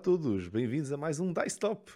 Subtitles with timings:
[0.00, 1.92] todos, bem-vindos a mais um Dice Top.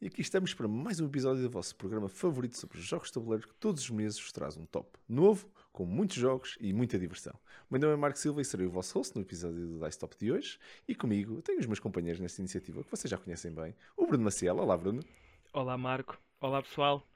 [0.00, 3.46] E aqui estamos para mais um episódio do vosso programa favorito sobre jogos de tabuleiro
[3.46, 7.32] que todos os meses vos traz um top novo, com muitos jogos e muita diversão.
[7.70, 9.96] O meu nome é Marco Silva e serei o vosso host no episódio do Dice
[9.96, 10.58] Top de hoje.
[10.88, 13.76] E comigo tenho os meus companheiros nesta iniciativa que vocês já conhecem bem.
[13.96, 15.04] O Bruno Maciel, olá Bruno.
[15.52, 17.06] Olá Marco, olá pessoal.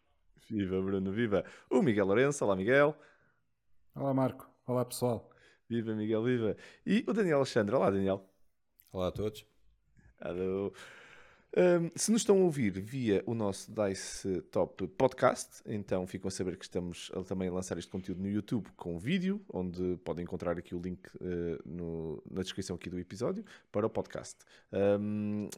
[0.49, 1.45] Viva Bruno, viva.
[1.69, 2.97] O Miguel Lourenço, olá Miguel.
[3.97, 5.29] Olá Marco, olá pessoal.
[5.69, 6.57] Viva Miguel, viva.
[6.87, 8.25] E o Daniel Alexandre, olá Daniel.
[8.93, 9.50] Olá a todos.
[10.21, 10.71] Alô.
[11.57, 16.31] Um, se nos estão a ouvir via o nosso Dice Top Podcast, então ficam a
[16.31, 20.23] saber que estamos a, também a lançar este conteúdo no YouTube com vídeo, onde podem
[20.23, 24.37] encontrar aqui o link uh, no, na descrição aqui do episódio para o podcast.
[24.73, 25.49] Um,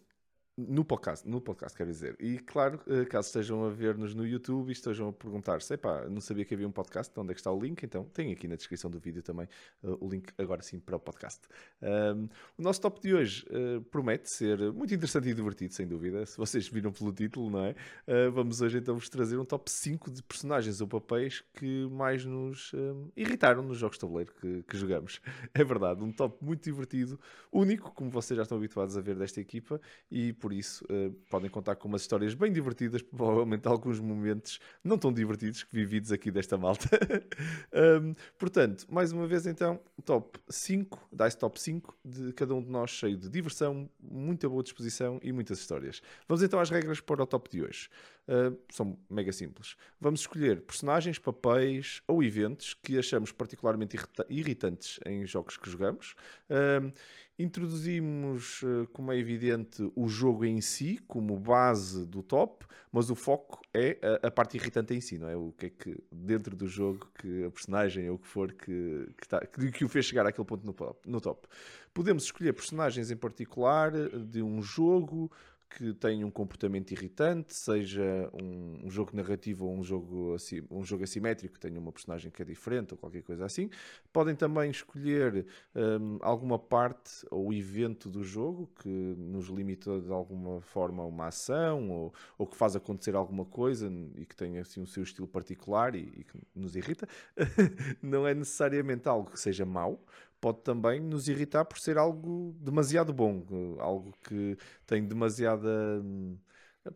[0.68, 2.16] no podcast, no podcast, quero dizer.
[2.20, 6.20] E claro, eh, caso estejam a ver-nos no YouTube e estejam a perguntar-se, epá, não
[6.20, 7.82] sabia que havia um podcast, onde é que está o link?
[7.82, 9.46] Então tem aqui na descrição do vídeo também
[9.82, 11.41] uh, o link agora sim para o podcast.
[11.80, 16.24] Um, o nosso top de hoje uh, promete ser muito interessante e divertido, sem dúvida.
[16.27, 17.74] Se vocês viram pelo título, não é?
[18.06, 22.24] Uh, vamos hoje então vos trazer um top 5 de personagens ou papéis que mais
[22.24, 22.72] nos
[23.16, 25.20] irritaram nos jogos de tabuleiro que, que jogamos.
[25.54, 27.20] É verdade, um top muito divertido,
[27.52, 31.50] único, como vocês já estão habituados a ver desta equipa, e por isso uh, podem
[31.50, 36.31] contar com umas histórias bem divertidas, provavelmente alguns momentos não tão divertidos que vividos aqui
[36.31, 36.89] desta malta.
[38.03, 42.70] um, portanto, mais uma vez então, top 5, Dice Top 5 de cada um de
[42.70, 46.03] nós, cheio de diversão, muita boa disposição e muitas histórias.
[46.28, 47.89] Vamos então às regras para o top de hoje.
[48.28, 49.77] Uh, são mega simples.
[50.01, 56.15] Vamos escolher personagens, papéis ou eventos que achamos particularmente irritantes em jogos que jogamos.
[56.48, 56.93] Uh,
[57.39, 63.15] Introduzimos, eh, como é evidente, o jogo em si como base do top, mas o
[63.15, 65.34] foco é a, a parte irritante em si, não é?
[65.34, 69.09] O que é que dentro do jogo que a personagem ou o que for que,
[69.17, 71.49] que, tá, que, que o fez chegar àquele ponto no, no top.
[71.94, 75.32] Podemos escolher personagens em particular de um jogo,
[75.77, 80.37] que tem um comportamento irritante, seja um, um, jogo narrativo ou um jogo,
[80.71, 83.71] um jogo assimétrico que tenha uma personagem que é diferente ou qualquer coisa assim.
[84.12, 90.61] Podem também escolher um, alguma parte ou evento do jogo que nos limita de alguma
[90.61, 94.82] forma a uma ação ou, ou que faz acontecer alguma coisa e que tenha assim,
[94.82, 97.09] o seu estilo particular e, e que nos irrita.
[98.03, 100.05] Não é necessariamente algo que seja mau,
[100.42, 103.47] pode também nos irritar por ser algo demasiado bom,
[103.78, 105.69] algo que tem demasiada.
[106.04, 106.36] Hum,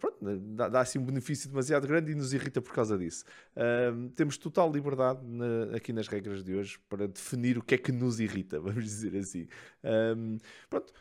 [0.01, 0.19] pronto,
[0.57, 3.25] dá, dá assim um benefício demasiado grande e nos irrita por causa disso.
[3.57, 7.79] Um, temos total liberdade na, aqui nas regras de hoje para definir o que é
[7.79, 9.47] que nos irrita, vamos dizer assim.
[9.85, 10.93] Um, pronto,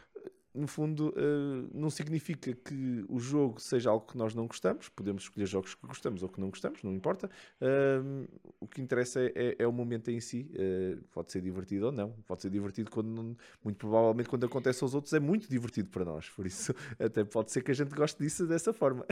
[0.56, 4.88] no fundo, uh, não significa que o jogo seja algo que nós não gostamos.
[4.90, 7.30] Podemos escolher jogos que gostamos ou que não gostamos, não importa.
[7.62, 8.28] Uh,
[8.60, 10.50] o que interessa é, é, é, o momento em si.
[10.54, 12.12] Uh, pode ser divertido ou não.
[12.26, 16.30] Pode ser divertido quando, muito provavelmente, quando acontece aos outros, é muito divertido para nós.
[16.30, 19.06] Por isso, até pode ser que a gente goste disso dessa forma.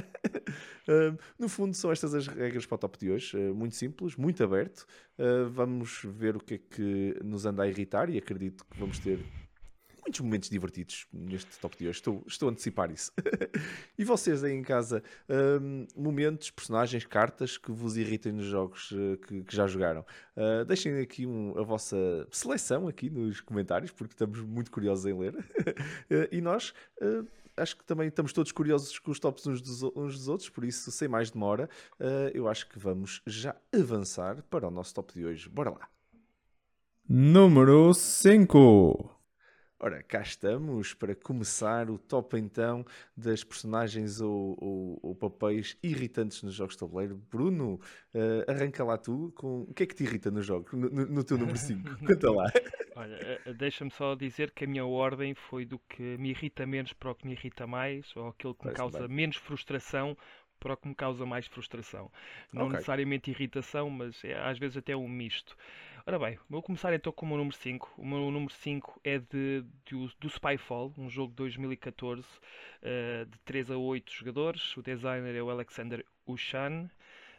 [1.37, 3.37] no fundo, são estas as regras para o top de hoje.
[3.53, 4.85] muito simples, muito aberto.
[5.51, 9.19] vamos ver o que é que nos anda a irritar e acredito que vamos ter
[10.03, 11.97] muitos momentos divertidos neste top de hoje.
[11.97, 13.12] Estou, estou a antecipar isso.
[13.97, 15.02] e vocês aí em casa,
[15.62, 20.06] um, momentos, personagens, cartas que vos irritem nos jogos uh, que, que, já jogaram.
[20.36, 25.18] Uh, deixem aqui um, a vossa seleção aqui nos comentários, porque estamos muito curiosos em
[25.18, 25.36] ler.
[25.36, 25.44] uh,
[26.31, 26.74] e nós
[27.56, 30.64] acho que também estamos todos curiosos com os tops uns dos, uns dos outros, por
[30.64, 31.70] isso, sem mais demora,
[32.34, 35.50] eu acho que vamos já avançar para o nosso top de hoje.
[35.50, 35.88] Bora lá!
[37.08, 39.22] Número 5
[39.85, 42.85] Ora, cá estamos para começar o top então
[43.17, 47.21] das personagens ou, ou, ou papéis irritantes nos jogos de tabuleiro.
[47.29, 47.81] Bruno,
[48.16, 51.22] uh, arranca lá tu com o que é que te irrita no jogo, no, no
[51.22, 51.97] teu número 5.
[52.07, 52.49] Conta lá.
[52.95, 56.93] Olha, eh, deixa-me só dizer que a minha ordem foi do que me irrita menos
[56.93, 59.17] para o que me irrita mais, ou aquilo que me causa bem.
[59.17, 60.16] menos frustração
[60.61, 62.09] para o que me causa mais frustração.
[62.53, 62.75] Não okay.
[62.75, 65.58] necessariamente irritação, mas é, às vezes até um misto.
[66.05, 67.94] Ora bem, vou começar então com o meu número 5.
[67.97, 72.26] O meu número 5 é de, de, do Spyfall, um jogo de 2014 uh,
[72.82, 74.76] eh, de 3 a 8 jogadores.
[74.76, 76.90] O designer é o Alexander Ushan,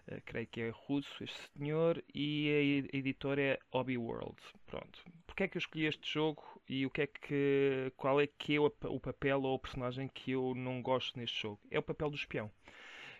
[0.08, 4.36] uh, creio que é russo este senhor, e a editora é Hobby World.
[4.66, 5.04] Pronto.
[5.26, 8.56] Porquê é que eu escolhi este jogo e o que é que, qual é que
[8.56, 11.60] é o, o papel ou o personagem que eu não gosto neste jogo?
[11.70, 12.50] É o papel do espião.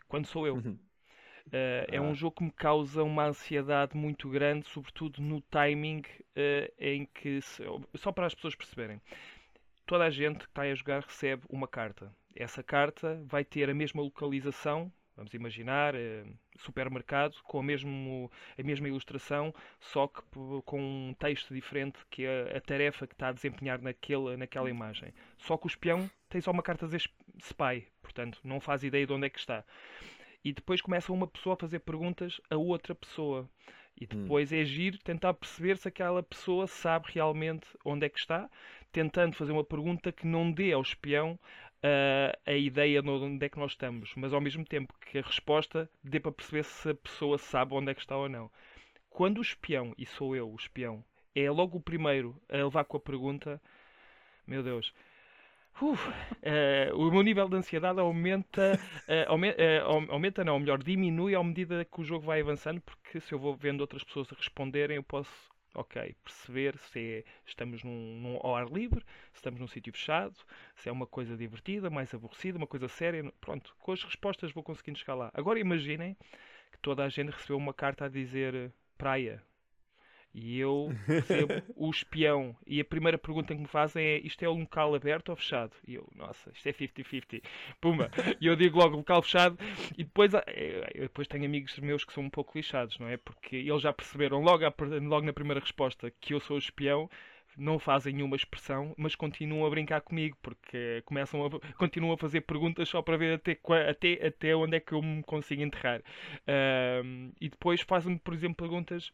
[0.08, 0.55] Quando sou eu.
[0.55, 0.79] Uhum.
[1.49, 2.14] Uh, é um ah.
[2.14, 7.62] jogo que me causa uma ansiedade muito grande, sobretudo no timing uh, em que, se,
[7.94, 9.00] só para as pessoas perceberem,
[9.87, 12.11] toda a gente que está a jogar recebe uma carta.
[12.35, 18.62] Essa carta vai ter a mesma localização Vamos imaginar uh, supermercado com a, mesmo, a
[18.62, 20.23] mesma ilustração, só que
[20.64, 25.14] com um texto diferente que é a tarefa que está a desempenhar naquele, naquela imagem.
[25.38, 27.08] Só que o espião tem só uma carta a dizer
[27.38, 29.64] spy, portanto não faz ideia de onde é que está.
[30.44, 33.49] E depois começa uma pessoa a fazer perguntas a outra pessoa.
[33.99, 34.08] E hum.
[34.23, 34.56] depois hum.
[34.56, 38.50] é agir, tentar perceber se aquela pessoa sabe realmente onde é que está,
[38.93, 41.38] tentando fazer uma pergunta que não dê ao espião
[41.85, 45.23] uh, a ideia de onde é que nós estamos, mas ao mesmo tempo que a
[45.23, 48.50] resposta dê para perceber se a pessoa sabe onde é que está ou não.
[49.11, 51.05] Quando o espião, e sou eu o espião,
[51.35, 53.61] é logo o primeiro a levar com a pergunta,
[54.47, 54.93] meu Deus,
[55.82, 58.79] uh, o meu nível de ansiedade aumenta,
[59.09, 63.21] uh, aumenta, uh, aumenta, não, melhor, diminui à medida que o jogo vai avançando, porque
[63.21, 65.32] se eu vou vendo outras pessoas a responderem, eu posso,
[65.75, 69.00] ok, perceber se é, estamos num, num, ao ar livre,
[69.32, 70.37] se estamos num sítio fechado,
[70.76, 73.32] se é uma coisa divertida, mais aborrecida, uma coisa séria.
[73.41, 75.31] Pronto, com as respostas vou conseguindo chegar lá.
[75.35, 76.17] Agora imaginem
[76.71, 79.43] que toda a gente recebeu uma carta a dizer praia,
[80.34, 82.56] e eu recebo o espião.
[82.66, 85.72] E a primeira pergunta que me fazem é: isto é um local aberto ou fechado?
[85.86, 87.42] E eu, nossa, isto é 50-50.
[87.81, 88.10] Pumba!
[88.40, 89.56] E eu digo logo local fechado.
[89.96, 93.16] E depois, eh, eu depois tenho amigos meus que são um pouco lixados, não é?
[93.16, 94.64] Porque eles já perceberam logo,
[95.02, 97.08] logo na primeira resposta que eu sou o espião
[97.56, 102.40] não fazem nenhuma expressão, mas continuam a brincar comigo, porque começam a, continuam a fazer
[102.42, 103.58] perguntas só para ver até,
[103.88, 106.00] até, até onde é que eu me consigo enterrar.
[106.00, 109.12] Uh, e depois fazem-me, por exemplo, perguntas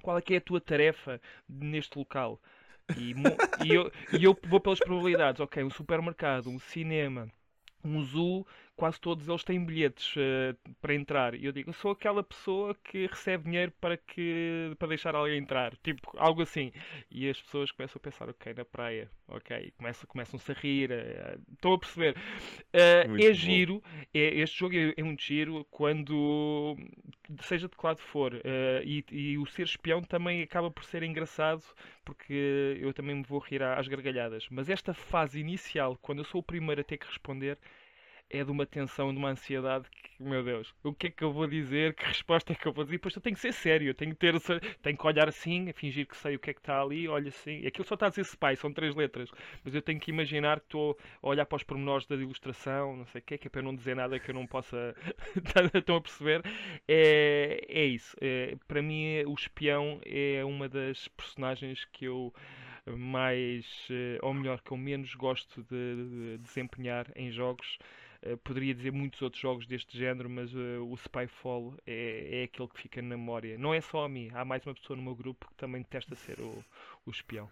[0.00, 2.40] qual é que é a tua tarefa neste local?
[2.96, 3.14] E,
[3.64, 7.28] e, eu, e eu vou pelas probabilidades, ok, um supermercado, um cinema,
[7.84, 8.46] um zoo,
[8.82, 11.36] quase todos eles têm bilhetes uh, para entrar.
[11.36, 15.38] E eu digo, eu sou aquela pessoa que recebe dinheiro para, que, para deixar alguém
[15.38, 15.76] entrar.
[15.84, 16.72] Tipo, algo assim.
[17.08, 19.72] E as pessoas começam a pensar, ok, na praia, ok.
[19.78, 20.90] Começam, começam-se a rir.
[20.90, 22.16] Uh, estão a perceber.
[22.74, 23.80] Uh, é giro.
[24.12, 26.76] É, este jogo é, é muito giro quando,
[27.42, 28.32] seja de que lado for.
[28.84, 31.62] E, e, o ser espião também acaba por ser engraçado
[32.04, 34.48] porque eu também me vou rir às gargalhadas.
[34.50, 37.56] Mas esta fase inicial, quando eu sou o primeiro a ter que responder,
[38.32, 41.32] é de uma tensão, de uma ansiedade que, meu Deus, o que é que eu
[41.32, 41.94] vou dizer?
[41.94, 42.96] Que resposta é que eu vou dizer?
[42.96, 44.34] Depois eu tenho que ser sério, tenho que ter,
[44.82, 47.66] tenho que olhar assim, fingir que sei o que é que está ali, olha assim.
[47.66, 49.30] Aquilo só está a dizer spy, são três letras,
[49.62, 53.06] mas eu tenho que imaginar que estou a olhar para os pormenores da ilustração, não
[53.06, 54.94] sei o que é, que é para não dizer nada que eu não possa.
[55.74, 56.42] Estão a perceber?
[56.88, 58.16] É, é isso.
[58.20, 62.32] É, para mim, o espião é uma das personagens que eu
[62.86, 67.78] mais, eh, ou melhor, que eu menos gosto de, de desempenhar em jogos.
[68.24, 72.68] Uh, poderia dizer muitos outros jogos deste género, mas uh, o Spyfall é, é aquele
[72.68, 73.58] que fica na memória.
[73.58, 76.14] Não é só a mim, há mais uma pessoa no meu grupo que também detesta
[76.14, 76.64] ser o,
[77.04, 77.50] o espião.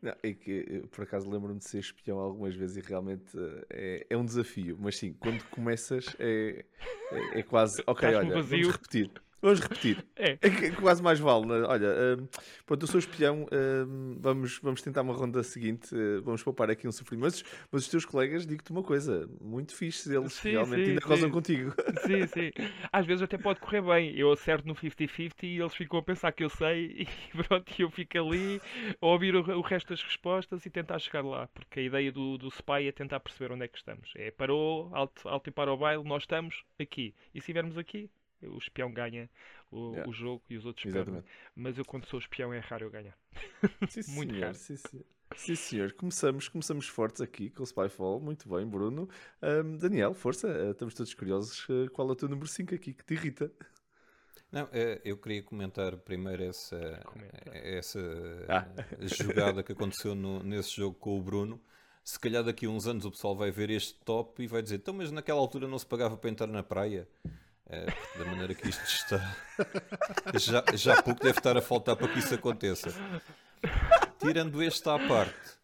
[0.00, 3.36] Não, é que por acaso lembro-me de ser espião algumas vezes e realmente
[3.68, 6.64] é, é um desafio, mas sim, quando começas é,
[7.10, 9.10] é, é quase ok, olha, vamos repetir.
[9.40, 10.04] Vamos repetir.
[10.20, 10.32] É.
[10.32, 11.46] é quase mais vale.
[11.46, 11.62] Né?
[11.62, 12.28] Olha, uh,
[12.66, 13.44] pronto, eu sou espião.
[13.44, 15.94] Uh, vamos, vamos tentar uma ronda seguinte.
[15.94, 17.22] Uh, vamos poupar aqui um sofrimento.
[17.22, 20.12] Mas, mas os teus colegas, digo-te uma coisa: muito fixe.
[20.12, 21.72] Eles sim, realmente sim, ainda gozam contigo.
[22.04, 22.50] Sim, sim.
[22.92, 24.16] Às vezes até pode correr bem.
[24.16, 27.06] Eu acerto no 50-50 e eles ficam a pensar que eu sei.
[27.38, 28.60] E pronto, eu fico ali
[29.00, 31.46] a ouvir o, o, resto das respostas e tentar chegar lá.
[31.48, 34.12] Porque a ideia do, do spy é tentar perceber onde é que estamos.
[34.16, 37.14] É parou, alto, alto e para o baile, nós estamos aqui.
[37.34, 38.10] E se estivermos aqui,
[38.42, 39.28] o espião ganha
[39.70, 40.08] o, yeah.
[40.08, 41.24] o jogo e os outros Exatamente.
[41.24, 41.30] perdem.
[41.54, 43.16] Mas eu, quando sou espião, é raro eu ganhar.
[43.88, 44.54] Sim, Muito senhor, raro.
[44.54, 45.04] Sim, sim.
[45.36, 45.92] sim, senhor.
[45.92, 48.20] Começamos, começamos fortes aqui com o Spyfall.
[48.20, 49.08] Muito bem, Bruno.
[49.42, 50.48] Um, Daniel, força.
[50.48, 51.68] Uh, estamos todos curiosos.
[51.68, 53.52] Uh, qual é o teu número 5 aqui que te irrita?
[54.50, 57.02] Não, uh, eu queria comentar primeiro essa,
[57.52, 58.00] essa
[58.48, 58.66] ah.
[59.02, 61.60] jogada que aconteceu no, nesse jogo com o Bruno
[62.08, 64.76] se calhar daqui a uns anos o pessoal vai ver este top e vai dizer:
[64.76, 67.06] então, mas naquela altura não se pagava para entrar na praia.
[67.70, 67.84] É,
[68.18, 69.36] da maneira que isto está,
[70.38, 72.88] já, já pouco deve estar a faltar para que isso aconteça.
[74.18, 75.58] Tirando este à parte,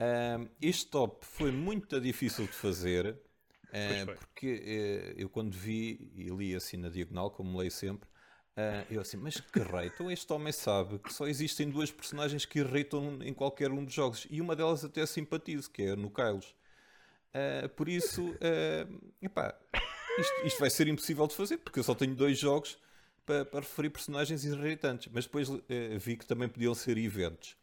[0.00, 6.30] um, este top foi muito difícil de fazer, uh, porque uh, eu quando vi e
[6.30, 10.32] li assim na diagonal, como leio sempre, uh, eu assim, mas que rei, então este
[10.32, 14.40] homem sabe que só existem duas personagens que irritam em qualquer um dos jogos, e
[14.40, 16.56] uma delas até simpatizo, que é no Kylos.
[17.76, 18.34] por isso,
[19.20, 19.54] epá,
[20.18, 22.78] isto, isto, vai ser impossível de fazer, porque eu só tenho dois jogos
[23.24, 25.10] para, para referir personagens irritantes.
[25.12, 25.60] Mas depois uh,
[25.98, 27.56] vi que também podiam ser eventos.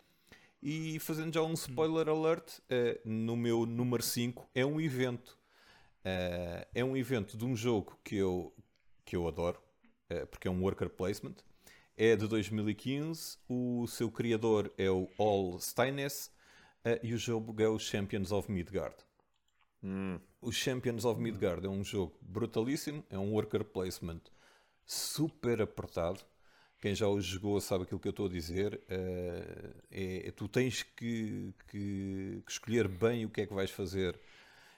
[0.61, 5.37] E fazendo já um spoiler alert, uh, no meu número 5 é um evento.
[5.99, 8.53] Uh, é um evento de um jogo que eu,
[9.03, 9.61] que eu adoro,
[10.31, 11.35] porque é um worker placement.
[11.97, 16.31] É de 2015, o seu criador é o All Steines
[17.03, 18.95] e o jogo é o Champions of Midgard.
[19.83, 20.17] Hum.
[20.41, 24.21] O Champions of Midgard é um jogo brutalíssimo, é um worker placement
[24.85, 26.19] super apertado.
[26.79, 28.75] Quem já o jogou sabe aquilo que eu estou a dizer.
[28.75, 34.19] Uh, é, tu tens que, que, que, escolher bem o que é que vais fazer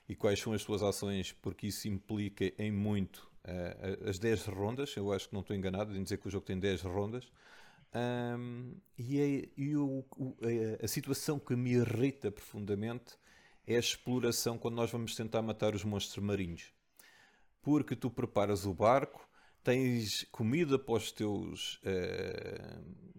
[0.08, 4.96] e quais são as tuas ações, porque isso implica em muito uh, as 10 rondas.
[4.96, 7.30] Eu acho que não estou enganado em dizer que o jogo tem 10 rondas.
[7.94, 13.18] Um, e, é, e o, o, a, a situação que me irrita profundamente
[13.66, 16.74] é a exploração quando nós vamos tentar matar os monstros marinhos.
[17.62, 19.28] Porque tu preparas o barco,
[19.64, 21.76] tens comida para os teus.
[21.84, 23.10] Uh,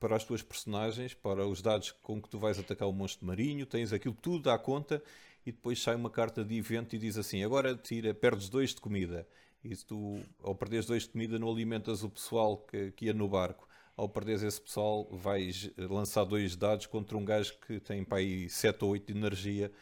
[0.00, 3.64] para as tuas personagens, para os dados com que tu vais atacar o monstro marinho,
[3.64, 5.02] tens aquilo tudo à conta
[5.44, 8.80] e depois sai uma carta de evento e diz assim: agora tira, perdes dois de
[8.80, 9.26] comida.
[9.62, 13.28] E tu, ao perderes dois de comida, não alimentas o pessoal que, que ia no
[13.28, 13.66] barco.
[13.96, 18.48] Ao perderes esse pessoal, vais lançar dois dados contra um gajo que tem para aí
[18.48, 19.72] 7 ou 8 de energia.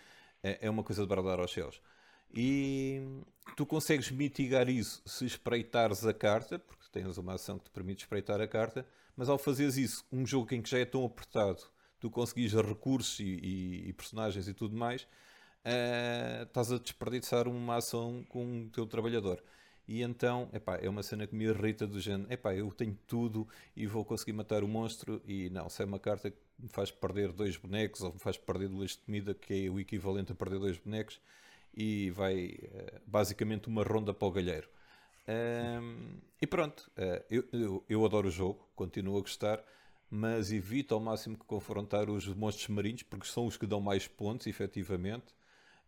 [0.43, 1.81] É, é uma coisa de bradar aos céus.
[2.33, 3.01] E
[3.57, 8.05] tu consegues mitigar isso se espreitares a carta, porque tens uma ação que te permite
[8.05, 11.63] espreitar a carta, mas ao fazeres isso, um jogo em que já é tão apertado,
[12.01, 17.77] tu conseguis recursos e, e, e personagens e tudo mais, uh, estás a desperdiçar uma
[17.77, 19.43] ação com o teu trabalhador.
[19.87, 23.47] E então, epá, é uma cena que me irrita do género, epá, eu tenho tudo
[23.77, 26.91] e vou conseguir matar o monstro e não, se é uma carta que me faz
[26.91, 30.35] perder dois bonecos ou me faz perder duas de comida, que é o equivalente a
[30.35, 31.21] perder dois bonecos,
[31.77, 34.69] e vai uh, basicamente uma ronda para o galheiro.
[35.27, 39.63] Um, e pronto, uh, eu, eu, eu, adoro o jogo, continuo a gostar,
[40.11, 44.07] mas evito ao máximo que confrontar os monstros marinhos, porque são os que dão mais
[44.07, 45.35] pontos, efetivamente.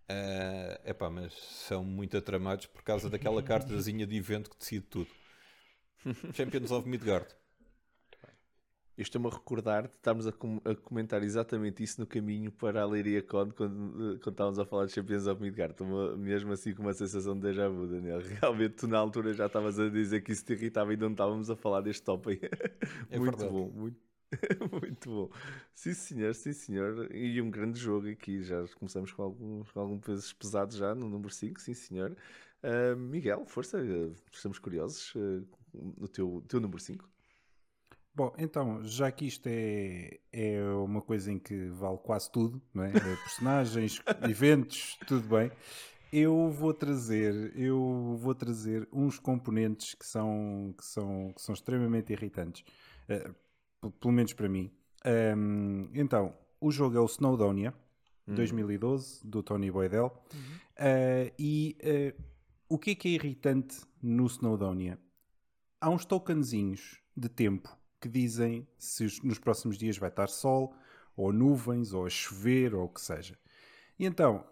[0.08, 5.10] Uh, epá, mas são muito atramados por causa daquela cartazinha de evento que decide tudo.
[6.32, 7.26] Champions of Midgard.
[8.96, 12.80] Eu estou-me a recordar de estarmos a, com a, comentar exatamente isso no caminho para
[12.80, 15.72] a Leiria Con quando, quando estávamos a falar de Champions of Midgard.
[15.72, 18.20] Estou mesmo assim com uma sensação de déjà vu, Daniel.
[18.40, 21.50] Realmente tu na altura já estavas a dizer que isso te irritava e não estávamos
[21.50, 22.40] a falar deste top aí.
[23.10, 23.52] É muito verdade.
[23.52, 23.98] bom, muito,
[24.82, 25.30] muito bom.
[25.74, 27.14] Sim senhor, sim senhor.
[27.14, 28.42] E um grande jogo aqui.
[28.42, 32.16] Já começamos com alguns, com alguns pesos pesados já no número 5, sim senhor.
[32.62, 33.78] Uh, Miguel, força,
[34.32, 37.08] estamos curiosos uh, no teu, teu número 5.
[38.14, 42.82] Bom, então, já que isto é, é uma coisa em que vale quase tudo, não
[42.82, 42.88] é?
[42.88, 45.52] é personagens, eventos, tudo bem.
[46.10, 52.10] Eu vou trazer, eu vou trazer uns componentes que são, que são, que são extremamente
[52.10, 52.64] irritantes,
[53.10, 53.34] uh,
[54.00, 54.70] pelo menos para mim.
[55.36, 57.74] Um, então, o jogo é o Snowdonia,
[58.26, 58.34] hum.
[58.34, 60.12] 2012, do Tony Boydell.
[60.32, 60.56] Uhum.
[60.78, 62.22] Uh, e uh,
[62.68, 64.98] o que é que é irritante no Snowdonia?
[65.80, 70.74] Há uns tokenzinhos de tempo que dizem se nos próximos dias vai estar sol,
[71.16, 73.38] ou nuvens, ou a chover, ou o que seja.
[73.98, 74.44] E então,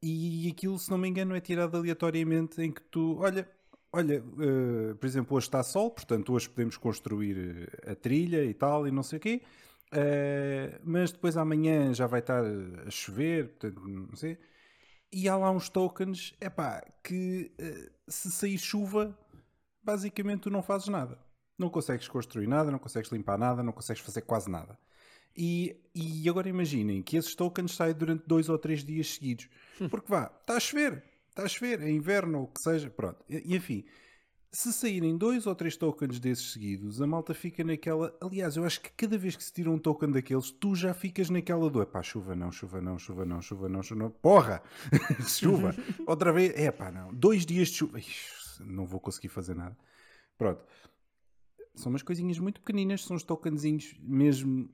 [0.00, 3.48] e aquilo, se não me engano, é tirado aleatoriamente em que tu, olha,
[3.92, 8.86] olha, uh, por exemplo, hoje está sol, portanto hoje podemos construir a trilha e tal,
[8.86, 9.42] e não sei o quê,
[9.92, 12.42] uh, mas depois amanhã já vai estar
[12.86, 14.38] a chover, portanto, não sei.
[15.10, 19.18] E há lá uns tokens, é pá, que uh, se sair chuva,
[19.82, 21.18] basicamente tu não fazes nada.
[21.58, 24.78] Não consegues construir nada, não consegues limpar nada, não consegues fazer quase nada.
[25.36, 29.48] E, e agora imaginem que esses tokens saem durante dois ou três dias seguidos.
[29.80, 29.88] Hum.
[29.88, 31.02] Porque vá, está a chover,
[31.38, 33.24] está a chover, é inverno ou o que seja, pronto.
[33.28, 33.84] E, enfim,
[34.50, 38.16] se saírem dois ou três tokens desses seguidos, a malta fica naquela.
[38.20, 41.30] Aliás, eu acho que cada vez que se tira um token daqueles, tu já ficas
[41.30, 44.10] naquela do pá, chuva não, chuva não, chuva não, chuva não, chuva não.
[44.10, 44.62] Porra!
[45.28, 45.74] chuva!
[46.06, 47.14] Outra vez, é pá, não.
[47.14, 47.98] Dois dias de chuva.
[48.00, 49.76] Ixi, não vou conseguir fazer nada.
[50.36, 50.64] Pronto.
[51.74, 54.68] São umas coisinhas muito pequeninas, são os tokenzinhos mesmo.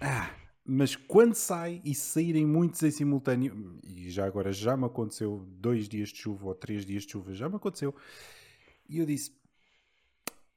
[0.00, 0.30] Ah,
[0.64, 5.88] mas quando sai e saírem muitos em simultâneo, e já agora já me aconteceu dois
[5.88, 7.94] dias de chuva ou três dias de chuva, já me aconteceu,
[8.88, 9.32] e eu disse: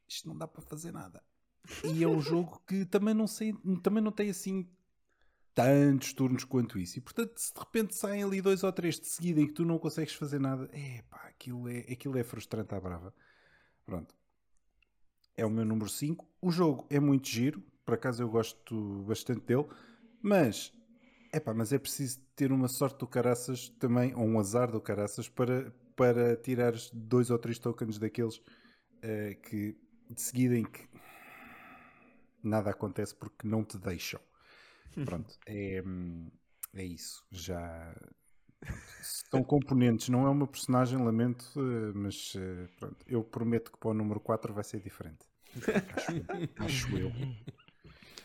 [0.07, 1.21] Isto não dá para fazer nada.
[1.83, 4.67] E é um jogo que também não sei, também não tem assim
[5.53, 6.97] tantos turnos quanto isso.
[6.97, 9.63] E portanto, se de repente saem ali dois ou três de seguida em que tu
[9.63, 13.13] não consegues fazer nada, é pá, aquilo é, aquilo é frustrante à brava.
[13.85, 14.13] Pronto
[15.35, 16.27] é o meu número 5.
[16.41, 19.65] O jogo é muito giro, por acaso eu gosto bastante dele,
[20.23, 20.73] mas
[21.31, 24.79] é pá, mas é preciso ter uma sorte do caraças também, ou um azar do
[24.79, 29.77] caraças, para, para tirar dois ou três tokens daqueles uh, que
[30.09, 30.87] de seguida em que
[32.41, 34.19] nada acontece porque não te deixam.
[35.05, 35.83] Pronto, é,
[36.75, 37.25] é isso.
[37.31, 37.95] Já
[39.01, 43.89] São componentes, não é uma personagem, lamento, eh, mas eh, pronto, eu prometo que para
[43.89, 45.25] o número 4 vai ser diferente.
[45.95, 46.11] Acho,
[46.59, 47.11] acho eu.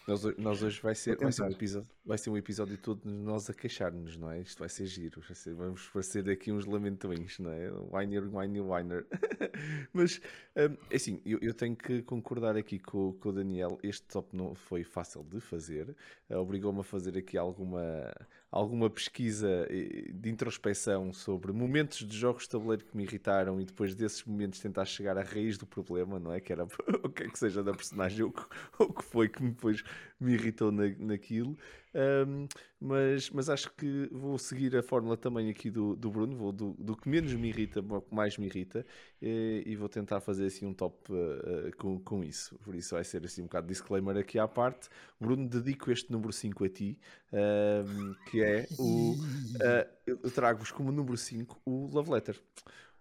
[0.09, 3.51] Nós, nós hoje vai ser, vai ser, um episódio, vai ser um episódio todo nós
[3.51, 4.41] a queixar-nos, não é?
[4.41, 5.21] Isto vai ser giro.
[5.21, 7.71] Vai ser, vamos fazer aqui uns lamentões, não é?
[7.71, 9.07] Whiner, whiner, whiner.
[9.93, 10.19] Mas,
[10.57, 13.79] um, é assim, eu, eu, tenho que concordar aqui com, com o Daniel.
[13.83, 15.95] Este top não foi fácil de fazer.
[16.31, 18.11] Uh, Obrigou-me a fazer aqui alguma
[18.51, 23.65] alguma pesquisa eh, de introspeção sobre momentos de jogos de tabuleiro que me irritaram e
[23.65, 26.41] depois desses momentos tentar chegar à raiz do problema, não é?
[26.41, 26.65] Que era
[27.05, 28.33] o que é que seja da personagem ou
[28.79, 29.83] o que foi que depois
[30.19, 31.57] me irritou na, naquilo.
[31.99, 32.47] Um,
[32.81, 36.77] mas, mas acho que vou seguir a fórmula também aqui do, do Bruno, vou do,
[36.79, 38.87] do que menos me irrita para o que mais me irrita
[39.21, 42.57] e, e vou tentar fazer assim um top uh, com, com isso.
[42.61, 44.89] Por isso vai ser assim um bocado de disclaimer aqui à parte.
[45.21, 46.97] Bruno, dedico este número 5 a ti,
[47.33, 49.17] um, que é o.
[49.59, 52.41] Uh, eu trago-vos como número 5 o Love Letter.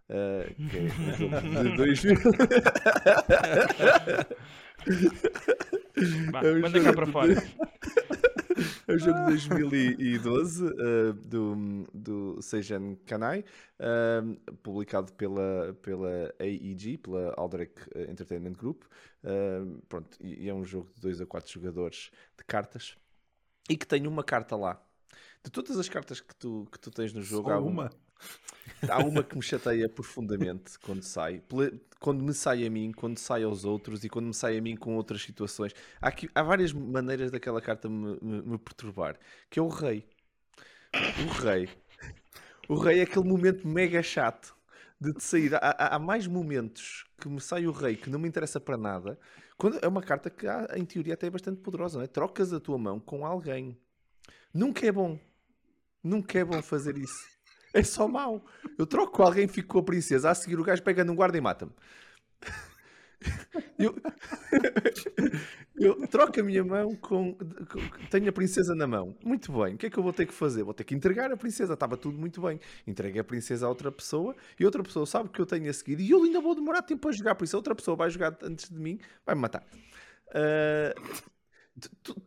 [0.10, 2.16] Uh, que é de 2000.
[6.62, 7.36] manda cá para fora.
[8.88, 13.44] É o jogo de 2012 uh, do, do Seijan Kanai,
[13.80, 17.74] uh, publicado pela, pela AEG, pela Aldrich
[18.10, 18.84] Entertainment Group.
[19.24, 22.98] Uh, pronto, e é um jogo de 2 a 4 jogadores de cartas
[23.70, 24.82] e que tem uma carta lá.
[25.44, 27.92] De todas as cartas que tu, que tu tens no jogo, Só há uma.
[28.90, 31.42] Há uma que me chateia profundamente quando sai.
[32.00, 34.76] Quando me sai a mim, quando sai aos outros e quando me sai a mim
[34.76, 35.74] com outras situações.
[36.02, 39.18] Há, aqui, há várias maneiras daquela carta me, me, me perturbar.
[39.50, 40.06] Que é o rei.
[40.94, 41.70] O rei.
[42.70, 44.56] O rei é aquele momento mega chato
[45.00, 45.56] de te sair.
[45.56, 49.18] Há, há, mais momentos que me sai o rei que não me interessa para nada.
[49.58, 50.46] Quando é uma carta que,
[50.76, 51.98] em teoria, até é bastante poderosa.
[51.98, 52.08] Não é?
[52.08, 53.76] Trocas a tua mão com alguém.
[54.54, 55.20] Nunca é bom.
[56.04, 57.37] Nunca é bom fazer isso.
[57.74, 58.46] É só mau.
[58.78, 60.30] Eu troco alguém, fico com a princesa.
[60.30, 61.72] A seguir, o gajo pega num guarda e mata-me.
[63.78, 63.96] Eu...
[65.76, 67.34] eu troco a minha mão com...
[67.34, 68.08] com.
[68.10, 69.16] Tenho a princesa na mão.
[69.24, 69.76] Muito bem.
[69.76, 70.64] O que é que eu vou ter que fazer?
[70.64, 71.74] Vou ter que entregar a princesa.
[71.74, 72.60] Estava tudo muito bem.
[72.86, 76.00] Entreguei a princesa a outra pessoa e outra pessoa sabe que eu tenho a seguir.
[76.00, 77.36] E eu ainda vou demorar tempo a jogar.
[77.36, 79.66] Por isso, outra pessoa vai jogar antes de mim, vai-me matar.
[80.30, 81.38] Uh...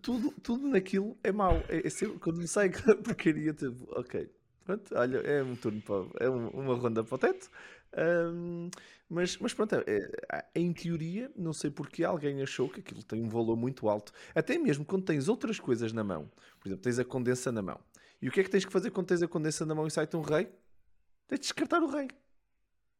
[0.00, 1.56] Tudo, tudo naquilo é mau.
[1.68, 4.30] É, é sempre, quando sai aquela porcaria, tipo, ok,
[4.70, 7.50] Pronto, olha, é um turno para, é uma ronda para o teto.
[7.98, 8.70] Um,
[9.08, 9.82] mas, mas pronto, é,
[10.32, 14.12] é, em teoria, não sei porque alguém achou que aquilo tem um valor muito alto.
[14.32, 16.30] Até mesmo quando tens outras coisas na mão.
[16.60, 17.80] Por exemplo, tens a condensa na mão.
[18.22, 19.90] E o que é que tens que fazer quando tens a condensa na mão e
[19.90, 20.44] sai-te um rei?
[21.26, 22.08] Tens de descartar o rei.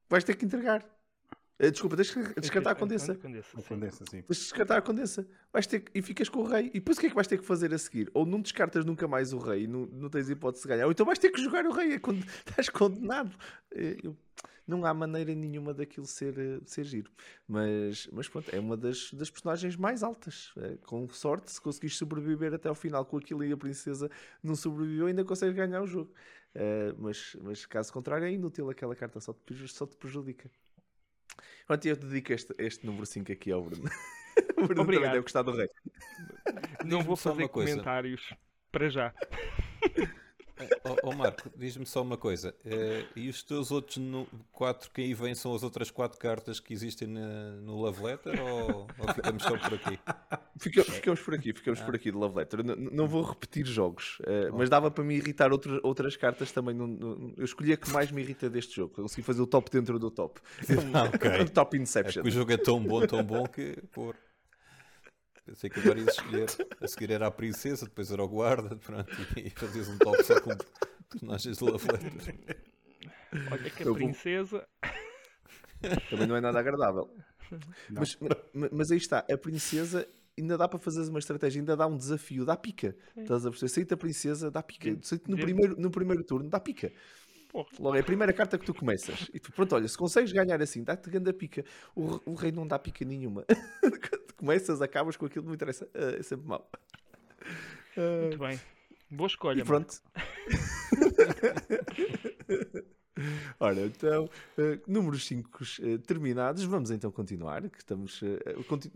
[0.08, 0.84] Vais ter que entregar.
[1.60, 3.12] Eh, desculpa, tens que descartar a condensa.
[3.12, 4.22] A condensa, sim.
[4.22, 5.28] Tens de descartar a condensa.
[5.52, 6.68] Vais ter, e ficas com o rei.
[6.68, 8.10] E depois o que é que vais ter que fazer a seguir?
[8.14, 10.86] Ou não descartas nunca mais o rei e não, não tens hipótese de ganhar.
[10.86, 11.92] Ou então vais ter que jogar o rei.
[11.92, 13.36] É quando estás condenado.
[13.72, 14.16] Eh, eu,
[14.66, 17.10] não há maneira nenhuma daquilo ser, eh, ser giro.
[17.46, 20.52] Mas, mas pronto, é uma das, das personagens mais altas.
[20.56, 24.10] É, com sorte, se conseguires sobreviver até ao final com aquilo e a princesa
[24.42, 26.10] não sobreviveu, ainda consegues ganhar o jogo.
[26.98, 30.50] Mas, mas caso contrário, é inútil aquela carta, só te, só te prejudica.
[31.66, 33.84] Pronto, eu dedico este, este número 5 aqui ao Bruno.
[34.56, 34.86] o Bruno Obrigado.
[34.86, 35.68] também deve gostar do rei.
[36.84, 38.34] Não vou fazer comentários
[38.70, 39.14] para já.
[40.84, 42.54] Ó oh, oh Marco, diz-me só uma coisa.
[42.64, 46.60] Uh, e os teus outros no, quatro que aí vêm são as outras quatro cartas
[46.60, 49.98] que existem na, no Love Letter ou, ou, ficamos só por aqui?
[50.58, 51.84] Fica, ficamos por aqui, ficamos ah.
[51.84, 52.64] por aqui de Love Letter.
[52.64, 56.74] Não, não vou repetir jogos, uh, mas dava para me irritar outro, outras cartas também.
[56.74, 58.94] No, no, eu escolhi a que mais me irrita deste jogo.
[58.94, 60.40] Consegui fazer o top dentro do top.
[60.92, 61.44] Ah, okay.
[61.52, 62.22] top Inception.
[62.24, 63.76] É o jogo é tão bom, tão bom que.
[63.92, 64.16] Por...
[65.50, 66.48] Pensei que agora ia escolher.
[66.80, 70.40] A seguir era a princesa, depois era o guarda, pronto, e fazias um top só
[70.40, 70.50] com
[71.10, 72.60] personagens de Love Letter.
[73.50, 74.68] Olha que a princesa.
[76.08, 77.10] Também não é nada agradável.
[77.88, 78.16] Mas,
[78.70, 80.06] mas, aí está, a princesa
[80.38, 82.96] ainda dá para fazer uma estratégia, ainda dá um desafio, dá pica.
[83.16, 83.92] Estás a perceber?
[83.92, 84.96] A princesa, dá pica.
[85.00, 86.92] Aceita no primeiro, no primeiro turno, dá pica.
[87.50, 87.68] Porra.
[87.78, 89.28] Logo, é a primeira carta que tu começas.
[89.34, 91.64] E tu, pronto, olha, se consegues ganhar assim, dá-te grande pica.
[91.96, 93.44] O, o rei não dá pica nenhuma.
[93.82, 95.84] Quando começas, acabas com aquilo, não interessa.
[95.86, 96.70] Uh, é sempre mau.
[97.96, 98.60] Muito bem.
[99.10, 99.60] Boa escolha.
[99.60, 100.00] E pronto.
[103.58, 108.38] Ora, então, uh, números 5 uh, terminados, vamos então continuar, que estamos, uh,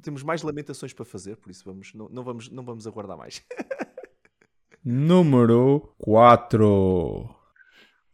[0.01, 3.45] temos mais lamentações para fazer, por isso vamos, não, não vamos, não vamos aguardar mais.
[4.83, 7.44] Número 4.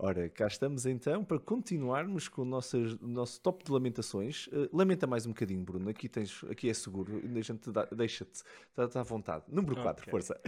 [0.03, 4.47] Ora, cá estamos então para continuarmos com o nosso, o nosso top de lamentações.
[4.47, 5.91] Uh, lamenta mais um bocadinho, Bruno.
[5.91, 9.45] Aqui, tens, aqui é seguro, deixa-te, deixa-te, está tá à vontade.
[9.47, 10.11] Número 4, okay.
[10.11, 10.41] força.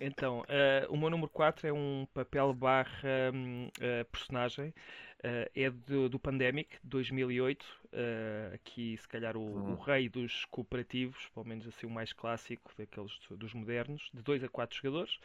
[0.00, 4.74] Então, uh, o meu número 4 é um papel barra uh, personagem
[5.20, 7.62] Uh, é do, do Pandemic 2008.
[7.62, 9.72] Uh, aqui, se calhar, o, uhum.
[9.72, 14.44] o, rei dos cooperativos, pelo menos assim o mais clássico daqueles dos modernos, de 2
[14.44, 15.18] a 4 jogadores.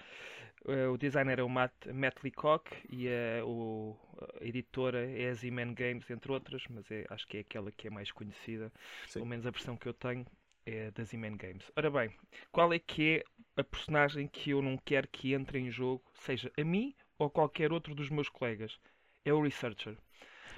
[0.64, 3.98] Uh, o designer é o Matt, Matt Leacock e a, o,
[4.40, 7.88] a editora é a Z-Man Games, entre outras, mas é, acho que é aquela que
[7.88, 8.72] é mais conhecida,
[9.08, 9.20] Sim.
[9.20, 10.26] pelo menos a versão que eu tenho
[10.66, 11.70] é da Z-Man Games.
[11.76, 12.12] Ora bem,
[12.52, 13.24] qual é que
[13.58, 17.30] é a personagem que eu não quero que entre em jogo, seja a mim ou
[17.30, 18.80] qualquer outro dos meus colegas?
[19.26, 19.98] É o Researcher.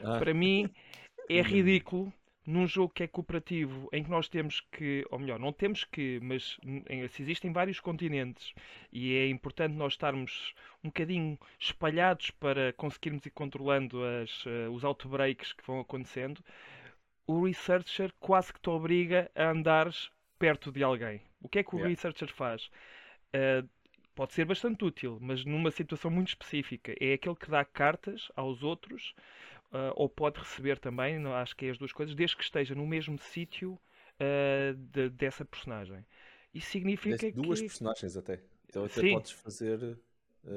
[0.03, 0.19] Ah.
[0.19, 0.69] Para mim
[1.29, 2.13] é ridículo
[2.45, 6.19] num jogo que é cooperativo, em que nós temos que, ou melhor, não temos que,
[6.21, 6.57] mas
[7.09, 8.53] se existem vários continentes
[8.91, 14.83] e é importante nós estarmos um bocadinho espalhados para conseguirmos ir controlando as, uh, os
[14.83, 16.43] outbreaks que vão acontecendo,
[17.25, 21.21] o researcher quase que te obriga a andares perto de alguém.
[21.41, 21.89] O que é que o yeah.
[21.89, 22.69] researcher faz?
[23.33, 23.67] Uh,
[24.15, 26.93] pode ser bastante útil, mas numa situação muito específica.
[26.99, 29.13] É aquele que dá cartas aos outros,
[29.71, 32.75] uh, ou pode receber também, não, acho que é as duas coisas, desde que esteja
[32.75, 36.05] no mesmo sítio uh, de, dessa personagem.
[36.53, 37.41] Isso significa Desde que...
[37.41, 38.39] duas personagens até.
[38.69, 39.13] Então até Sim.
[39.13, 39.97] podes fazer...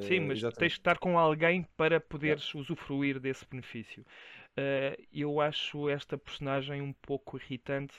[0.02, 0.58] Sim, mas exatamente.
[0.58, 4.04] tens de estar com alguém para poderes usufruir desse benefício.
[4.58, 7.94] Uh, eu acho esta personagem um pouco irritante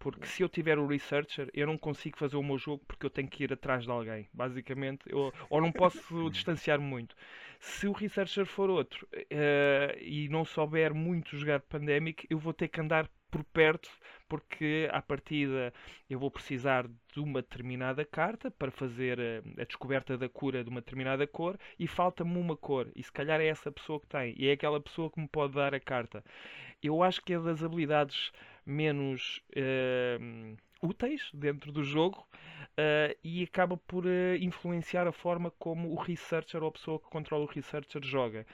[0.00, 3.10] porque se eu tiver o researcher eu não consigo fazer o meu jogo porque eu
[3.10, 7.14] tenho que ir atrás de alguém basicamente eu, ou não posso distanciar muito
[7.60, 12.66] se o researcher for outro uh, e não souber muito jogar Pandemic eu vou ter
[12.66, 13.88] que andar por perto,
[14.28, 15.72] porque à partida
[16.08, 20.70] eu vou precisar de uma determinada carta para fazer a, a descoberta da cura de
[20.70, 22.90] uma determinada cor e falta-me uma cor.
[22.94, 25.54] E se calhar é essa pessoa que tem, e é aquela pessoa que me pode
[25.54, 26.24] dar a carta.
[26.82, 28.32] Eu acho que é das habilidades
[28.70, 29.42] menos.
[29.50, 32.26] Uh, úteis dentro do jogo
[32.60, 37.08] uh, e acaba por uh, influenciar a forma como o researcher ou a pessoa que
[37.10, 38.46] controla o researcher joga.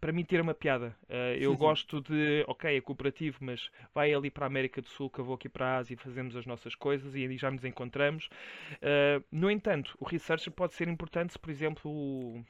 [0.00, 0.96] Para mim, ter uma piada.
[1.38, 5.18] eu gosto de, ok, é cooperativo, mas vai ali para a América do Sul, que
[5.18, 8.28] eu vou aqui para a Ásia e fazemos as nossas coisas e já nos encontramos.
[9.30, 12.44] no entanto, o researcher pode ser importante se, por exemplo, o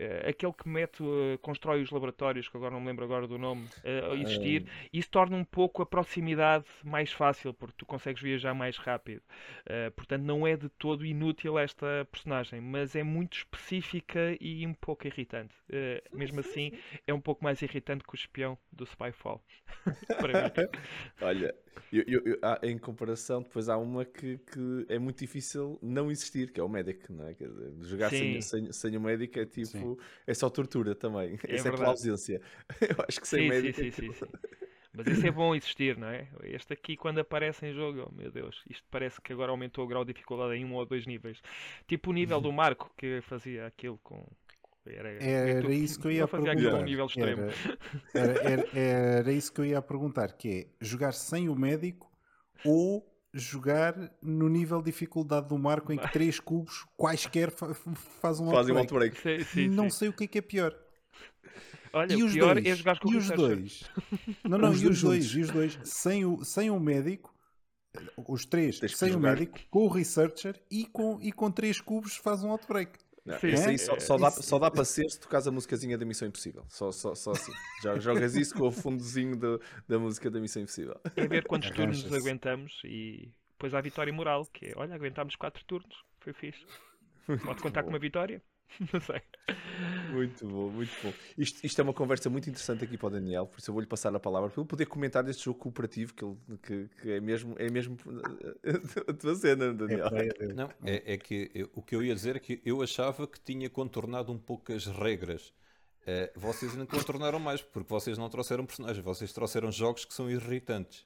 [0.00, 3.36] Uh, aquele que mete, uh, constrói os laboratórios, que agora não me lembro agora do
[3.36, 8.22] nome, uh, a existir, isso torna um pouco a proximidade mais fácil, porque tu consegues
[8.22, 9.20] viajar mais rápido.
[9.94, 15.06] portanto, não é de todo inútil esta personagem, mas é muito específica e um pouco
[15.06, 15.54] irritante.
[16.12, 16.72] mesmo assim,
[17.06, 19.42] é um pouco mais irritante que o espião do Spyfall.
[21.20, 21.54] Olha,
[21.92, 26.52] eu, eu, eu, em comparação, depois há uma que, que, é muito difícil não existir,
[26.52, 27.34] que é o médico, não é?
[27.34, 30.22] Dizer, jogar sem, sem, sem, o médico é tipo, sim.
[30.26, 31.38] é só tortura também.
[31.46, 31.84] É Essa verdade.
[31.84, 32.42] é ausência.
[32.80, 33.80] Eu acho que sem sim, médico.
[33.80, 34.10] Sim, é sim.
[34.92, 36.28] Mas isso é bom existir, não é?
[36.42, 39.88] Este aqui, quando aparece em jogo, oh, meu Deus, isto parece que agora aumentou o
[39.88, 41.40] grau de dificuldade em um ou dois níveis.
[41.86, 44.26] Tipo o nível do Marco, que fazia aquilo com
[44.86, 46.74] era, era isso que eu ia perguntar.
[46.74, 47.42] Um nível extremo.
[48.14, 52.10] Era, era, era, isso que eu ia perguntar, que é jogar sem o médico
[52.64, 57.72] ou jogar no nível de dificuldade do Marco em que três cubos quaisquer fa
[58.20, 59.20] faz um Fazem um outbreak.
[59.20, 59.98] Sim, sim, Não sim.
[59.98, 60.74] sei o que é que é pior.
[61.92, 63.90] Olha, e os pior dois, é jogar com e os dois.
[64.44, 67.34] Não, não, os e os dois, e os dois, sem o, sem o médico,
[68.28, 72.44] os três, sem o médico, com o researcher e com, e com três cubos faz
[72.44, 72.98] um outbreak.
[73.24, 75.98] Não, Sim, isso aí só, só, dá, só dá para ser se tocas a musicazinha
[75.98, 76.64] da Missão Impossível.
[76.68, 77.52] Só, só, só assim.
[78.00, 80.98] Jogas isso com o fundozinho do, da música da Missão Impossível.
[81.16, 85.36] É ver quantos turnos aguentamos e depois há a vitória moral, que é, olha, aguentámos
[85.36, 86.64] 4 turnos, foi fixe.
[87.44, 88.42] Pode contar com uma vitória?
[88.92, 89.22] Não sei.
[90.12, 91.12] Muito bom, muito bom.
[91.36, 93.86] Isto, isto, é uma conversa muito interessante aqui para o Daniel, por isso eu vou-lhe
[93.86, 97.20] passar a palavra para ele poder comentar deste jogo cooperativo que, ele, que, que é
[97.20, 97.96] mesmo, é mesmo
[99.08, 100.08] a tua cena, Daniel.
[100.08, 103.26] É, Não, é, é que eu, o que eu ia dizer é que eu achava
[103.26, 105.52] que tinha contornado um pouco as regras.
[106.02, 110.30] Uh, vocês não contornaram mais, porque vocês não trouxeram personagens, vocês trouxeram jogos que são
[110.30, 111.04] irritantes.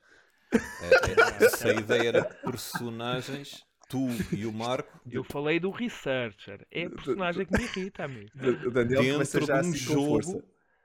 [0.55, 5.01] Uh, se a ideia era personagens tu e o Marco.
[5.11, 6.66] Eu falei do researcher.
[6.70, 8.31] É a personagem que me irrita, amigo.
[8.66, 10.42] O Daniel Dentro já de um assim jogo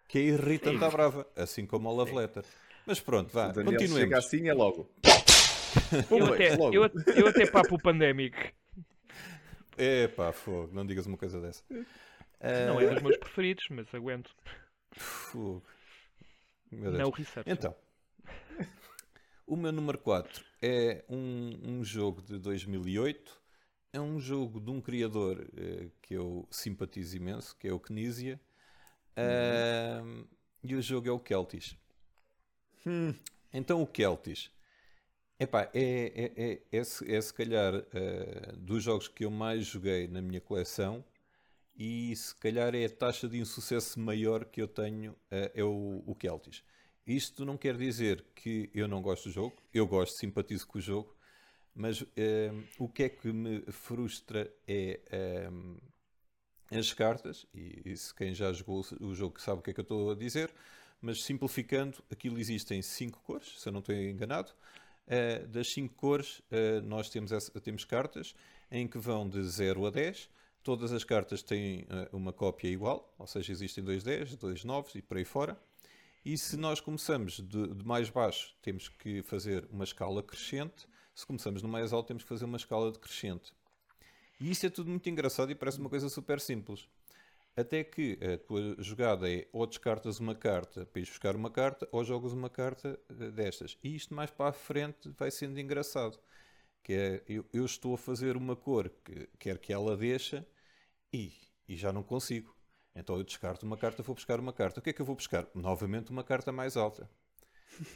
[0.07, 2.43] que é irritante à brava, assim como a Love Letter.
[2.85, 3.97] Mas pronto, vá, continuemos.
[3.97, 4.89] chega assim é logo.
[6.09, 6.73] eu, até, logo.
[6.73, 8.35] Eu, eu até papo o Pandemic.
[9.77, 11.63] É pá, fogo, não digas uma coisa dessa.
[11.69, 14.31] Não é dos meus preferidos, mas aguento.
[14.91, 15.63] Fogo.
[16.71, 17.53] Não o researcher.
[17.53, 17.75] Então,
[19.45, 23.39] o meu número 4 é um, um jogo de 2008.
[23.91, 28.39] É um jogo de um criador uh, que eu simpatizo imenso, que é o Knizia.
[29.17, 30.27] Uh,
[30.63, 31.75] e o jogo é o Celtis.
[32.85, 33.13] Hum.
[33.51, 34.51] Então o Celtis
[35.39, 35.81] epá, é,
[36.35, 40.41] é, é, é, é se calhar uh, dos jogos que eu mais joguei na minha
[40.41, 41.03] coleção
[41.75, 46.03] e se calhar é a taxa de insucesso maior que eu tenho, uh, é o,
[46.05, 46.61] o Celtis.
[47.09, 50.81] Isto não quer dizer que eu não gosto do jogo, eu gosto, simpatizo com o
[50.81, 51.15] jogo,
[51.73, 52.07] mas uh,
[52.77, 54.99] o que é que me frustra é
[56.71, 59.79] as cartas, e, e se quem já jogou o jogo sabe o que é que
[59.79, 60.53] eu estou a dizer,
[61.01, 64.51] mas simplificando, aquilo existem cinco cores, se eu não estou enganado.
[65.07, 68.35] Uh, das cinco cores, uh, nós temos, essa, temos cartas
[68.69, 70.29] em que vão de 0 a 10.
[70.61, 74.99] Todas as cartas têm uh, uma cópia igual, ou seja, existem dois 10, dois 9
[74.99, 75.59] e por aí fora.
[76.25, 80.87] E se nós começamos de, de, mais baixo, temos que fazer uma escala crescente.
[81.15, 83.53] Se começamos no mais alto, temos que fazer uma escala decrescente.
[84.39, 86.87] E isso é tudo muito engraçado e parece uma coisa super simples.
[87.55, 91.87] Até que a tua jogada é ou descartas uma carta para ir buscar uma carta
[91.91, 93.77] ou jogas uma carta eh, destas.
[93.83, 96.19] E isto mais para a frente vai sendo engraçado.
[96.83, 100.47] Que é, eu, eu estou a fazer uma cor que quer que ela deixa
[101.11, 101.33] e,
[101.67, 102.55] e já não consigo.
[102.99, 104.79] Então eu descarto uma carta, vou buscar uma carta.
[104.79, 105.47] O que é que eu vou buscar?
[105.55, 107.09] Novamente uma carta mais alta.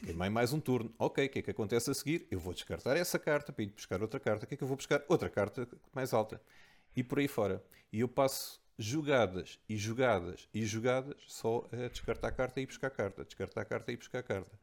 [0.04, 0.94] Queimei mais um turno.
[0.98, 2.26] Ok, o que é que acontece a seguir?
[2.30, 4.44] Eu vou descartar essa carta para ir buscar outra carta.
[4.44, 5.02] O que é que eu vou buscar?
[5.08, 6.40] Outra carta mais alta.
[6.96, 7.62] E por aí fora.
[7.92, 12.88] E eu passo jogadas e jogadas e jogadas só a descartar a carta e buscar
[12.88, 14.58] a carta, descartar a carta e buscar a carta.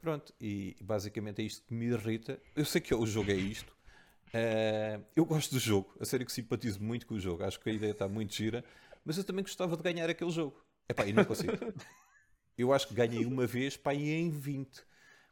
[0.00, 2.40] Pronto, e basicamente é isto que me irrita.
[2.54, 3.74] Eu sei que o jogo é isto.
[4.28, 7.44] Uh, eu gosto do jogo, a sério que simpatizo muito com o jogo.
[7.44, 8.64] Acho que a ideia está muito gira,
[9.06, 10.62] mas eu também gostava de ganhar aquele jogo.
[10.86, 11.52] Epá, e não consigo.
[12.58, 14.84] eu acho que ganhei uma vez, pá, e em 20.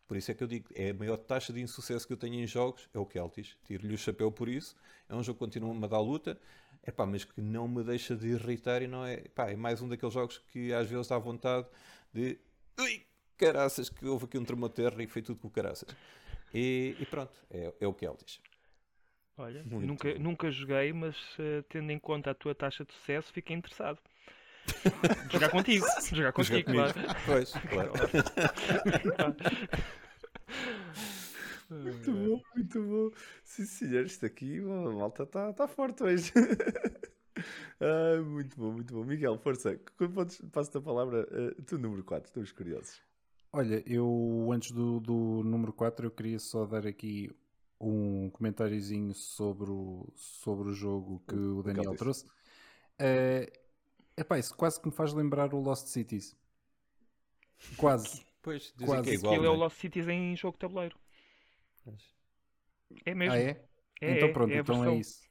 [0.06, 2.34] Por isso é que eu digo, é a maior taxa de insucesso que eu tenho
[2.34, 3.56] em jogos, é o Celtis.
[3.64, 4.74] Tiro-lhe o chapéu por isso.
[5.08, 6.38] É um jogo que continua-me a dar luta
[6.86, 9.16] é pá, mas que não me deixa de irritar e não é.
[9.34, 11.66] Pá, é mais um daqueles jogos que às vezes dá vontade
[12.12, 12.38] de.
[12.78, 13.02] Ui,
[13.38, 15.88] caraças, que houve aqui um terra e foi tudo com caraças.
[16.52, 18.06] E, e pronto, é, é, o que
[19.36, 23.56] Olha, nunca, nunca joguei, mas uh, tendo em conta a tua taxa de sucesso, fiquei
[23.56, 23.98] interessado.
[25.30, 26.94] jogar contigo, jogar contigo, claro.
[27.26, 27.92] Pois, claro.
[31.68, 33.10] Muito bom, muito bom.
[33.42, 36.32] Sim, senhor, isto aqui, a malta está tá forte hoje.
[37.80, 39.04] ah, muito bom, muito bom.
[39.04, 39.78] Miguel, força,
[40.52, 43.02] passo-te a palavra, uh, tu número 4, estamos curiosos.
[43.52, 47.30] Olha, eu antes do, do número 4 eu queria só dar aqui
[47.88, 52.26] um comentáriozinho sobre o, sobre o jogo que o, o Daniel trouxe.
[52.98, 53.50] É
[54.18, 56.36] uh, pá, isso quase que me faz lembrar o Lost Cities.
[57.76, 58.24] Quase.
[58.42, 59.02] Pois, dizem quase.
[59.02, 59.32] que é igual.
[59.32, 60.98] Aquilo é o Lost Cities em jogo tabuleiro.
[63.04, 63.34] É mesmo.
[63.34, 63.64] Ah, é?
[64.00, 65.22] é então pronto, é então é isso.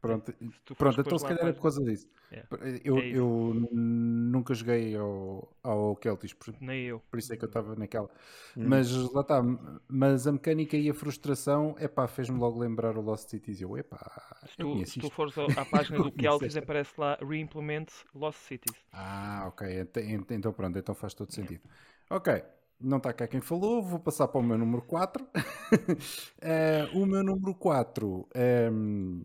[0.00, 0.32] Pronto,
[0.78, 2.08] pronto então se calhar é por causa disso.
[2.32, 2.44] É.
[2.82, 7.00] Eu, é eu nunca joguei ao, ao Celtics, por, Nem eu.
[7.10, 8.08] por isso é que eu estava naquela.
[8.56, 8.64] Hum.
[8.66, 9.42] Mas lá está,
[9.86, 13.60] mas a mecânica e a frustração, é pá, fez-me logo lembrar o Lost Cities.
[13.60, 13.98] Eu, epá,
[14.46, 18.76] se tu, se tu fores à página do Celtics, aparece lá Reimplement Lost Cities.
[18.92, 19.86] Ah, ok,
[20.30, 21.62] então pronto, então faz todo sentido.
[22.08, 22.42] Ok,
[22.80, 25.22] não está cá quem falou, vou passar para o meu número 4.
[25.22, 25.28] uh,
[26.40, 29.22] eh, o meu número 4 é um,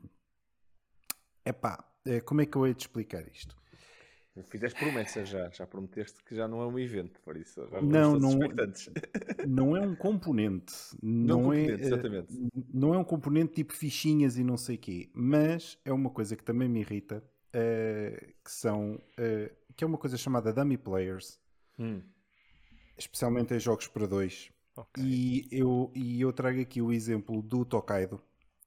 [1.46, 3.56] epá, uh, como é que eu hei de explicar isto?
[4.50, 8.20] Fizeste promessas já, já prometeste que já não é um evento, por isso já não,
[8.20, 8.32] não,
[9.48, 12.50] não é um componente, não, não é, exatamente.
[12.74, 16.44] não é um componente tipo fichinhas e não sei quê, mas é uma coisa que
[16.44, 17.24] também me irrita,
[17.56, 21.40] uh, que são, uh, que é uma coisa chamada dummy players.
[21.80, 22.02] Hum
[22.98, 24.52] especialmente em jogos para dois.
[24.76, 25.04] Okay.
[25.04, 28.22] E, eu, e eu trago aqui o exemplo do Tokaido,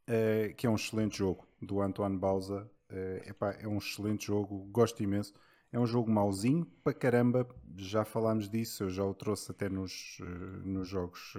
[0.08, 2.70] uh, que é um excelente jogo, do Antoine Bauza.
[2.90, 5.34] Uh, epá, é um excelente jogo, gosto imenso.
[5.70, 10.18] É um jogo mauzinho para caramba, já falámos disso, eu já o trouxe até nos,
[10.20, 10.24] uh,
[10.66, 11.34] nos jogos,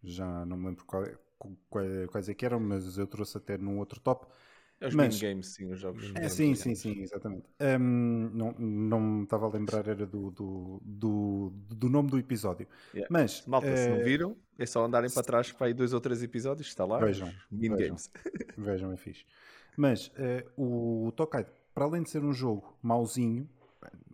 [0.00, 3.78] já não me lembro qual, é, quais é que eram, mas eu trouxe até num
[3.78, 4.26] outro top.
[4.80, 6.12] É os mas, games, sim, os jogos.
[6.14, 7.46] É, sim, sim, sim, exatamente.
[7.60, 12.66] Um, não, não me estava a lembrar, era do, do, do, do nome do episódio.
[12.92, 13.08] Yeah.
[13.10, 15.92] Mas, Malta, uh, se não eh, viram, é só andarem para trás para aí dois
[15.92, 16.98] ou três episódios, está lá.
[16.98, 17.32] Vejam.
[17.50, 18.10] Vejam, games.
[18.58, 19.24] vejam, é fixe.
[19.76, 23.48] Mas uh, o Tokai, para além de ser um jogo mauzinho,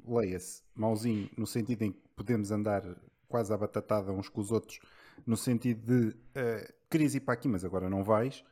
[0.06, 2.82] leia-se, mauzinho no sentido em que podemos andar
[3.28, 4.78] quase à batatada uns com os outros,
[5.26, 8.44] no sentido de uh, querias ir para aqui, mas agora não vais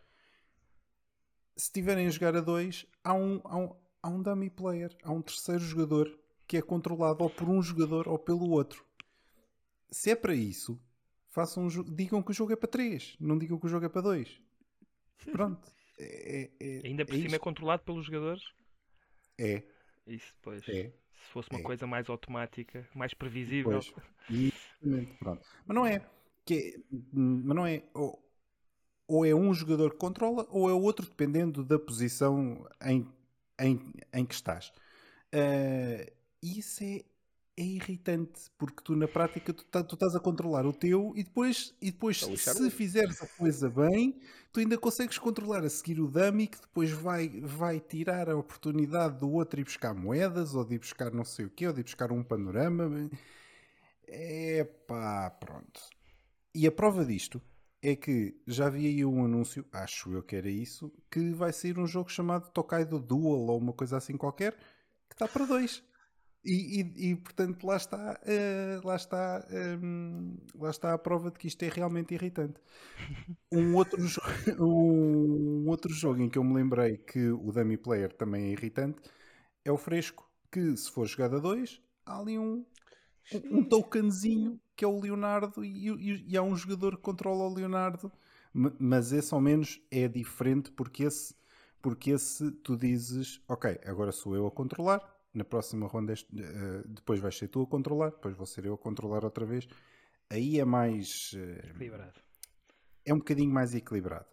[1.59, 5.11] se estiverem a jogar a dois, há um, há, um, há um dummy player, há
[5.11, 6.17] um terceiro jogador
[6.47, 8.87] que é controlado ou por um jogador ou pelo outro.
[9.91, 10.81] Se é para isso,
[11.29, 13.89] façam um digam que o jogo é para três, não digam que o jogo é
[13.89, 14.41] para dois.
[15.33, 15.61] Pronto.
[16.01, 17.35] É, é, Ainda por é cima isto.
[17.35, 18.41] é controlado pelos jogadores?
[19.37, 19.65] É.
[20.07, 20.63] Isso, pois.
[20.69, 20.93] É.
[21.13, 21.63] Se fosse uma é.
[21.65, 23.81] coisa mais automática, mais previsível.
[23.81, 23.93] Pois.
[25.19, 25.45] Pronto.
[25.67, 26.01] Mas não é.
[26.47, 26.81] Que,
[27.13, 28.28] mas não é ou
[29.09, 33.07] é um jogador que controla ou é outro, dependendo da posição em
[33.61, 34.73] em, em que estás.
[35.35, 36.11] Uh,
[36.43, 37.05] isso é,
[37.57, 41.25] é irritante, porque tu na prática tu, tá, tu estás a controlar o teu e
[41.25, 44.19] depois, e depois se fizeres a coisa bem,
[44.53, 49.19] tu ainda consegues controlar a seguir o dummy que depois vai, vai tirar a oportunidade
[49.19, 51.81] do outro ir buscar moedas ou de ir buscar não sei o quê, ou de
[51.81, 53.11] ir buscar um panorama.
[54.07, 55.81] É pá, pronto.
[56.55, 57.43] E a prova disto
[57.83, 61.79] é que já vi aí um anúncio, acho eu que era isso, que vai sair
[61.79, 64.53] um jogo chamado Tokaido Dual ou uma coisa assim qualquer,
[65.09, 65.83] que está para dois.
[66.45, 69.47] E, e, e, portanto lá está, uh, lá, está
[69.83, 72.61] um, lá está a prova de que isto é realmente irritante.
[73.53, 73.99] Um outro,
[74.61, 79.01] um outro jogo em que eu me lembrei que o dummy player também é irritante
[79.65, 82.65] é o Fresco, que se for jogado a dois, há ali um,
[83.35, 87.43] um, um tokenzinho que é o Leonardo e, e, e, há um jogador que controla
[87.43, 88.13] o Leonardo,
[88.79, 91.35] mas esse ao menos é diferente porque esse,
[91.83, 95.03] porque esse tu dizes, ok, agora sou eu a controlar,
[95.35, 98.79] na próxima ronda uh, depois vais ser tu a controlar, depois vou ser eu a
[98.79, 99.69] controlar outra vez.
[100.31, 101.33] Aí é mais.
[101.33, 102.21] Uh, equilibrado.
[103.05, 104.27] É um bocadinho mais equilibrado.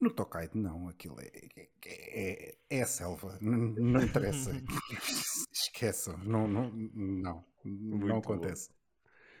[0.00, 4.52] No Tokaido, não, aquilo é, é, é, é a selva, não, não interessa.
[5.52, 8.70] Esqueçam, não, não, não, não acontece.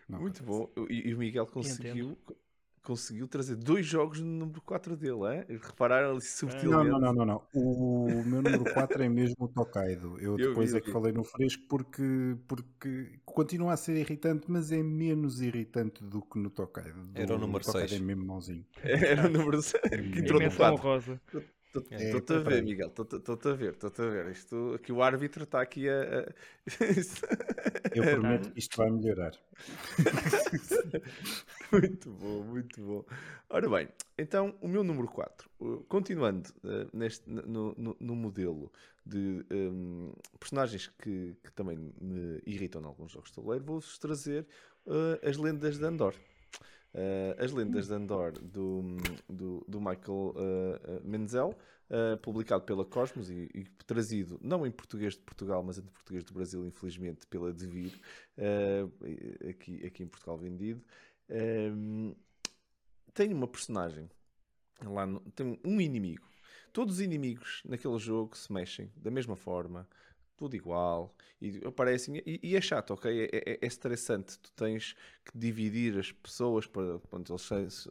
[0.08, 0.72] Não Muito acontece.
[0.76, 0.86] bom.
[0.88, 2.16] E, e, o Miguel conseguiu
[2.88, 5.46] conseguiu trazer dois jogos no número 4 dele, é?
[5.60, 6.88] Repararam ali subtilmente.
[6.88, 10.18] Não, não, não, não, O meu número 4 é mesmo o Tokaido.
[10.18, 14.50] Eu, eu depois vi, é que falei no fresco porque, porque continua a ser irritante,
[14.50, 16.98] mas é menos irritante do que no Tokaido.
[17.14, 17.92] Era o número 6.
[17.92, 18.64] É mesmo mauzinho.
[18.82, 19.82] Era o número 6.
[19.82, 20.82] Que entrou no 4.
[20.82, 21.20] rosa.
[21.74, 24.30] Estou-te é, a ver, Miguel, estou-te a ver, estou-te a ver.
[24.30, 26.26] Isto, aqui o árbitro está aqui a.
[27.94, 29.32] Eu prometo que isto vai melhorar.
[31.70, 33.04] muito bom, muito bom.
[33.50, 35.50] Ora bem, então o meu número 4,
[35.88, 38.72] continuando uh, neste, no, no, no, modelo
[39.04, 44.46] de um, personagens que, que, também me irritam em alguns jogos de tabuleiro, vou-vos trazer
[44.86, 46.14] uh, as lendas de Andor.
[46.94, 48.96] Uh, As Lendas de Andor do,
[49.28, 51.54] do, do Michael uh, Menzel,
[51.90, 56.24] uh, publicado pela Cosmos e, e, trazido não em português de Portugal, mas em português
[56.24, 57.92] do Brasil, infelizmente, pela Devir,
[59.48, 60.82] aqui, aqui em Portugal vendido.
[63.12, 64.10] tem uma personagem,
[64.82, 66.26] lá no, tem um inimigo.
[66.72, 69.88] Todos os inimigos naquele jogo se mexem da mesma forma,
[70.38, 73.24] tudo igual, e aparecem, e, e é chato, ok?
[73.24, 77.88] É, é, é, estressante, tu tens que dividir as pessoas para, quando eles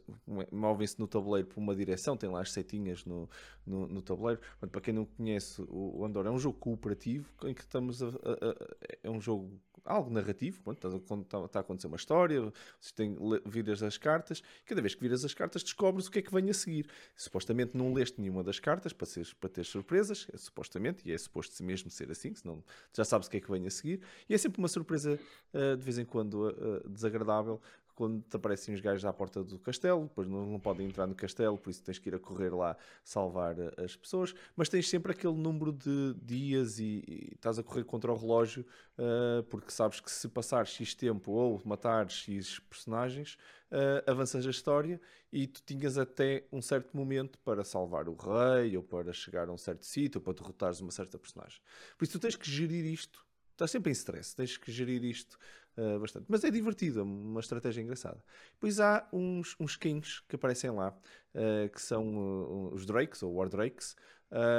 [0.50, 3.28] movem-se no tabuleiro por uma direção, tem lá as setinhas no,
[3.66, 4.40] no, no tabuleiro.
[4.72, 8.10] Para quem não conhece, o Andor é um jogo cooperativo em que estamos a, a,
[8.10, 12.40] a é um jogo algo narrativo, está, está, a acontecer uma história,
[12.80, 16.22] vocês têm, viras as cartas, cada vez que viras as cartas descobres o que é
[16.22, 16.86] que vem a seguir.
[17.16, 21.18] Supostamente não leste nenhuma das cartas para, seres, para ter surpresas, é, supostamente, e é
[21.18, 22.62] suposto mesmo ser assim, senão
[22.94, 25.18] já sabes o que é que vem a seguir, e é sempre uma surpresa
[25.54, 27.60] uh, de vez em quando uh, desagradável,
[27.98, 31.16] quando te aparecem os gajos à porta do castelo, depois não, não podem entrar no
[31.16, 34.88] castelo, por isso tens que ir a correr lá salvar eh, as pessoas, mas tens
[34.88, 38.64] sempre aquele número de dias e, e estás a correr contra o relógio,
[38.96, 43.36] uh, porque sabes que se passar X tempo ou matar X personagens,
[43.72, 45.00] uh, avanças a história
[45.32, 49.52] e tu tinhas até um certo momento para salvar o rei, ou para chegar a
[49.52, 51.60] um certo sítio, ou para derrotares uma certa personagem.
[51.98, 53.26] Por isso tu tens que gerir isto
[53.58, 55.36] estás sempre em stress, tens que gerir isto
[55.78, 56.26] uh, bastante.
[56.28, 58.22] Mas é divertido, é uma estratégia engraçada.
[58.52, 60.90] Depois há uns, uns skins que aparecem lá,
[61.34, 63.96] uh, que são uh, os Drakes, ou War Drakes,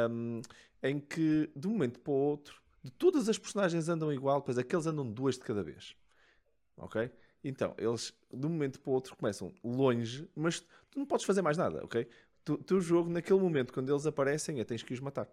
[0.10, 0.42] um,
[0.82, 4.58] em que de um momento para o outro, de todas as personagens andam igual, pois
[4.58, 5.96] aqueles andam duas de cada vez.
[6.78, 7.12] Ok?
[7.44, 11.42] Então, eles de um momento para o outro começam longe, mas tu não podes fazer
[11.42, 12.08] mais nada, ok?
[12.50, 15.30] O teu jogo, naquele momento, quando eles aparecem, é tens que os matar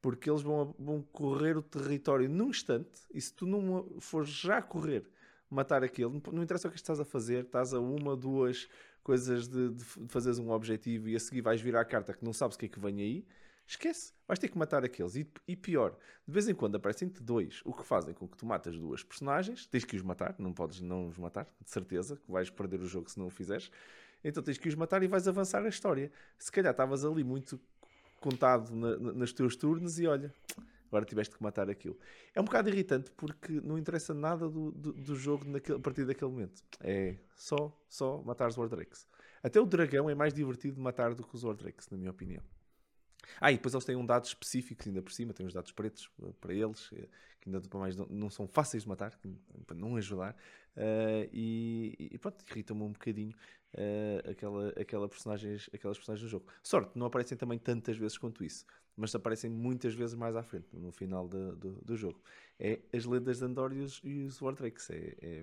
[0.00, 4.62] porque eles vão, vão correr o território num instante e se tu não fores já
[4.62, 5.08] correr
[5.50, 8.68] matar aquele, não interessa o que estás a fazer, estás a uma, duas
[9.02, 12.32] coisas de, de fazeres um objetivo e a seguir vais virar a carta que não
[12.32, 13.26] sabes o que é que vem aí,
[13.66, 15.16] esquece, vais ter que matar aqueles.
[15.16, 18.46] E, e pior, de vez em quando aparecem-te dois, o que fazem com que tu
[18.46, 22.30] matas duas personagens, tens que os matar, não podes não os matar, de certeza, que
[22.30, 23.70] vais perder o jogo se não o fizeres.
[24.24, 26.10] Então tens que os matar e vais avançar a história.
[26.38, 27.60] Se calhar estavas ali muito
[28.20, 30.34] contado na, na, nos teus turnos e olha,
[30.88, 31.98] agora tiveste que matar aquilo.
[32.34, 36.04] É um bocado irritante porque não interessa nada do, do, do jogo naquele, a partir
[36.04, 36.62] daquele momento.
[36.80, 39.06] É só, só matar os Wardrakes.
[39.42, 42.42] Até o dragão é mais divertido de matar do que os Wardrakes, na minha opinião.
[43.40, 46.10] Ah, e depois eles têm um dado específico ainda por cima, têm os dados pretos
[46.18, 47.08] uh, para eles, uh,
[47.40, 49.18] que ainda mais não, não, são fáceis de matar,
[49.66, 50.36] para não ajudar.
[50.76, 53.34] Uh, e, e, pronto, irritam-me um bocadinho
[53.74, 56.46] uh, aquela, aquela personagens, aquelas personagens do jogo.
[56.62, 58.64] Sorte, não aparecem também tantas vezes quanto isso,
[58.96, 62.18] mas aparecem muitas vezes mais à frente, no final de, do, do jogo.
[62.58, 64.40] É as lendas de Andor e os, e os.
[64.90, 65.42] É, é,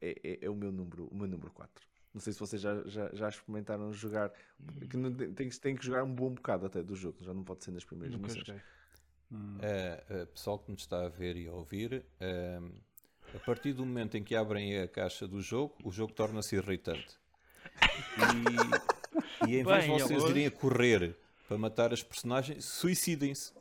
[0.00, 1.88] é, é, é, o meu número, o meu número 4.
[2.12, 4.32] Não sei se vocês já, já, já experimentaram jogar.
[4.88, 7.62] Que não, tem, tem que jogar um bom bocado até do jogo, já não pode
[7.62, 8.62] ser nas primeiras Nunca missões.
[9.30, 9.58] Hum.
[9.58, 12.72] Uh, uh, pessoal que nos está a ver e a ouvir, uh,
[13.32, 17.16] a partir do momento em que abrem a caixa do jogo, o jogo torna-se irritante.
[19.46, 21.16] E, e em vez Bem, de vocês irem a correr
[21.50, 23.52] para matar as personagens, suicidem-se.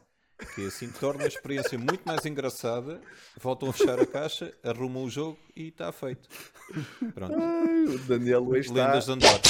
[0.54, 3.02] Que assim torna a experiência muito mais engraçada.
[3.42, 6.30] Voltam a fechar a caixa, arrumam o jogo e está feito.
[7.16, 7.34] Pronto.
[7.36, 9.42] Ai, o Daniel Lendas de Andor.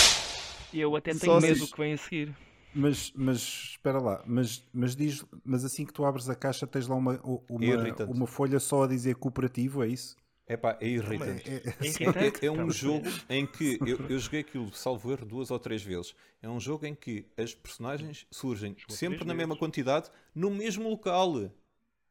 [0.74, 2.36] Eu até tenho Só medo do que vem a seguir.
[2.74, 3.40] Mas, mas
[3.72, 7.20] espera lá, mas, mas diz, mas assim que tu abres a caixa tens lá uma,
[7.22, 10.16] uma, uma folha só a dizer cooperativo, é isso?
[10.50, 11.48] Epá, é irritante.
[11.48, 15.52] É, é, é, é um jogo em que eu, eu joguei aquilo, salvo erro, duas
[15.52, 16.16] ou três vezes.
[16.42, 21.52] É um jogo em que as personagens surgem sempre na mesma quantidade, no mesmo local.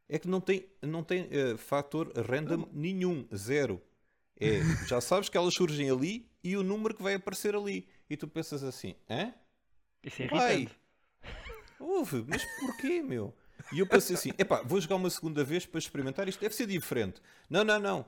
[0.09, 3.83] É que não tem, não tem uh, fator random nenhum, zero.
[4.41, 7.89] É, já sabes que elas surgem ali e o número que vai aparecer ali.
[8.09, 9.35] E tu pensas assim, hã?
[10.05, 10.79] Isso é irritante.
[11.81, 13.35] Ouve, mas porquê, meu?
[13.73, 16.67] E eu pensei assim, epá, vou jogar uma segunda vez para experimentar, isto deve ser
[16.67, 17.21] diferente.
[17.51, 18.07] Não, não, não.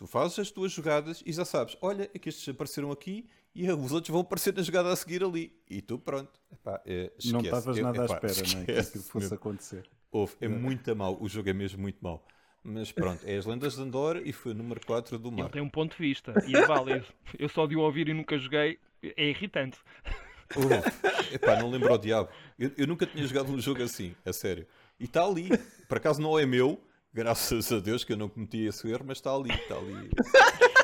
[0.00, 3.70] Tu fazes as tuas jogadas e já sabes, olha, é que estes apareceram aqui e
[3.70, 5.52] os outros vão aparecer na jogada a seguir ali.
[5.68, 6.40] E tu, pronto.
[6.50, 8.64] Epá, é, não estavas nada epá, à espera, não é?
[8.64, 9.34] Que aquilo fosse mesmo.
[9.34, 9.90] acontecer.
[10.10, 12.26] Houve, é, é muito mau, o jogo é mesmo muito mau.
[12.64, 15.40] Mas pronto, é as lendas de Andor e foi o número 4 do mar.
[15.40, 17.04] Ele tem um ponto de vista e é válido.
[17.38, 19.76] Eu só de o ouvir e nunca joguei, é irritante.
[20.56, 22.30] Uh, epá, não lembro o diabo.
[22.58, 24.66] Eu, eu, nunca tinha jogado um jogo assim, a sério.
[24.98, 25.50] E está ali.
[25.86, 26.82] Por acaso não é meu,
[27.12, 30.10] graças a Deus que eu não cometi esse erro, mas está ali, está ali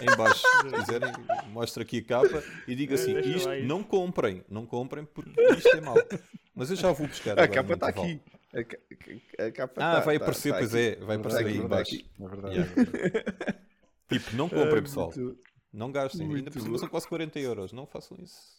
[0.02, 0.42] em baixo.
[0.42, 1.12] Se quiserem,
[1.50, 5.80] mostra aqui a capa e diga assim: isto não comprem, não comprem porque isto é
[5.80, 5.96] mau.
[6.54, 7.38] Mas eu já vou buscar.
[7.38, 8.20] A capa está aqui.
[8.54, 10.96] A, a, capa ah, tá, vai aparecer, tá pois aqui.
[11.00, 11.96] é, vai aparecer aí embaixo.
[12.18, 12.54] É verdade.
[12.54, 12.74] Yeah.
[14.08, 15.12] tipo, não comprem, pessoal.
[15.72, 16.34] Não gastem.
[16.34, 17.72] Ainda por cima são quase 40 euros.
[17.72, 18.55] Não façam isso.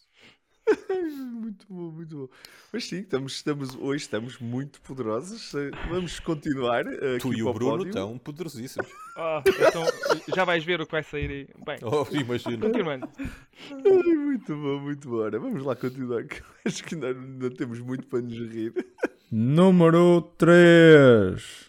[1.32, 2.28] muito bom, muito bom.
[2.72, 5.52] Mas sim, estamos, estamos, hoje estamos muito poderosos.
[5.88, 6.84] Vamos continuar.
[7.20, 7.88] Tu e o Bruno pódio.
[7.88, 8.90] estão poderosíssimos.
[9.16, 9.84] Oh, então,
[10.34, 11.48] já vais ver o que vai sair aí.
[11.64, 12.66] Bem, oh, imagino.
[12.66, 13.08] Continuando.
[13.18, 15.16] Ai, muito bom, muito bom.
[15.16, 16.24] Ora, vamos lá continuar.
[16.64, 18.72] Acho que ainda, ainda temos muito para nos rir.
[19.30, 21.68] Número 3.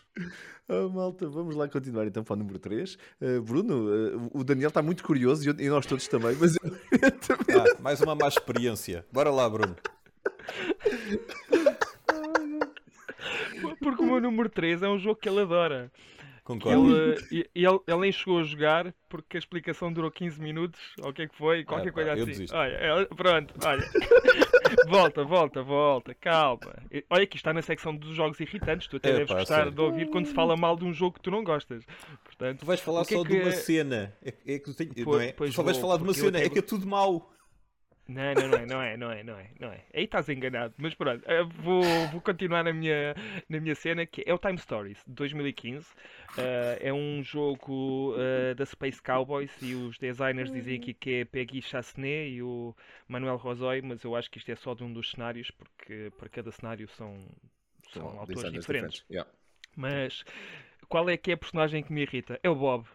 [0.71, 2.93] Oh, malta, vamos lá continuar então para o número 3.
[2.93, 6.37] Uh, eh, Bruno, uh, o Daniel está muito curioso e, eu, e, nós todos também,
[6.39, 6.69] mas eu,
[7.01, 7.59] eu também...
[7.59, 9.03] Ah, mais uma má experiência.
[9.11, 9.75] Bora lá, Bruno.
[13.79, 15.91] Porque o meu número 3 é um jogo que ele adora.
[16.49, 17.13] Concordo.
[17.29, 21.13] Ele, ele, ele nem chegou a jogar porque a explicação durou 15 minutos, ou o
[21.13, 22.25] que é que foi, qualquer ah, coisa assim.
[22.25, 22.55] Desisto.
[22.57, 23.91] Olha, pronto, olha.
[24.89, 26.73] volta, volta, volta, calma.
[27.07, 29.79] Olha que está na secção dos jogos irritantes, tu até é, deves pá, gostar de
[29.79, 31.83] ouvir quando se fala mal de um jogo que tu não gostas.
[32.23, 33.29] Portanto, tu vais falar só que...
[33.29, 34.11] de uma cena.
[34.23, 35.51] É, é que tu pois, não é?
[35.51, 37.31] Só vais falar de uma cena, é que é tudo mau.
[38.09, 39.81] Não, não, não é, não é, não é, não é, não é.
[39.93, 40.73] Aí estás enganado.
[40.79, 41.23] Mas pronto,
[41.61, 43.13] vou, vou continuar na minha,
[43.47, 45.85] na minha cena, que é o Time Stories, de 2015.
[45.85, 45.93] Uh,
[46.79, 51.61] é um jogo uh, da Space Cowboys e os designers dizem aqui que é Peggy
[51.61, 52.75] Chassenet e o
[53.07, 56.29] Manuel Rosoi, mas eu acho que isto é só de um dos cenários, porque para
[56.29, 57.27] cada cenário são,
[57.93, 58.61] são, são autores diferentes.
[58.61, 59.05] diferentes.
[59.07, 59.29] Yeah.
[59.75, 60.25] Mas
[60.89, 62.39] qual é que é a personagem que me irrita?
[62.43, 62.85] É o Bob.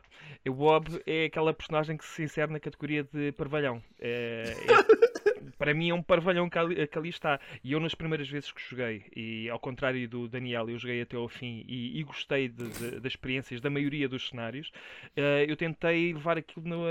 [0.47, 3.83] O Bob é aquela personagem que se insere na categoria de parvalhão.
[3.99, 5.14] É, é,
[5.59, 7.41] para mim é um parvalhão que ali, que ali, está.
[7.63, 11.17] E eu nas primeiras vezes que joguei, e ao contrário do Daniel, eu joguei até
[11.17, 14.69] ao fim e, e gostei de, de, das experiências da maioria dos cenários,
[15.17, 16.85] uh, eu tentei levar aquilo no,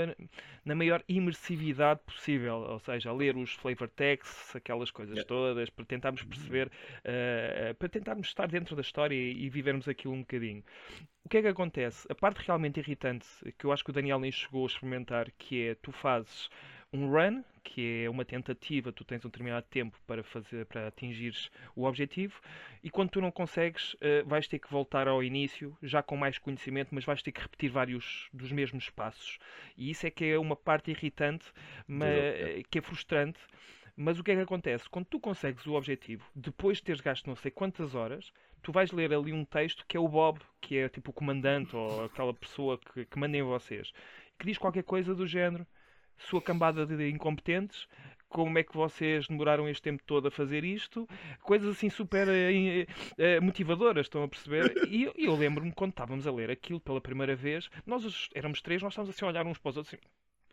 [0.64, 2.56] na maior imersividade possível.
[2.56, 5.28] Ou seja, ler os flavor texts, aquelas coisas yeah.
[5.28, 10.14] todas, para tentarmos perceber, uh, para tentarmos estar dentro da história e, e vivermos aquilo
[10.14, 10.62] um bocadinho.
[11.24, 12.06] O que é que acontece?
[12.10, 13.26] A parte realmente irritante,
[13.58, 16.50] que eu acho que o Daniel nem chegou a experimentar, que é tu fazes
[16.94, 21.34] um run, que é uma tentativa, tu tens um determinado tempo para fazer para atingir
[21.74, 22.40] o objetivo,
[22.84, 26.38] e quando tu não consegues, uh, vais ter que voltar ao início, já com mais
[26.38, 29.38] conhecimento, mas vais ter que repetir vários dos mesmos passos.
[29.76, 31.52] E isso é que é uma parte irritante,
[31.86, 33.40] mas, que é frustrante.
[33.96, 34.88] Mas o que é que acontece?
[34.88, 38.32] Quando tu consegues o objetivo, depois de teres gasto não sei quantas horas,
[38.62, 41.76] tu vais ler ali um texto que é o Bob, que é tipo o comandante
[41.76, 43.92] ou aquela pessoa que, que manda em vocês,
[44.36, 45.64] que diz qualquer coisa do género,
[46.18, 47.86] sua cambada de incompetentes,
[48.28, 51.08] como é que vocês demoraram este tempo todo a fazer isto?
[51.40, 54.74] Coisas assim super uh, uh, motivadoras, estão a perceber?
[54.88, 58.92] E eu lembro-me quando estávamos a ler aquilo pela primeira vez, nós éramos três, nós
[58.92, 60.04] estávamos assim a olhar uns para os outros assim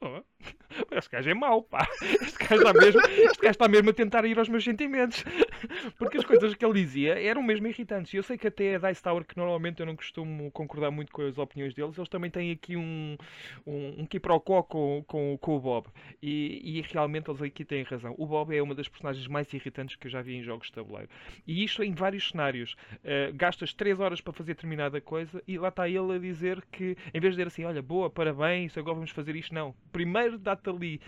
[0.92, 1.88] este gajo é mau, pá.
[2.02, 5.24] Este gajo, está mesmo, este gajo está mesmo a tentar ir aos meus sentimentos.
[5.98, 8.14] Porque as coisas que ele dizia eram mesmo irritantes.
[8.14, 11.22] Eu sei que até a Dice Tower, que normalmente eu não costumo concordar muito com
[11.22, 13.18] as opiniões deles, eles também têm aqui um,
[13.66, 15.88] um, um quiprocó com, com, com o Bob.
[16.22, 18.16] E, e realmente eles aqui têm razão.
[18.18, 20.74] O Bob é uma das personagens mais irritantes que eu já vi em jogos de
[20.74, 21.10] tabuleiro.
[21.48, 22.76] E isto em vários cenários.
[23.04, 26.98] Uh, gastas 3 horas para fazer determinada coisa e lá está ele a dizer que,
[27.14, 30.70] em vez de dizer assim, olha, boa, parabéns, agora vamos fazer isto, não primeiro dá-te
[30.70, 31.02] ali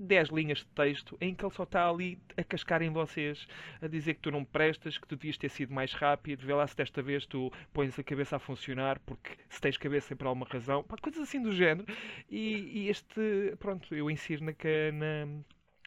[0.00, 3.46] 10 linhas de texto em que ele só está ali a cascar em vocês,
[3.80, 6.66] a dizer que tu não prestas, que tu devias ter sido mais rápido, vê lá
[6.66, 10.26] se desta vez tu pões a cabeça a funcionar, porque se tens cabeça é por
[10.26, 11.86] alguma razão, pá, coisas assim do género.
[12.30, 15.42] E, e, este, pronto, eu insiro na, na,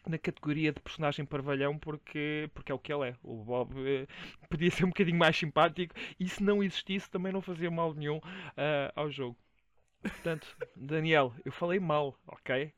[0.06, 3.16] na categoria de personagem parvalhão porque, porque é o que ele é.
[3.22, 4.06] O Bob eh,
[4.48, 8.18] podia ser um bocadinho mais simpático e se não existisse também não fazia mal nenhum
[8.18, 9.36] uh, ao jogo.
[10.02, 12.72] Portanto, Daniel, eu falei mal, ok?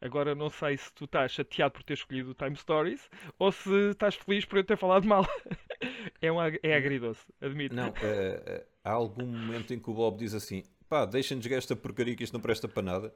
[0.00, 3.90] Agora não sei se tu estás chateado por ter escolhido o Time Stories ou se
[3.90, 5.26] estás feliz por eu ter falado mal.
[6.20, 7.74] é, um, é agridoce, admito.
[7.74, 11.74] Não, uh, há algum momento em que o Bob diz assim: pá, deixem-nos jogar esta
[11.74, 13.14] porcaria que isto não presta para nada.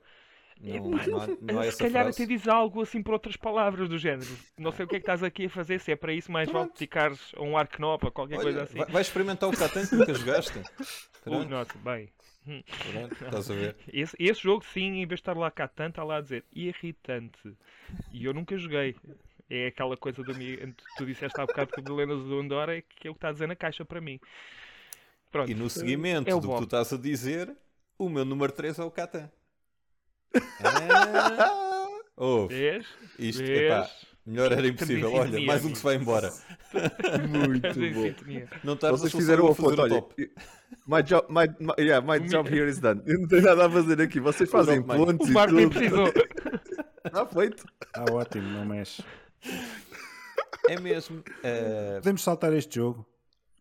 [0.62, 2.22] Não, não, há, não há se calhar frase.
[2.22, 4.28] até diz algo assim por outras palavras do género.
[4.58, 6.50] Não sei o que é que estás aqui a fazer, se é para isso, mais
[6.50, 8.78] vale dedicares a um arco ou qualquer Olha, coisa assim.
[8.92, 10.60] Vai, experimentar o Catan que nunca jogaste.
[11.26, 12.10] Uh, nossa, bem.
[12.44, 13.76] Pronto, estás a ver?
[13.92, 16.44] Esse, esse, jogo, sim, em vez de estar lá cá tanto, está lá a dizer
[16.52, 17.56] irritante.
[18.12, 18.96] E eu nunca joguei.
[19.48, 20.32] É aquela coisa do
[20.96, 23.32] tu disseste há bocado que o do Andorra é que é o que está a
[23.32, 24.20] dizer na caixa para mim.
[25.30, 27.52] Pronto, e no seguimento é do que tu estás a dizer,
[27.98, 29.30] o meu número 3 é o Catan.
[30.62, 32.54] Ah, ouve.
[32.54, 32.86] Vês?
[33.18, 33.60] Isto, Vês?
[33.62, 33.90] Epá,
[34.30, 35.12] melhor era impossível.
[35.12, 36.32] Olha, mais um que se vai embora.
[37.28, 38.48] Muito bom.
[38.62, 40.04] Não estás Vocês fizeram a foto, olha.
[40.86, 43.02] My job, my, my, yeah, my job here is done.
[43.06, 44.20] Eu não tenho nada a fazer aqui.
[44.20, 46.06] Vocês fazem pontos o Marco nem precisou.
[47.04, 47.64] Está feito.
[47.84, 49.04] Está ótimo, não mexe.
[50.68, 51.18] É mesmo.
[51.18, 51.96] Uh...
[51.96, 53.06] Podemos saltar este jogo.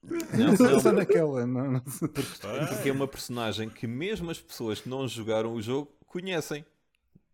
[0.03, 0.79] Não, não.
[0.79, 1.45] Só naquela.
[1.45, 1.81] Não, não.
[1.81, 6.65] Porque é uma personagem que mesmo as pessoas que não jogaram o jogo conhecem.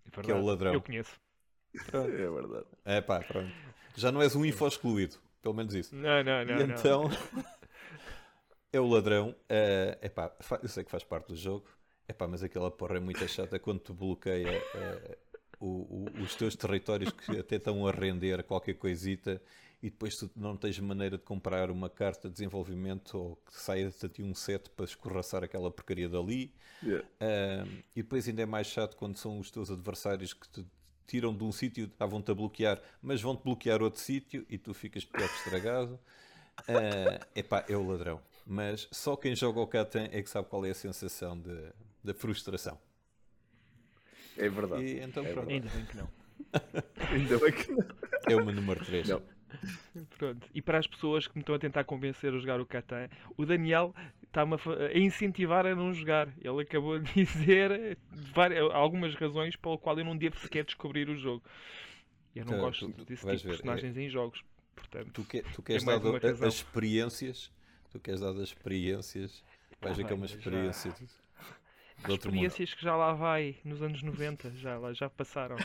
[0.06, 0.74] É que é o ladrão.
[0.74, 1.12] Eu conheço.
[1.88, 2.10] Pronto.
[2.10, 2.66] É verdade.
[2.84, 3.52] É pá, pronto.
[3.96, 5.18] Já não és um info excluído.
[5.42, 5.96] Pelo menos isso.
[5.96, 6.60] Não, não, não.
[6.60, 7.10] E então.
[8.74, 9.30] é o ladrão.
[9.30, 11.66] Uh, epá, eu sei que faz parte do jogo.
[12.08, 15.16] Epá, mas aquela porra é muito chata quando tu bloqueia uh,
[15.60, 19.42] o, o, os teus territórios que até estão a render qualquer coisita
[19.82, 24.06] e depois tu não tens maneira de comprar uma carta de desenvolvimento ou que saia-te
[24.06, 26.52] a ti um set para escorraçar aquela porcaria dali.
[26.82, 27.08] Yeah.
[27.22, 30.66] Uh, e depois ainda é mais chato quando são os teus adversários que te
[31.06, 35.06] tiram de um sítio, estavam-te a bloquear, mas vão-te bloquear outro sítio e tu ficas
[35.06, 36.00] pior que estragado.
[36.62, 38.22] Uh, epá, é o ladrão.
[38.46, 41.70] Mas só quem joga o Catan é que sabe qual é a sensação de,
[42.04, 42.80] de frustração.
[44.38, 44.84] É verdade.
[44.84, 45.54] E, então, é verdade.
[45.54, 46.10] Ainda bem que não.
[47.12, 47.86] Ainda bem que não.
[48.30, 49.08] É o meu número 3.
[49.08, 49.22] Não.
[50.18, 50.48] Pronto.
[50.54, 53.46] E para as pessoas que me estão a tentar convencer a jogar o Catan, o
[53.46, 53.94] Daniel
[54.24, 56.28] está-me a, incentivar a não jogar.
[56.42, 57.98] Ele acabou de dizer
[58.34, 61.44] várias, algumas razões pelo qual eu não devo sequer descobrir o jogo.
[62.36, 64.02] Eu não então, gosto desse tipo de personagens é...
[64.02, 64.44] em jogos.
[64.76, 67.52] Portanto, tu, que, tu queres é dar as experiências,
[67.92, 69.44] tu queres dar as experiências,
[69.82, 70.92] vais ver que é uma experiência.
[70.92, 71.26] Já...
[72.08, 72.78] De experiências mundo.
[72.78, 75.56] que já lá vai nos anos 90, já, lá, já passaram.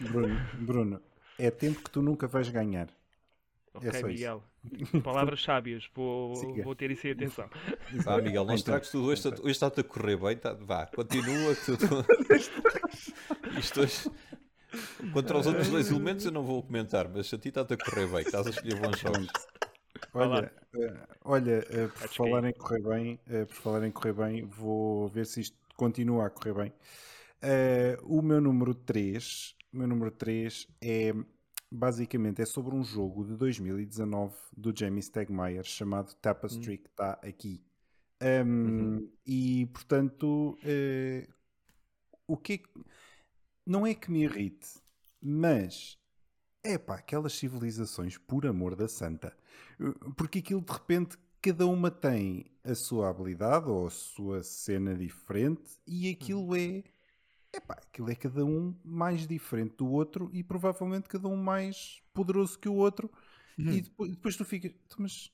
[0.00, 1.02] Bruno, Bruno,
[1.38, 2.88] é tempo que tu nunca vais ganhar.
[3.72, 4.42] Ok, é Miguel.
[5.04, 7.48] Palavras sábias, vou, vou ter isso em atenção.
[8.04, 9.06] Vá, Miguel, não estragues tudo.
[9.06, 10.36] Hoje, hoje está-te a correr bem.
[10.36, 11.54] Tá, vá, continua.
[11.64, 12.04] Tudo.
[13.58, 14.10] Isto hoje.
[15.12, 18.06] Contra os outros dois elementos eu não vou comentar, mas a ti está-te a correr
[18.06, 18.20] bem.
[18.20, 19.28] Estás a escolher bons jogos.
[20.12, 24.44] Olha, uh, olha uh, por falar em correr bem, uh, por falar em correr bem,
[24.44, 26.72] vou ver se isto continua a correr bem.
[28.02, 31.14] o meu número 3, o meu número 3 é
[31.70, 36.78] basicamente é sobre um jogo de 2019 do Jamie Stegmaier chamado Tapestry, hum.
[36.78, 37.62] que está aqui.
[38.22, 39.12] Um, uhum.
[39.24, 41.32] E portanto, uh,
[42.26, 42.68] o que, é que
[43.64, 44.78] não é que me irrite,
[45.22, 45.98] mas
[46.62, 49.34] é pá, aquelas civilizações, por amor da santa,
[50.16, 55.80] porque aquilo de repente cada uma tem a sua habilidade ou a sua cena diferente
[55.86, 56.56] e aquilo uhum.
[56.56, 56.84] é
[57.52, 62.58] Epá, aquilo é cada um mais diferente do outro e provavelmente cada um mais poderoso
[62.58, 63.10] que o outro.
[63.58, 63.72] Uhum.
[63.72, 65.32] E depois, depois, tu ficas, então, mas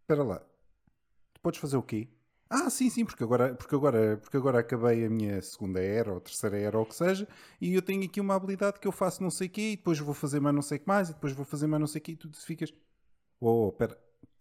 [0.00, 0.38] espera lá,
[1.34, 2.08] tu podes fazer o quê?
[2.48, 6.20] Ah, sim, sim, porque agora, porque, agora, porque agora acabei a minha segunda era ou
[6.20, 7.28] terceira era ou o que seja,
[7.60, 9.98] e eu tenho aqui uma habilidade que eu faço não sei o quê, e depois
[9.98, 12.00] vou fazer mais não sei o que mais, e depois vou fazer mais não sei
[12.00, 12.72] o quê, e tu ficas.
[13.40, 13.98] Oh, pera,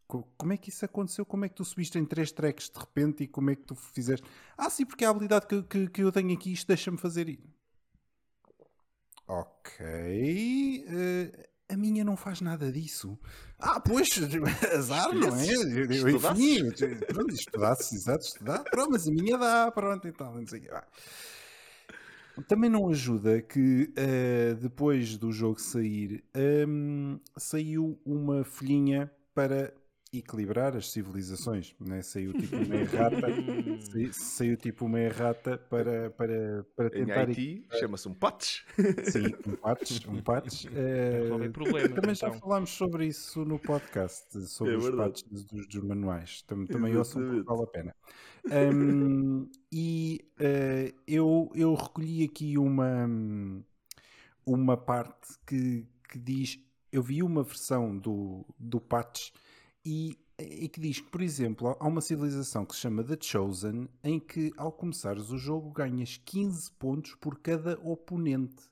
[0.08, 1.26] como é que isso aconteceu?
[1.26, 3.76] Como é que tu subiste em três tracks de repente e como é que tu
[3.76, 4.26] fizeste?
[4.58, 7.56] Ah, sim, porque a habilidade que, que, que eu tenho aqui, isto deixa-me fazer isso.
[9.28, 10.86] Ok.
[10.88, 13.18] Uh, a minha não faz nada disso.
[13.58, 14.10] Ah, pois,
[14.76, 15.54] azar, não é?
[15.54, 16.70] Eu, enfim,
[17.08, 20.62] pronto, estudasse, exato, estudar, pronto, mas a minha dá, pronto e tal, não sei o
[20.64, 20.70] quê.
[22.48, 26.24] Também não ajuda que uh, depois do jogo sair,
[26.68, 29.74] um, saiu uma folhinha para
[30.20, 32.02] equilibrar as civilizações, né?
[32.02, 33.28] saiu tipo uma errata,
[33.80, 37.30] saiu, saiu, tipo uma errata para, para, para tentar.
[37.30, 38.62] Em Haiti chama-se um patch.
[39.04, 40.66] Sim, um patch, um patch.
[41.54, 42.34] Problemas, também então.
[42.34, 46.42] já falámos sobre isso no podcast, sobre é os patches dos, dos, manuais.
[46.44, 47.96] Também, também ouçam vale a pena.
[48.46, 53.10] Um, e uh, eu, eu recolhi aqui uma,
[54.46, 56.60] uma parte que, que diz.
[56.92, 59.32] Eu vi uma versão do, do patch
[59.86, 63.88] e, e que diz que, por exemplo, há uma civilização que se chama The Chosen,
[64.04, 68.64] em que ao começares o jogo ganhas 15 pontos por cada oponente.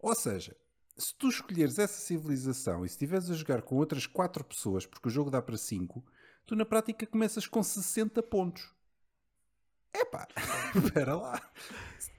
[0.00, 0.56] Ou seja,
[0.96, 5.08] se tu escolheres essa civilização e se estiveres a jogar com outras 4 pessoas, porque
[5.08, 6.04] o jogo dá para 5,
[6.44, 8.74] tu na prática começas com 60 pontos.
[9.94, 10.26] Epá,
[10.74, 11.50] espera lá.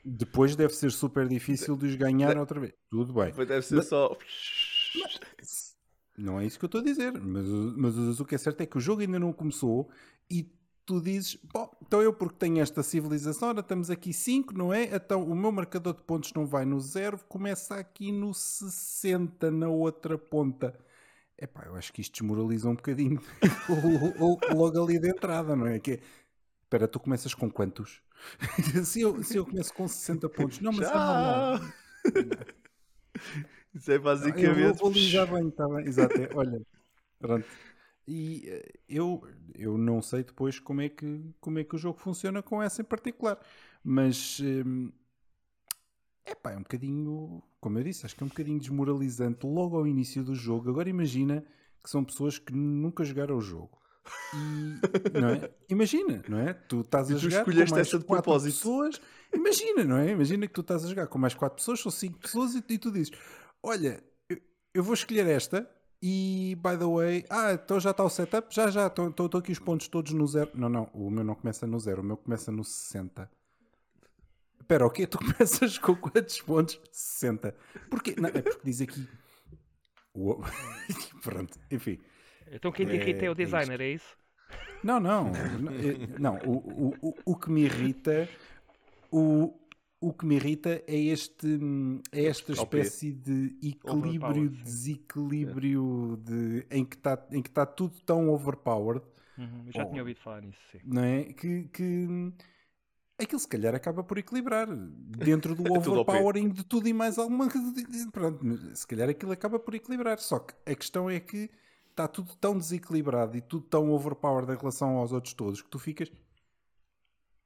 [0.04, 2.74] Depois deve ser super difícil de os ganhar outra vez.
[2.90, 3.28] Tudo bem.
[3.28, 4.18] Depois deve ser mas, só.
[6.22, 8.66] Não é isso que eu estou a dizer, mas, mas o que é certo é
[8.66, 9.90] que o jogo ainda não começou
[10.30, 10.50] e
[10.86, 14.96] tu dizes, bom, então eu porque tenho esta civilização, ora estamos aqui 5, não é?
[14.96, 19.70] Então o meu marcador de pontos não vai no 0, começa aqui no 60 na
[19.70, 20.78] outra ponta.
[21.38, 23.20] Epá, eu acho que isto desmoraliza um bocadinho
[24.54, 25.80] logo ali de entrada, não é?
[25.80, 26.00] Que é,
[26.64, 28.02] espera, tu começas com quantos?
[28.86, 31.60] se, eu, se eu começo com 60 pontos, não, mas Já!
[32.06, 32.62] é
[33.74, 34.60] Isso é basicamente.
[34.60, 35.88] Eu vou ligar bem, está bem.
[35.88, 36.22] Exato.
[36.22, 36.62] É, olha,
[37.20, 37.46] pronto.
[38.08, 42.00] E eh, eu, eu não sei depois como é, que, como é que o jogo
[42.00, 43.40] funciona com essa em particular.
[43.84, 44.92] Mas hum,
[46.26, 49.78] é pá, é um bocadinho, como eu disse, acho que é um bocadinho desmoralizante logo
[49.78, 50.70] ao início do jogo.
[50.70, 51.44] Agora imagina
[51.84, 53.80] que são pessoas que nunca jogaram o jogo.
[54.34, 55.52] E, não é?
[55.70, 56.54] Imagina, não é?
[56.54, 58.56] Tu estás a jogar com mais essa de quatro propósito.
[58.56, 59.02] pessoas.
[59.34, 60.12] Imagina, não é?
[60.12, 62.78] Imagina que tu estás a jogar com mais quatro pessoas, ou cinco pessoas, e, e
[62.78, 63.12] tu dizes:
[63.64, 64.04] Olha,
[64.74, 65.70] eu, vou escolher esta.
[66.02, 68.54] E, by the way, ah, então já está o setup?
[68.54, 70.50] Já, já, estão aqui os pontos todos no zero.
[70.56, 73.30] Não, não, o meu não começa no zero, o meu começa no 60.
[74.60, 75.06] Espera, o quê?
[75.06, 76.80] Tu começas com quantos pontos?
[76.92, 77.56] 60.
[77.90, 78.16] Porquê?
[78.18, 79.08] Não, é porque diz aqui.
[81.22, 82.00] Pronto, enfim.
[82.52, 84.18] Então quem te irrita é, é o designer, é, é isso?
[84.84, 85.32] Não, não.
[86.20, 88.28] Não, o, o, o que me irrita.
[89.12, 89.54] O,
[90.02, 91.60] o que me irrita é, este,
[92.12, 97.16] é esta espécie de equilíbrio, desequilíbrio de, em que está
[97.54, 99.06] tá tudo tão overpowered.
[99.38, 100.80] Uhum, já tinha ouvido falar nisso, sim.
[100.84, 101.26] Não é?
[101.26, 102.34] Que, que
[103.20, 107.72] aquilo se calhar acaba por equilibrar dentro do overpowering de tudo e mais alguma coisa.
[108.12, 110.18] Pronto, se calhar aquilo acaba por equilibrar.
[110.18, 111.48] Só que a questão é que
[111.92, 115.78] está tudo tão desequilibrado e tudo tão overpowered em relação aos outros todos que tu
[115.78, 116.12] ficas.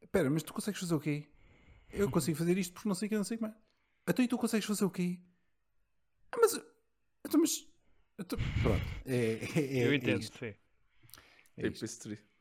[0.01, 1.27] Espera, mas tu consegues fazer o quê?
[1.91, 3.55] Eu consigo fazer isto porque não sei o que, não sei como é.
[4.07, 5.19] Então e tu consegues fazer o quê?
[6.31, 6.53] Ah, mas.
[7.25, 7.67] Então, mas.
[8.19, 8.81] Então, pronto.
[9.05, 10.53] É, é, é, Eu entendo, é sim.
[11.57, 11.71] É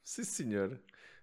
[0.02, 0.80] sim, senhor.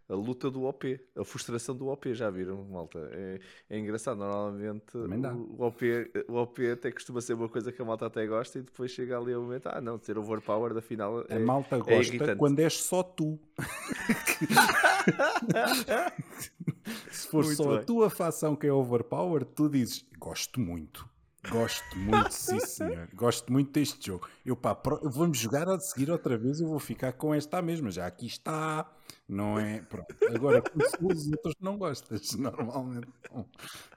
[0.09, 2.99] A luta do OP, a frustração do OP, já viram, malta?
[3.13, 5.85] É, é engraçado, normalmente o, OP,
[6.27, 9.17] o OP até costuma ser uma coisa que a malta até gosta e depois chega
[9.17, 12.73] ali o momento, ah não, ter overpower, afinal é A malta é gosta quando és
[12.73, 13.39] só tu.
[17.11, 17.79] Se for muito só bem.
[17.79, 21.09] a tua facção que é overpower, tu dizes gosto muito.
[21.49, 23.09] Gosto muito, sim senhor.
[23.13, 24.27] Gosto muito deste jogo.
[24.45, 26.59] Eu pá, vamos jogar a seguir outra vez.
[26.59, 27.89] Eu vou ficar com esta mesma.
[27.89, 28.89] Já aqui está,
[29.27, 29.81] não é?
[29.81, 30.15] Pronto.
[30.33, 33.07] Agora, com os outros não gostas, normalmente.
[33.33, 33.45] Não,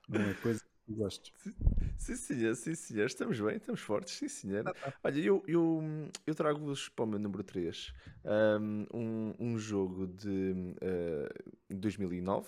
[0.09, 1.31] não é coisa que gosto.
[1.99, 3.07] Sim, senhor, sim, senhor.
[3.07, 4.67] Estamos bem, estamos fortes, sim, senhor.
[4.67, 4.95] Ah, tá.
[5.05, 5.83] Olha, eu, eu,
[6.27, 7.93] eu trago-vos para o meu número 3
[8.93, 12.47] um, um jogo de uh, 2009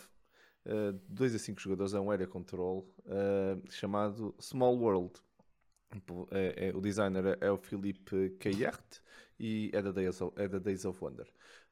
[0.66, 5.12] uh, 2 a 5 jogadores a um area control uh, chamado Small World.
[6.30, 9.00] É, é, o designer é o Philippe Cayert
[9.38, 11.26] e é da Days of, é da Days of Wonder.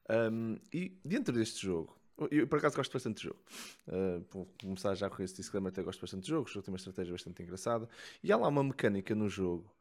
[0.08, 1.98] Um, e dentro deste jogo,
[2.30, 3.40] eu por acaso gosto bastante de jogo.
[3.88, 6.48] Uh, por começar já com esse disclaimer, até gosto bastante de jogo.
[6.48, 7.88] O jogo tem uma estratégia bastante engraçada.
[8.22, 9.74] E há lá uma mecânica no jogo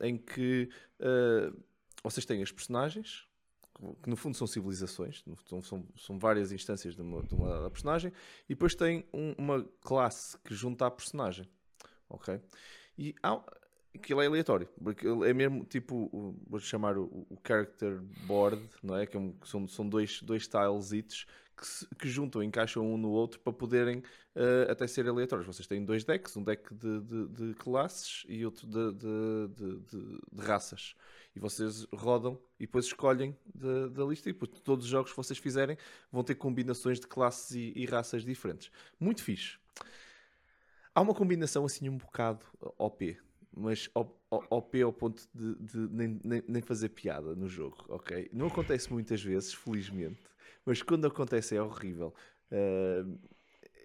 [0.00, 0.68] em que
[1.00, 1.56] uh,
[2.02, 3.26] vocês têm as personagens,
[4.02, 5.24] que no fundo são civilizações,
[5.62, 8.12] são, são várias instâncias de uma, de uma personagem,
[8.48, 11.46] e depois tem um, uma classe que junta a personagem.
[12.08, 12.40] Ok?
[12.96, 13.40] E há,
[13.94, 19.06] aquilo é aleatório, porque é mesmo tipo, vou chamar o, o character board, não é?
[19.06, 23.40] Que, é um, são, são dois, dois tiles que, que juntam, encaixam um no outro
[23.40, 25.46] para poderem uh, até ser aleatórios.
[25.46, 30.94] Vocês têm dois decks, um deck de, de, de classes e outro de, de, raças.
[31.36, 33.36] E vocês rodam e depois escolhem
[33.92, 35.76] da lista e todos os jogos que vocês fizerem
[36.10, 38.70] vão ter combinações de classes e, e raças diferentes.
[38.98, 39.58] Muito fixe.
[40.94, 42.46] Há uma combinação assim um bocado
[42.78, 43.18] OP,
[43.54, 43.90] mas
[44.30, 48.30] OP ao ponto de, de nem, nem, nem, fazer piada no jogo, ok?
[48.32, 50.22] Não acontece muitas vezes, felizmente,
[50.64, 52.14] mas quando acontece é horrível.
[52.50, 53.18] Uh,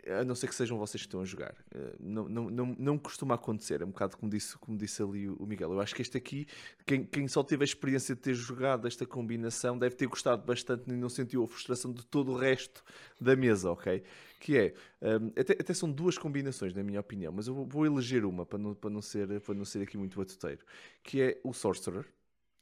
[0.07, 1.55] a não ser que sejam vocês que estão a jogar.
[1.75, 5.29] Uh, não, não, não, não costuma acontecer, é um bocado como disse, como disse ali
[5.29, 5.71] o Miguel.
[5.71, 6.47] Eu acho que este aqui,
[6.85, 10.89] quem, quem só teve a experiência de ter jogado esta combinação, deve ter gostado bastante
[10.89, 12.83] e não sentiu a frustração de todo o resto
[13.19, 14.03] da mesa, ok?
[14.39, 17.85] Que é, um, até, até, são duas combinações, na minha opinião, mas eu vou, vou
[17.85, 20.65] eleger uma para não, para, não ser, para não ser aqui muito batuteiro,
[21.03, 22.05] que é o Sorcerer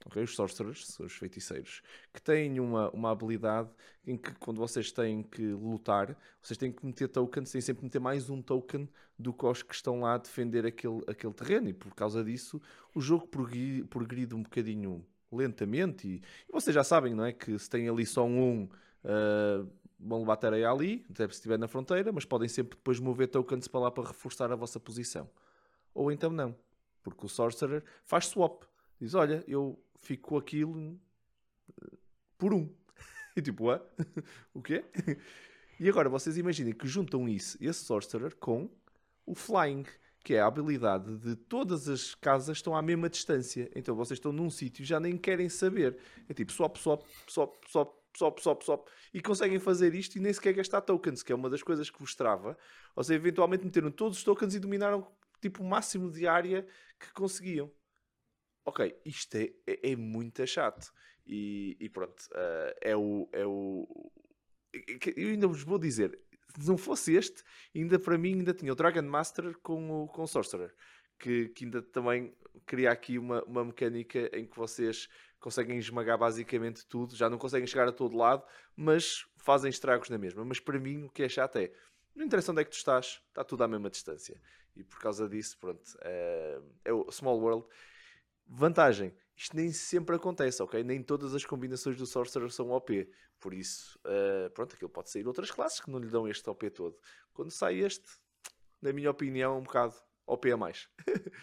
[0.05, 0.23] Okay?
[0.23, 1.81] Os sorcerers, os feiticeiros,
[2.13, 3.69] que têm uma, uma habilidade
[4.05, 7.85] em que quando vocês têm que lutar, vocês têm que meter tokens, têm sempre que
[7.85, 8.87] meter mais um token
[9.17, 12.61] do que os que estão lá a defender aquele, aquele terreno, e por causa disso
[12.95, 16.15] o jogo progride um bocadinho lentamente, e,
[16.47, 17.31] e, vocês já sabem, não é?
[17.31, 18.63] Que se tem ali só um,
[19.03, 19.69] uh,
[19.99, 23.67] vão levar tareia ali, até se estiver na fronteira, mas podem sempre depois mover tokens
[23.67, 25.29] para lá para reforçar a vossa posição.
[25.93, 26.55] Ou então não,
[27.03, 28.63] porque o sorcerer faz swap.
[28.99, 30.99] Diz, olha, eu fico com aquilo
[31.81, 31.97] eh,
[32.37, 32.69] por um.
[33.37, 33.81] E tipo, ah?
[34.53, 34.83] o quê?
[35.79, 38.69] E agora vocês imaginem que juntam isso, esse Sorcerer, com
[39.25, 39.85] o Flying,
[40.23, 43.71] que é a habilidade de todas as casas estão à mesma distância.
[43.73, 45.97] Então vocês estão num sítio e já nem querem saber.
[46.27, 48.87] É tipo, swap, swap, swap, swap, swap, swap, swap.
[49.13, 51.99] E conseguem fazer isto e nem sequer gastar tokens, que é uma das coisas que
[51.99, 52.57] vos trava.
[52.95, 55.07] Ou seja, eventualmente meteram todos os tokens e dominaram
[55.39, 56.67] tipo o máximo de área
[56.99, 57.71] que conseguiam
[58.66, 60.91] ok, isto é, é, é muito chato.
[61.26, 63.30] E, e pronto, uh, é o.
[63.32, 64.12] É o
[65.16, 66.20] eu ainda vos vou dizer,
[66.60, 67.43] se não fosse este,
[67.76, 70.74] ainda para mim ainda tinha o Dragon Master com o, com o Sorcerer,
[71.20, 72.36] que, que ainda também
[72.66, 77.66] cria aqui uma, uma mecânica em que vocês conseguem esmagar basicamente tudo, já não conseguem
[77.66, 78.43] chegar a todo lado,
[78.76, 80.43] mas fazem estragos na mesma.
[80.43, 81.72] Mas para mim o que é chato é,
[82.16, 84.39] não interessa onde é que tu estás, está tudo à mesma distância.
[84.76, 87.66] E por causa disso, pronto, é, é o Small World
[88.51, 90.83] Vantagem, isto nem sempre acontece, ok?
[90.83, 93.07] Nem todas as combinações do Sorcerer são OP.
[93.39, 96.69] Por isso, uh, pronto, aquilo pode sair outras classes que não lhe dão este OP
[96.71, 96.97] todo.
[97.31, 98.07] Quando sai este,
[98.81, 99.93] na minha opinião, é um bocado
[100.25, 100.89] OP a mais.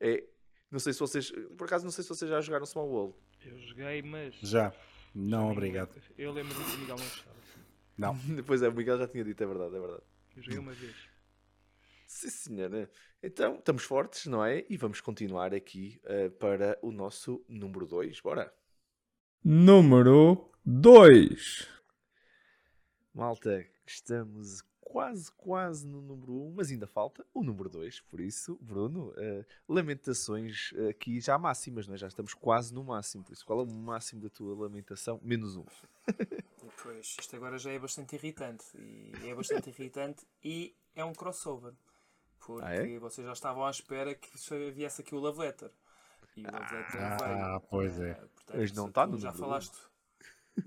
[0.00, 0.24] é,
[0.70, 3.14] não sei se vocês, por acaso, não sei se vocês já jogaram Small World.
[3.44, 4.34] Eu joguei, mas.
[4.36, 4.72] Já.
[5.14, 6.00] Não, obrigado.
[6.16, 7.36] Eu lembro que o Miguel não gostava.
[7.98, 8.16] Não.
[8.36, 10.02] Depois é, o Miguel já tinha dito, é verdade, é verdade.
[10.36, 11.13] Eu joguei uma vez.
[12.24, 12.90] Sim, senhora.
[13.22, 14.64] Então, estamos fortes, não é?
[14.70, 18.18] E vamos continuar aqui uh, para o nosso número 2.
[18.20, 18.50] Bora!
[19.44, 21.68] Número 2.
[23.12, 28.00] Malta, estamos quase, quase no número 1, um, mas ainda falta o número 2.
[28.00, 31.98] Por isso, Bruno, uh, lamentações aqui já máximas, não é?
[31.98, 33.22] Já estamos quase no máximo.
[33.22, 35.20] Por isso, qual é o máximo da tua lamentação?
[35.22, 35.66] Menos um.
[36.82, 38.64] pois, isto agora já é bastante irritante.
[38.78, 41.74] E é bastante irritante e é um crossover.
[42.46, 42.98] Porque ah, é?
[42.98, 44.30] vocês já estavam à espera que
[44.72, 45.70] viesse aqui o Love Letter.
[46.36, 47.44] E o Love Letter ah, veio.
[47.44, 48.12] Ah, pois é.
[48.12, 49.78] Uh, portanto, Mas não está no já falaste.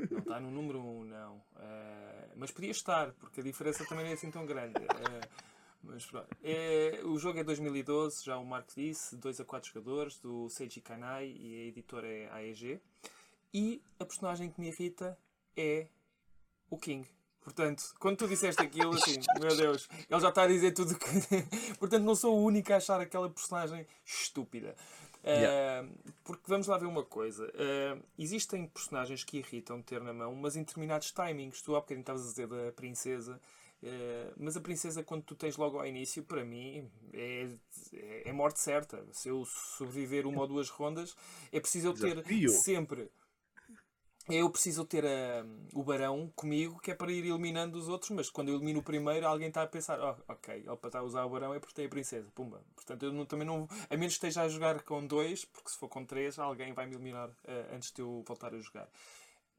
[0.09, 1.36] Não está no número 1, um, não.
[1.38, 4.80] Uh, mas podia estar, porque a diferença também não é assim tão grande.
[4.80, 6.28] Uh, mas pronto.
[6.43, 10.82] É, o jogo é 2012, já o Marco disse, 2 a 4 jogadores, do Seiji
[10.82, 12.82] Kanai e a editora é AEG.
[13.53, 15.17] E a personagem que me irrita
[15.55, 15.88] é
[16.69, 17.07] o King.
[17.47, 21.07] Portanto, quando tu disseste aquilo, assim, meu Deus, ele já está a dizer tudo que.
[21.79, 24.75] Portanto, não sou o único a achar aquela personagem estúpida.
[25.25, 25.87] Yeah.
[25.87, 30.35] Uh, porque vamos lá ver uma coisa: uh, existem personagens que irritam ter na mão,
[30.35, 31.61] mas em determinados timings.
[31.61, 33.39] Tu há bocadinho estavas a dizer da princesa,
[33.81, 37.47] uh, mas a princesa, quando tu tens logo ao início, para mim é,
[38.25, 39.01] é, morte certa.
[39.13, 41.15] Se eu sobreviver uma ou duas rondas,
[41.49, 42.49] é preciso eu ter Desafio.
[42.49, 43.09] sempre
[44.30, 48.30] eu preciso ter a, o barão comigo, que é para ir eliminando os outros, mas
[48.30, 51.03] quando eu elimino o primeiro, alguém está a pensar, oh, ok, ele para estar a
[51.03, 52.61] usar o barão é porque tem a princesa, pumba.
[52.75, 55.78] Portanto, eu não, também não, a menos que esteja a jogar com dois, porque se
[55.78, 58.89] for com três, alguém vai me eliminar uh, antes de eu voltar a jogar.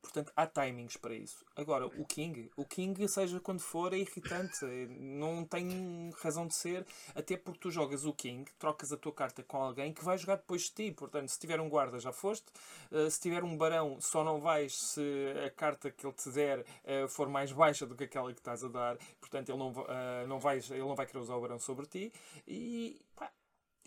[0.01, 1.45] Portanto, há timings para isso.
[1.57, 4.65] Agora, o King, o King, seja quando for, é irritante.
[4.99, 6.87] Não tem razão de ser.
[7.15, 10.37] Até porque tu jogas o King, trocas a tua carta com alguém que vai jogar
[10.37, 10.93] depois de ti.
[10.93, 12.47] Portanto, se tiver um guarda, já foste.
[12.91, 15.03] Uh, se tiver um barão, só não vais se
[15.45, 18.65] a carta que ele te der uh, for mais baixa do que aquela que estás
[18.65, 18.97] a dar.
[19.21, 22.13] Portanto, ele não, uh, não, vai, ele não vai querer usar o barão sobre ti.
[22.47, 23.31] E pá,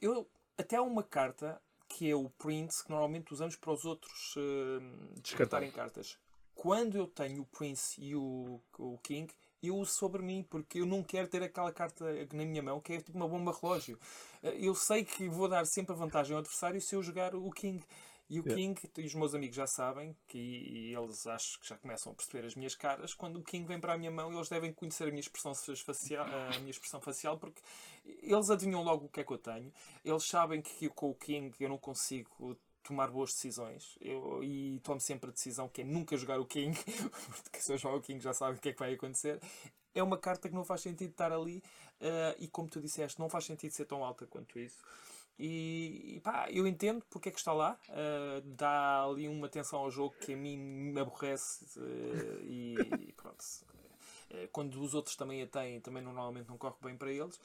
[0.02, 4.36] eu, até há uma carta que é o Prince, que normalmente usamos para os outros
[4.38, 6.18] uh, descartarem cartas.
[6.56, 10.86] Quando eu tenho o Prince e o, o King, eu uso sobre mim, porque eu
[10.86, 14.00] não quero ter aquela carta na minha mão que é tipo uma bomba relógio.
[14.42, 17.52] Eh, eu sei que vou dar sempre a vantagem ao adversário se eu jogar o
[17.52, 17.84] King.
[18.32, 18.44] E o.
[18.44, 22.48] King, e os meus amigos já sabem, que eles acho que já começam a perceber
[22.48, 25.08] as minhas caras, quando o King vem para a minha mão, eles devem conhecer a
[25.08, 27.62] minha expressão facial, a minha expressão facial porque
[28.06, 29.70] eles adivinham logo o que é que eu tenho.
[30.06, 35.00] Eles sabem que com o King eu não consigo tomar boas decisões eu, e tomo
[35.00, 36.76] sempre a decisão que é nunca jogar o King,
[37.44, 39.42] porque se eu jogar o King já sabe o que é que vai acontecer.
[39.94, 41.62] É uma carta que não faz sentido estar ali
[42.00, 44.78] uh, e, como tu disseste, não faz sentido ser tão alta quanto isso.
[45.44, 47.76] E, e pá, eu entendo porque é que está lá.
[47.90, 51.66] Uh, dá ali uma atenção ao jogo que a mim me aborrece.
[51.80, 52.76] Uh, e,
[53.08, 53.44] e, pronto.
[54.30, 57.40] Uh, quando os outros também a têm, também normalmente não corre bem para eles.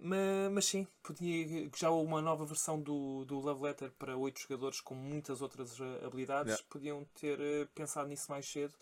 [0.00, 4.80] Mas, mas sim, podia, já uma nova versão do, do Love Letter para 8 jogadores
[4.80, 6.52] com muitas outras habilidades.
[6.52, 6.66] Yeah.
[6.70, 8.72] Podiam ter pensado nisso mais cedo.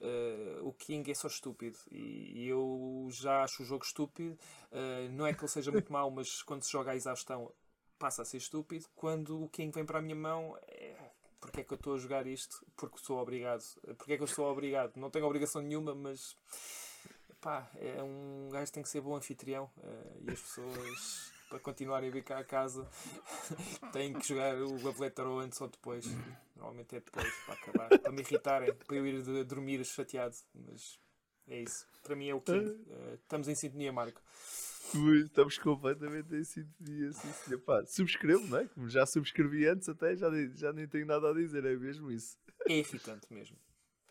[0.00, 4.38] Uh, o King é só estúpido e, e, eu já acho o jogo estúpido.
[4.70, 7.50] Uh, não é que ele seja muito mau, mas quando se joga à exaustão
[7.98, 8.86] passa a ser estúpido.
[8.94, 11.10] Quando o King vem para a minha mão, é...
[11.40, 12.64] porque é que eu estou a jogar isto?
[12.76, 13.62] Porque sou obrigado.
[13.96, 14.96] Porque é que eu sou obrigado?
[14.96, 16.36] Não tenho obrigação nenhuma, mas
[17.40, 22.10] pá, é um gajo tem que ser bom anfitrião uh, e as pessoas para continuarem
[22.10, 22.86] a vir cá a casa
[23.92, 24.76] têm que jogar o
[25.28, 26.06] ou antes ou depois.
[26.56, 30.36] Normalmente é depois para acabar, para me irritarem, para eu ir dormir chateado.
[30.54, 30.98] Mas
[31.46, 31.86] é isso.
[32.02, 32.68] Para mim é o King.
[32.68, 34.20] Uh, estamos em sintonia, Marco.
[35.24, 37.58] Estamos completamente em sintonia, sim.
[37.58, 38.66] Pá, subscrevo, não é?
[38.66, 42.38] Como já subscrevi antes, até já, já nem tenho nada a dizer, é mesmo isso.
[42.66, 43.56] É irritante mesmo.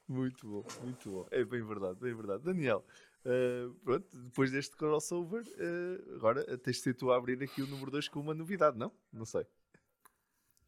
[0.08, 1.28] Muito bom, muito bom.
[1.32, 2.44] É bem verdade, bem verdade.
[2.44, 2.86] Daniel,
[3.26, 7.68] uh, pronto, depois deste crossover, uh, agora tens de ser tu a abrir aqui o
[7.68, 8.92] número 2 com uma novidade, não?
[9.12, 9.46] Não sei.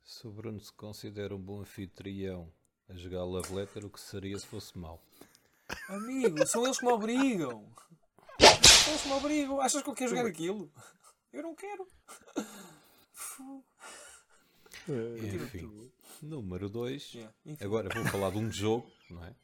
[0.03, 2.51] Se o Bruno se considera um bom anfitrião
[2.89, 5.01] a jogar Love Letter, o que seria se fosse mau?
[5.87, 7.71] Amigo, são eles que me obrigam.
[8.39, 9.61] Eles me obrigam.
[9.61, 10.71] Achas que eu quero jogar aquilo?
[11.31, 11.87] Eu não quero.
[15.33, 17.13] Enfim, número 2.
[17.13, 19.35] Yeah, Agora vou falar de um jogo, não é?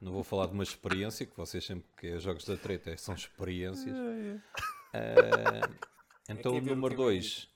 [0.00, 3.14] Não vou falar de uma experiência, que vocês sempre que é jogos da treta são
[3.14, 3.96] experiências.
[3.96, 4.40] Uh,
[6.28, 7.48] então, é o número 2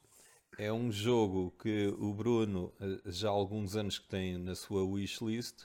[0.59, 4.85] é um jogo que o Bruno eh, já há alguns anos que tem na sua
[4.85, 5.65] wishlist.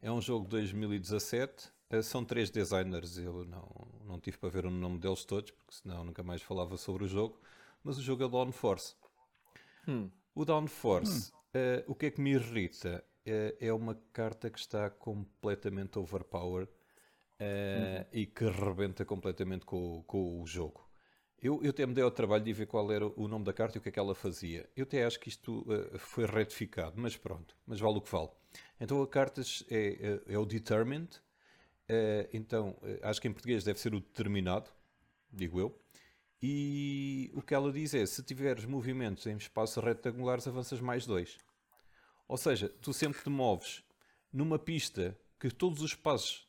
[0.00, 1.70] É um jogo de 2017 eh,
[2.02, 6.04] são três designers, eu não, não tive para ver o nome deles todos, porque senão
[6.04, 7.40] nunca mais falava sobre o jogo.
[7.82, 8.94] Mas o jogo é Dawn Force.
[9.86, 10.10] Hum.
[10.34, 11.58] O Dawn Force, hum.
[11.58, 13.04] uh, o que é que me irrita?
[13.26, 20.40] Uh, é uma carta que está completamente overpowered uh, e que rebenta completamente com, com
[20.40, 20.82] o jogo.
[21.40, 23.76] Eu, eu até me dei ao trabalho de ver qual era o nome da carta
[23.76, 24.68] e o que é que ela fazia.
[24.74, 25.66] Eu até acho que isto
[25.98, 28.30] foi retificado, mas pronto, mas vale o que vale.
[28.80, 31.33] Então a carta é, é, é o Determined, Uh,
[32.32, 34.70] então, uh, acho que em português deve ser o determinado,
[35.32, 35.80] digo eu.
[36.42, 41.38] E o que ela diz é: se tiveres movimentos em espaços retangulares, avanças mais dois.
[42.28, 43.82] Ou seja, tu sempre te moves
[44.32, 46.48] numa pista que todos os passos,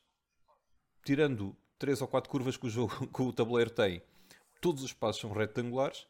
[1.04, 4.02] tirando três ou quatro curvas que o, jogo, que o tabuleiro tem,
[4.62, 6.02] todos os passos são retangulares,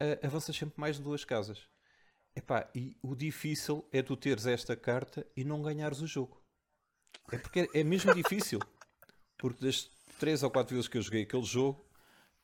[0.00, 1.68] uh, avanças sempre mais de duas casas.
[2.34, 6.45] Epá, e o difícil é tu teres esta carta e não ganhares o jogo.
[7.32, 8.60] É porque é mesmo difícil.
[9.36, 11.84] Porque das três ou quatro vezes que eu joguei aquele jogo,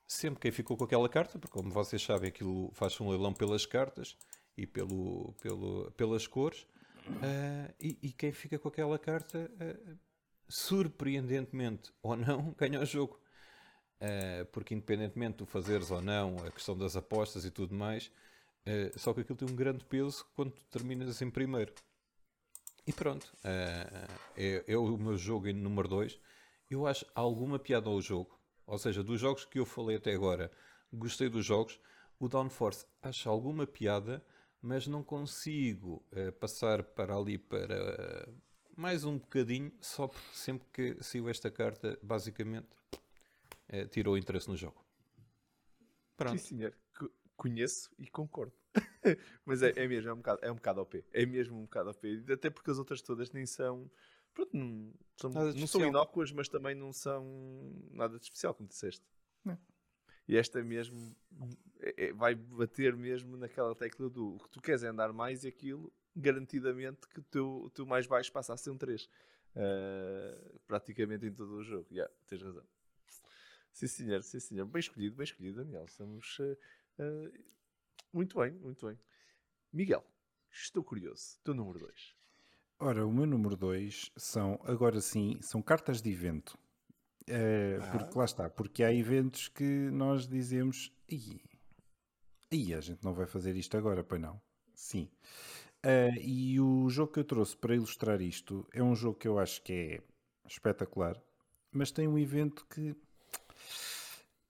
[0.06, 3.64] sempre quem ficou com aquela carta, porque como vocês sabem, aquilo faz um leilão pelas
[3.64, 4.16] cartas
[4.56, 6.62] e pelo, pelo, pelas cores,
[7.06, 9.98] uh, e, e, quem fica com aquela carta, uh,
[10.48, 13.18] surpreendentemente ou não, ganha o jogo.
[14.00, 18.10] Uh, porque independentemente de fazeres ou não a questão das apostas e tudo mais,
[18.96, 21.72] só que aquilo tem um grande peso quando terminas em primeiro.
[22.86, 26.18] E pronto, uh, é, é, o meu jogo em número 2.
[26.68, 30.50] Eu acho alguma piada ao jogo, ou seja, dos jogos que eu falei até agora,
[30.92, 31.78] gostei dos jogos.
[32.18, 34.24] O Downforce acho alguma piada,
[34.60, 38.42] mas não consigo uh, passar para ali para uh,
[38.76, 42.68] mais um bocadinho, só porque sempre que saiu esta carta, basicamente
[43.90, 44.84] tirou o interesse no jogo.
[46.14, 46.38] Pronto.
[46.38, 46.81] Sim, senhor
[47.42, 48.52] conheço e concordo.
[49.44, 51.04] Mas é, é, mesmo, é um, bocado, é um bocado OP.
[51.12, 52.24] É mesmo um bocado OP.
[52.32, 53.90] Até porque as outras todas nem são.
[54.32, 57.24] Pronto, não, são, não são inócuas, mas também não são
[57.90, 59.04] nada de especial, como disseste.
[59.44, 59.58] Não.
[60.28, 61.14] E esta mesmo
[61.80, 65.48] é, é, vai bater mesmo naquela tecla do que tu queres é andar mais e
[65.48, 69.02] aquilo, garantidamente que o teu, o teu mais baixo passa a ser um 3.
[69.04, 69.08] Uh,
[69.56, 71.86] ah, praticamente em todo o jogo.
[71.90, 72.64] Yeah, tens razão.
[73.72, 74.64] Sim, senhor, sim, senhor.
[74.66, 75.84] Bem escolhido, bem escolhido, Daniel.
[75.84, 76.38] Estamos.
[76.38, 76.56] Uh,
[76.98, 77.32] uh,
[78.12, 78.98] muito bem, muito bem.
[79.72, 80.04] Miguel,
[80.50, 81.38] estou curioso.
[81.44, 82.14] Teu número 2.
[82.78, 86.58] Ora, o meu número 2 são, agora sim, são cartas de evento.
[87.28, 87.90] Uh, ah.
[87.92, 90.92] Porque lá está, porque há eventos que nós dizemos
[92.52, 94.40] e a gente não vai fazer isto agora, pois não?
[94.74, 95.10] Sim.
[95.84, 99.38] Uh, e o jogo que eu trouxe para ilustrar isto é um jogo que eu
[99.38, 100.02] acho que é
[100.46, 101.20] espetacular,
[101.70, 102.94] mas tem um evento que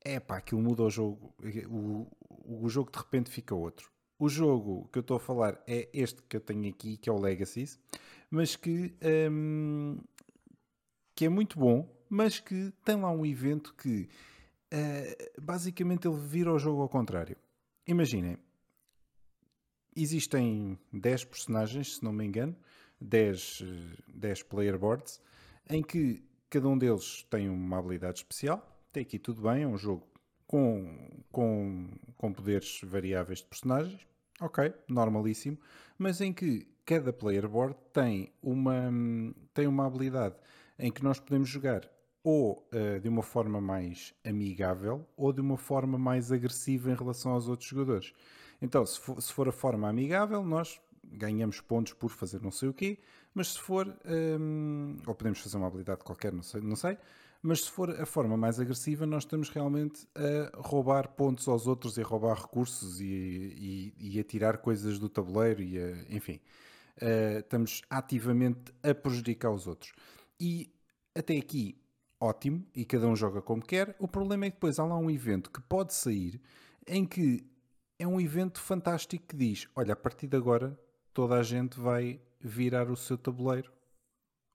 [0.05, 1.35] é pá, aquilo muda o jogo.
[1.69, 2.07] O,
[2.45, 3.91] o jogo de repente fica outro.
[4.19, 7.13] O jogo que eu estou a falar é este que eu tenho aqui, que é
[7.13, 7.79] o Legacies,
[8.31, 8.95] mas que,
[9.31, 9.99] um,
[11.15, 14.09] que é muito bom, mas que tem lá um evento que
[14.73, 17.37] uh, basicamente ele vira o jogo ao contrário.
[17.87, 18.39] Imaginem,
[19.97, 22.57] existem 10 personagens, se não me engano,
[23.01, 23.65] 10,
[24.15, 25.21] 10 player boards,
[25.69, 29.79] em que cada um deles tem uma habilidade especial até aqui tudo bem, é um
[29.79, 30.07] jogo
[30.47, 31.89] com, com,
[32.19, 34.07] com poderes variáveis de personagens,
[34.39, 35.59] ok, normalíssimo,
[35.97, 38.93] mas em que cada player board tem uma,
[39.55, 40.35] tem uma habilidade
[40.79, 41.89] em que nós podemos jogar
[42.23, 47.33] ou uh, de uma forma mais amigável ou de uma forma mais agressiva em relação
[47.33, 48.13] aos outros jogadores.
[48.61, 52.69] Então, se for, se for a forma amigável, nós ganhamos pontos por fazer não sei
[52.69, 52.99] o quê,
[53.33, 53.89] mas se for,
[54.39, 56.99] um, ou podemos fazer uma habilidade qualquer, não sei, não sei
[57.43, 61.97] mas se for a forma mais agressiva, nós estamos realmente a roubar pontos aos outros
[61.97, 63.05] e a roubar recursos e,
[63.99, 66.41] e, e a tirar coisas do tabuleiro e a, enfim.
[66.99, 69.93] Uh, estamos ativamente a prejudicar os outros.
[70.39, 70.73] E
[71.17, 71.77] até aqui,
[72.21, 73.97] ótimo, e cada um joga como quer.
[73.99, 76.41] O problema é que depois há lá um evento que pode sair
[76.87, 77.45] em que
[77.99, 80.79] é um evento fantástico que diz: olha, a partir de agora
[81.13, 83.73] toda a gente vai virar o seu tabuleiro.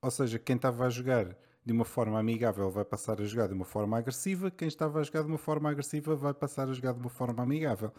[0.00, 3.54] Ou seja, quem estava a jogar de uma forma amigável vai passar a jogar de
[3.54, 6.94] uma forma agressiva, quem estava a jogar de uma forma agressiva vai passar a jogar
[6.94, 7.92] de uma forma amigável.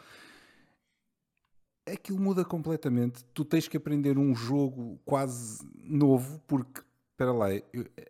[1.85, 3.23] Aquilo muda completamente.
[3.33, 6.81] Tu tens que aprender um jogo quase novo, porque,
[7.11, 7.47] espera lá,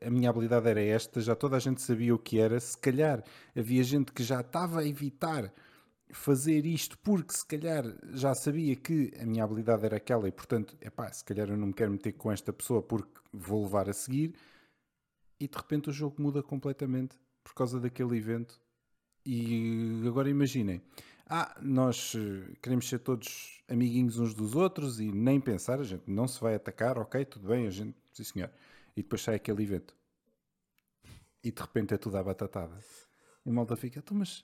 [0.01, 2.59] a minha habilidade era esta, já toda a gente sabia o que era.
[2.59, 3.23] Se calhar
[3.55, 5.53] havia gente que já estava a evitar
[6.11, 10.75] fazer isto porque se calhar já sabia que a minha habilidade era aquela e portanto,
[10.81, 13.93] epá, se calhar eu não me quero meter com esta pessoa porque vou levar a
[13.93, 14.33] seguir
[15.39, 18.61] e de repente o jogo muda completamente por causa daquele evento.
[19.25, 20.81] E agora imaginem,
[21.25, 26.09] ah, nós eh, queremos ser todos amiguinhos uns dos outros e nem pensar, a gente
[26.09, 28.51] não se vai atacar, ok, tudo bem, a gente, sim senhor.
[28.95, 29.95] E depois sai aquele evento.
[31.43, 32.77] E de repente é tudo à batatada.
[33.45, 34.43] E a malta fica, então, mas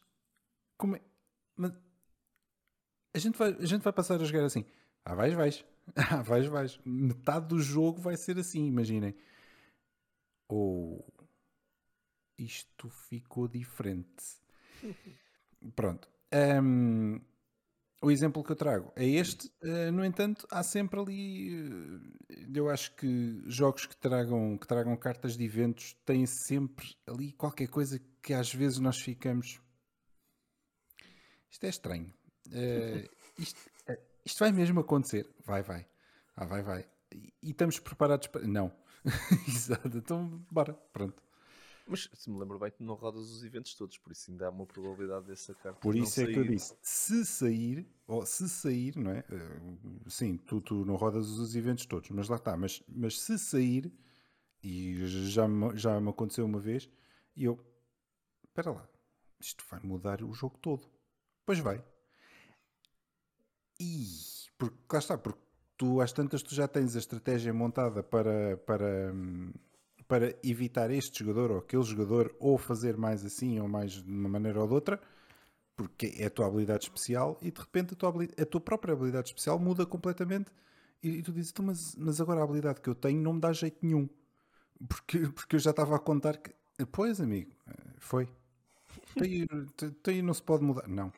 [0.77, 1.01] como é?
[1.55, 1.73] Mas
[3.13, 4.65] a gente vai, a gente vai passar a jogar assim.
[5.03, 5.65] Ah, vais, vais.
[5.95, 6.79] Ah, vais, vais.
[6.83, 9.15] Metade do jogo vai ser assim, imaginem
[10.47, 11.05] ou
[12.37, 14.23] isto ficou diferente.
[15.75, 16.07] Pronto.
[16.61, 17.19] Um,
[18.01, 19.47] o exemplo que eu trago é este.
[19.63, 21.59] Uh, no entanto, há sempre ali.
[21.59, 22.01] Uh,
[22.53, 27.67] eu acho que jogos que tragam, que tragam cartas de eventos têm sempre ali qualquer
[27.67, 29.59] coisa que às vezes nós ficamos.
[31.49, 32.13] Isto é estranho.
[32.47, 33.59] Uh, isto,
[34.25, 35.27] isto vai mesmo acontecer.
[35.45, 35.87] Vai, vai.
[36.35, 36.85] Ah, vai, vai.
[37.11, 38.45] E, e estamos preparados para.
[38.45, 38.71] Não.
[39.47, 41.23] Exato, então bora, pronto.
[41.87, 44.49] Mas se me lembro bem, tu não rodas os eventos todos, por isso ainda há
[44.49, 45.79] uma probabilidade dessa carta.
[45.79, 46.33] Por isso é sair.
[46.33, 49.23] que eu disse: se sair, ou se sair, não é?
[49.29, 52.57] Uh, sim, tu, tu não rodas os eventos todos, mas lá está.
[52.57, 53.93] Mas, mas se sair,
[54.63, 56.89] e já me, já me aconteceu uma vez,
[57.35, 57.59] e eu,
[58.43, 58.89] espera lá,
[59.39, 60.89] isto vai mudar o jogo todo.
[61.45, 61.85] Pois vai.
[63.79, 64.07] E,
[64.57, 65.44] porque lá está, porque
[65.77, 69.13] tu às tantas tu já tens a estratégia montada para, para,
[70.07, 74.29] para evitar este jogador ou aquele jogador ou fazer mais assim ou mais de uma
[74.29, 75.01] maneira ou de outra
[75.75, 79.29] porque é a tua habilidade especial e de repente a tua, a tua própria habilidade
[79.29, 80.51] especial muda completamente
[81.03, 83.39] e, e tu dizes, então, mas, mas agora a habilidade que eu tenho não me
[83.39, 84.09] dá jeito nenhum.
[84.87, 86.53] Porque, porque eu já estava a contar que
[86.91, 87.51] pois amigo,
[87.97, 88.27] foi.
[89.15, 91.11] Então aí não se pode mudar, não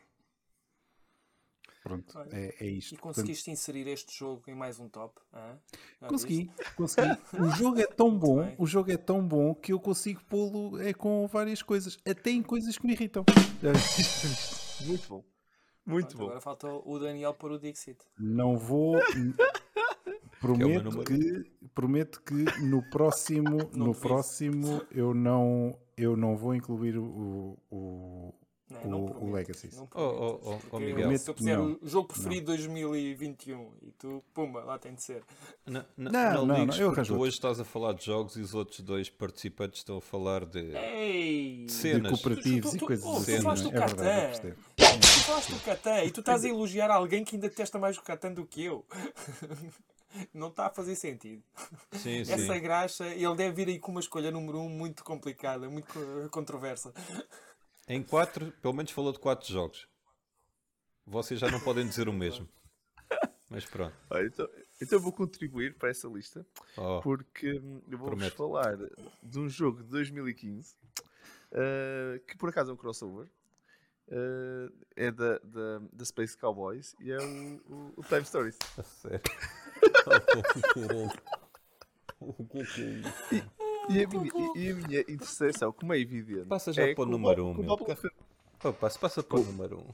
[1.88, 2.96] Pronto, é, é isto.
[2.96, 3.60] E conseguiste Portanto...
[3.60, 5.20] inserir este jogo em mais um top?
[6.08, 7.08] Consegui, consegui.
[7.40, 10.94] O jogo é tão bom, o jogo é tão bom que eu consigo pô-lo é,
[10.94, 13.24] com várias coisas, até em coisas que me irritam.
[14.86, 15.24] Muito bom.
[15.86, 16.26] Muito Pronto, bom.
[16.26, 17.98] Agora falta o Daniel para o Dixit.
[18.20, 18.98] Não vou.
[20.40, 26.54] prometo, que, é que, prometo que no próximo, no próximo eu não, eu não vou
[26.54, 28.34] incluir o, o,
[28.70, 29.70] não, o, não o Legacy.
[29.74, 31.18] Não oh, oh, oh, oh Miguel.
[31.18, 35.24] Se eu puser o jogo preferido de 2021 e tu, pumba, lá tem de ser.
[35.66, 38.54] Não, não, não, não, não eu Tu hoje estás a falar de jogos e os
[38.54, 42.12] outros dois participantes estão a falar de, Ei, de cenas.
[42.12, 43.38] De cooperativos tu, tu, tu, e coisas assim.
[43.38, 44.56] Tu falaste do é Catan.
[44.76, 48.02] Tu falaste do Catan e tu estás a elogiar alguém que ainda testa mais o
[48.02, 48.86] Catan do que eu.
[50.34, 51.44] não está a fazer sentido.
[51.92, 52.62] Sim, Essa sim.
[52.62, 55.94] graxa, ele deve vir aí com uma escolha número um muito complicada, muito
[56.32, 56.94] controversa.
[57.88, 59.88] Em quatro, pelo menos falou de quatro jogos.
[61.06, 62.48] Vocês já não podem dizer o mesmo.
[63.50, 63.96] Mas pronto.
[64.10, 64.50] Olha, então,
[64.82, 68.78] então vou contribuir para essa lista oh, porque hum, eu vou-vos falar
[69.24, 70.76] de um jogo de 2015 uh,
[71.54, 73.30] eh, que por acaso é um crossover.
[74.10, 78.58] Uh, é da, da, da, Space Cowboys e é o, o, o Time Stories.
[78.78, 79.20] A sério?
[82.22, 82.90] o que que é
[83.36, 83.52] isso?
[83.90, 86.46] E a, minha, e a minha interseção, como é evidente.
[86.46, 87.78] Passa já é para o número 1, um, meu.
[88.90, 89.80] Se passa para o número 1.
[89.80, 89.94] Um.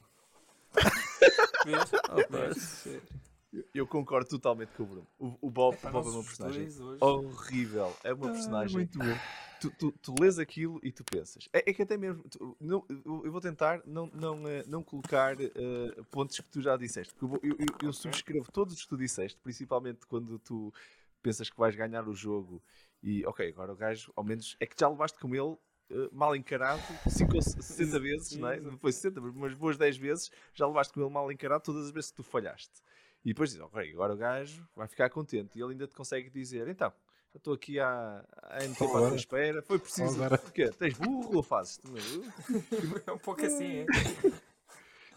[3.53, 5.07] eu, eu concordo totalmente com o Bruno.
[5.19, 6.67] O, o Bob, é, o Bob é uma personagem
[6.99, 7.95] horrível.
[8.03, 8.77] É uma ah, personagem.
[8.77, 9.17] muito bom.
[9.61, 11.47] Tu, tu, tu lês aquilo e tu pensas.
[11.53, 12.23] É, é que até mesmo.
[12.23, 16.75] Tu, não, eu vou tentar não, não, eh, não colocar uh, pontos que tu já
[16.75, 17.13] disseste.
[17.21, 20.73] Eu, eu, eu subscrevo todos os que tu disseste, principalmente quando tu
[21.21, 22.61] pensas que vais ganhar o jogo
[23.04, 25.58] e ok, agora o gajo, ao menos, é que já levaste com ele
[25.91, 28.58] Uh, mal encarado 5 ou 60 vezes, não é?
[28.58, 32.10] Depois 60, mas boas 10 vezes, já levaste com ele mal encarado todas as vezes
[32.10, 32.82] que tu falhaste.
[33.24, 35.60] E depois diz, ok, agora o gajo vai ficar contente.
[35.60, 36.91] E ele ainda te consegue dizer, então,
[37.34, 40.18] eu estou aqui há, há MT para a tua espera, foi preciso.
[40.41, 41.80] Porque tens burro ou fazes?
[43.08, 43.86] é um pouco assim, é?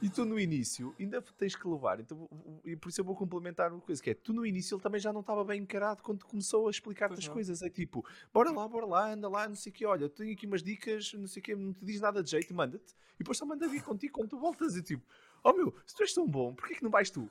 [0.02, 2.28] E tu no início ainda tens que levar, então,
[2.64, 5.00] e por isso eu vou complementar uma coisa, que é, tu no início ele também
[5.00, 8.68] já não estava bem encarado quando começou a explicar-te as coisas, é tipo, bora lá,
[8.68, 11.40] bora lá, anda lá, não sei o quê, olha, tenho aqui umas dicas, não sei
[11.40, 14.12] o quê, não te diz nada de jeito, manda-te, e depois só manda vir contigo
[14.12, 15.02] quando tu voltas, e tipo,
[15.42, 17.30] oh meu, se tu és tão bom, porquê que não vais tu?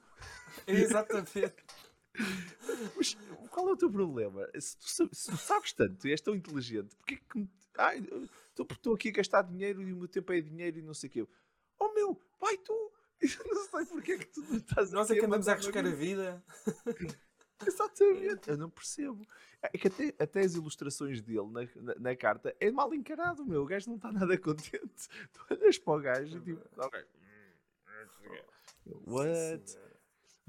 [0.65, 1.53] Exatamente.
[2.95, 3.17] Mas
[3.51, 4.47] qual é o teu problema?
[4.59, 7.47] Se tu, se tu sabes tanto e és tão inteligente, porquê que...
[7.77, 8.01] Ai,
[8.51, 11.11] estou aqui a gastar dinheiro e o meu tempo é dinheiro e não sei o
[11.11, 11.27] quê.
[11.79, 12.91] Oh meu, vai tu!
[13.21, 15.85] Eu não sei porque é que tu não estás Nós é que andamos a arriscar
[15.85, 16.43] a vida.
[17.65, 19.25] Exatamente, eu não percebo.
[19.61, 23.63] É que até, até as ilustrações dele na, na, na, carta é mal encarado, meu.
[23.63, 25.07] O gajo não está nada contente.
[25.31, 27.05] Tu olhas para o gajo e tipo, ok.
[29.07, 29.77] What?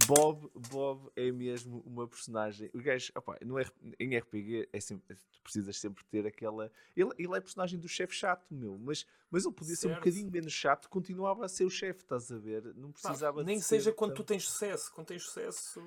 [0.05, 2.71] Bob, Bob é mesmo uma personagem.
[2.75, 3.59] O gajo, opa, no,
[3.99, 6.71] em RPG é sempre, tu precisas sempre ter aquela.
[6.95, 9.81] Ele, ele é personagem do chefe chato, meu, mas, mas ele podia certo.
[9.81, 12.75] ser um bocadinho menos chato, continuava a ser o chefe, estás a ver?
[12.75, 14.25] Não precisava Pá, Nem seja quando tão...
[14.25, 14.93] tu tens sucesso.
[14.93, 15.81] Quando tens sucesso,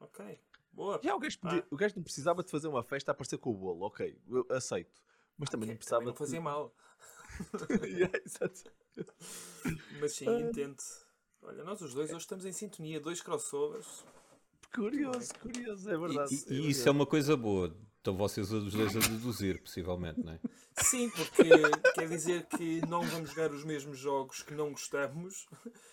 [0.00, 0.40] ok.
[0.72, 0.96] Boa.
[0.96, 1.66] Yeah, o, gajo podia, ah.
[1.70, 4.46] o gajo não precisava de fazer uma festa a aparecer com o bolo, ok, eu
[4.50, 5.00] aceito.
[5.38, 6.00] Mas também okay, não precisava.
[6.00, 6.44] Também não fazia de...
[6.44, 6.74] mal.
[7.84, 8.64] yeah, exato.
[10.00, 10.40] Mas sim, uh...
[10.40, 10.82] entendo.
[11.46, 14.04] Olha, nós os dois hoje estamos em sintonia, dois crossovers.
[14.74, 16.34] Curioso, curioso, é verdade.
[16.48, 17.72] E, e, é isso é uma coisa boa.
[17.98, 20.40] Estão vocês os dois a deduzir, possivelmente, não é?
[20.82, 21.44] Sim, porque
[21.94, 25.46] quer dizer que não vamos jogar os mesmos jogos que não gostamos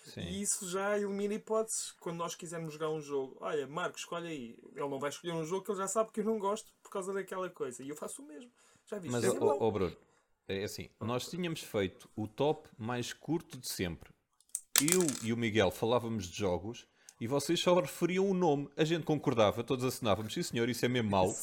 [0.05, 0.21] Sim.
[0.21, 1.91] e isso já elimina hipóteses.
[1.99, 4.59] Quando nós quisermos jogar um jogo, olha, Marcos, escolhe aí.
[4.75, 6.89] Ele não vai escolher um jogo que ele já sabe que eu não gosto por
[6.89, 7.83] causa daquela coisa.
[7.83, 8.51] E eu faço o mesmo.
[8.87, 9.11] Já viste?
[9.11, 9.95] Mas, ó oh, oh, Bruno,
[10.47, 14.12] é assim, nós tínhamos feito o top mais curto de sempre
[14.81, 16.87] eu e o Miguel falávamos de jogos
[17.19, 18.69] e vocês só referiam o nome.
[18.75, 21.33] A gente concordava, todos assinávamos, sim senhor, isso é mesmo mau.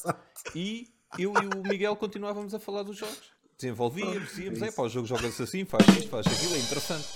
[0.54, 3.32] E eu e o Miguel continuávamos a falar dos jogos.
[3.56, 7.08] Desenvolvíamos, dizíamos, é pá, o jogo joga-se assim, faz isto, faz aquilo, é interessante.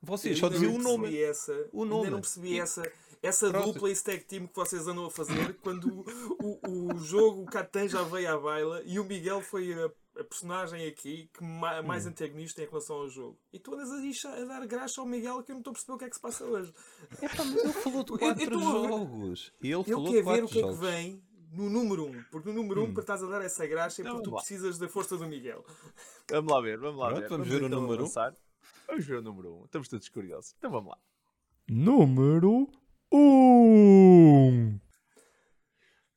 [0.00, 1.16] Vocês só diziam o nome.
[1.20, 2.04] Essa, o nome.
[2.04, 2.82] Ainda não percebi essa,
[3.22, 6.04] essa dupla e stack team que vocês andam a fazer quando
[6.40, 9.90] o, o, o jogo, o Catan já veio à baila e o Miguel foi a
[10.24, 12.10] personagem aqui que mais hum.
[12.10, 13.38] antagonista em relação ao jogo.
[13.52, 13.90] E tu andas
[14.24, 16.08] a, a dar graça ao Miguel que eu não estou a perceber o que é
[16.08, 16.72] que se passa hoje.
[17.20, 19.52] É pá, mas ele falou de quatro jogos.
[19.60, 22.08] Ele eu falou quero ver o que é que vem no número 1.
[22.08, 24.32] Um, porque no número 1 um, para estás a dar essa graça é porque tu
[24.32, 25.64] precisas da força do Miguel.
[26.30, 27.28] Vamos lá ver, vamos lá Pronto, ver.
[27.28, 28.06] Vamos, vamos ver o então número 1.
[28.06, 28.34] Um.
[28.86, 29.60] Vamos ver o número 1.
[29.60, 29.64] Um.
[29.64, 30.54] Estamos todos curiosos.
[30.58, 30.98] Então vamos lá.
[31.68, 32.68] Número
[33.12, 33.18] 1.
[33.18, 34.80] Um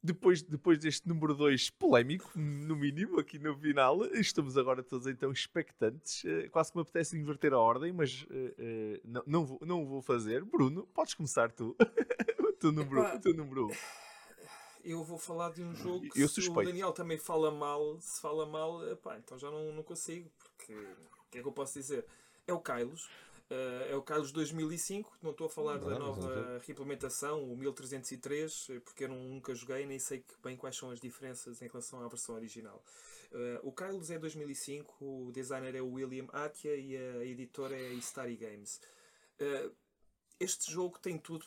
[0.06, 5.32] depois, depois deste número 2 polémico, no mínimo, aqui no final, estamos agora todos então
[5.32, 6.24] expectantes.
[6.24, 9.86] Uh, quase que me apetece inverter a ordem, mas uh, uh, não, não, vou, não
[9.86, 10.44] vou fazer.
[10.46, 11.76] Bruno, podes começar tu.
[12.40, 13.68] o, teu número, o teu número 1.
[13.68, 13.76] Um.
[14.84, 16.62] Eu vou falar de um jogo que eu se suspeito.
[16.62, 20.74] o Daniel também fala mal, se fala mal, epá, então já não, não consigo, porque
[20.74, 22.06] o que é que eu posso dizer?
[22.46, 23.10] É o Kylos.
[23.50, 28.68] Uh, é o Carlos 2005, não estou a falar não, da nova reimplementação, o 1303,
[28.84, 32.36] porque eu nunca joguei nem sei bem quais são as diferenças em relação à versão
[32.36, 32.84] original.
[33.32, 37.90] Uh, o Carlos é 2005, o designer é o William Atia e a editora é
[37.90, 38.82] a Starry Games.
[40.40, 41.46] Este jogo tem tudo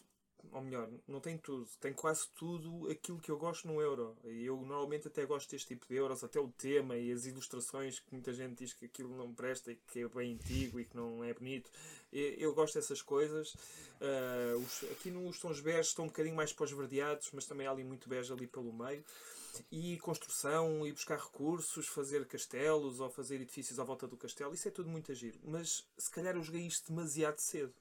[0.53, 4.17] ou melhor, não tem tudo, tem quase tudo aquilo que eu gosto no euro.
[4.25, 8.01] E eu normalmente até gosto deste tipo de euros, até o tema e as ilustrações,
[8.01, 10.97] que muita gente diz que aquilo não presta e que é bem antigo e que
[10.97, 11.71] não é bonito.
[12.13, 13.55] Eu gosto dessas coisas.
[14.01, 17.85] Uh, os, aqui nos tons beges estão um bocadinho mais pós-verdeados, mas também há ali
[17.85, 19.05] muito bege ali pelo meio.
[19.73, 24.69] E construção, e buscar recursos, fazer castelos ou fazer edifícios à volta do castelo, isso
[24.69, 25.35] é tudo muito agir.
[25.45, 27.75] Mas se calhar eu joguei isto demasiado cedo.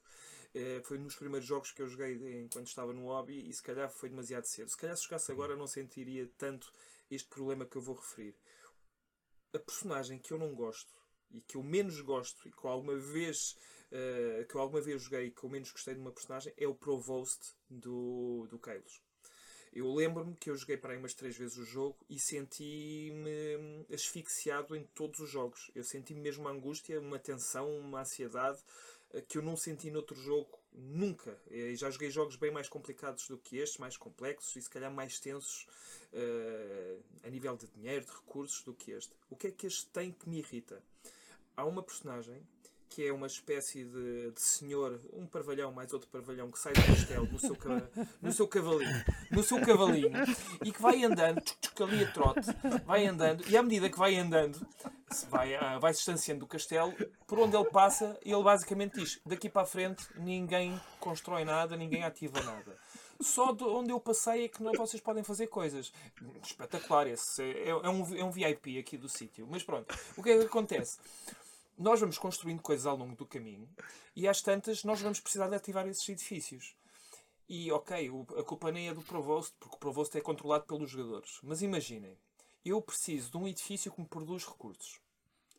[0.54, 3.90] É, foi nos primeiros jogos que eu joguei enquanto estava no hobby e se calhar
[3.90, 4.70] foi demasiado cedo.
[4.70, 6.72] Se calhar se jogasse agora não sentiria tanto
[7.10, 8.34] este problema que eu vou referir.
[9.52, 10.92] A personagem que eu não gosto
[11.30, 13.56] e que eu menos gosto e que alguma vez
[13.92, 16.66] uh, que eu alguma vez joguei e que eu menos gostei de uma personagem é
[16.66, 19.02] o Provost do, do Kalos.
[19.72, 24.74] Eu lembro-me que eu joguei para aí umas três vezes o jogo e senti-me asfixiado
[24.74, 25.70] em todos os jogos.
[25.74, 28.97] Eu senti mesmo uma angústia, uma tensão, uma ansiedade eh,
[29.28, 31.36] que eu não senti noutro jogo nunca.
[31.50, 34.92] E já joguei jogos bem mais complicados do que estes, mais complexos e se calhar
[34.92, 35.66] mais tensos
[36.12, 39.12] uh, a nível de dinheiro, de recursos do que este.
[39.30, 40.82] O que é que este tem que me irrita?
[41.56, 42.46] Há uma personagem
[42.88, 46.82] que é uma espécie de, de, senhor, um parvalhão mais outro parvalhão que sai do
[46.82, 47.56] castelo no seu,
[48.22, 50.10] no seu cavalinho, no seu cavalinho
[50.64, 52.48] e que vai andando, tchuc, ali a trote,
[52.86, 54.66] vai andando e à medida que vai andando,
[55.28, 56.92] vai, uh, vai se distanciando do castelo,
[57.26, 62.04] por onde ele passa, ele basicamente diz: daqui para a frente ninguém constrói nada, ninguém
[62.04, 62.76] ativa nada.
[63.20, 65.92] Só de onde eu passei é que não, vocês podem fazer coisas.
[66.42, 69.46] Espetacular, esse é, é, um, é um VIP aqui do sítio.
[69.50, 70.98] Mas pronto, o que é que acontece?
[71.78, 73.68] nós vamos construindo coisas ao longo do caminho
[74.16, 76.74] e às tantas nós vamos precisar de ativar esses edifícios.
[77.48, 81.38] E ok, a culpa nem é do Provost, porque o Provost é controlado pelos jogadores.
[81.42, 82.18] Mas imaginem,
[82.64, 85.00] eu preciso de um edifício que me produz recursos.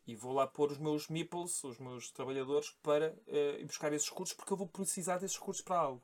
[0.06, 4.34] E vou lá pôr os meus meeples, os meus trabalhadores, para uh, buscar esses recursos,
[4.34, 6.02] porque eu vou precisar desses recursos para algo.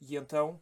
[0.00, 0.60] E então,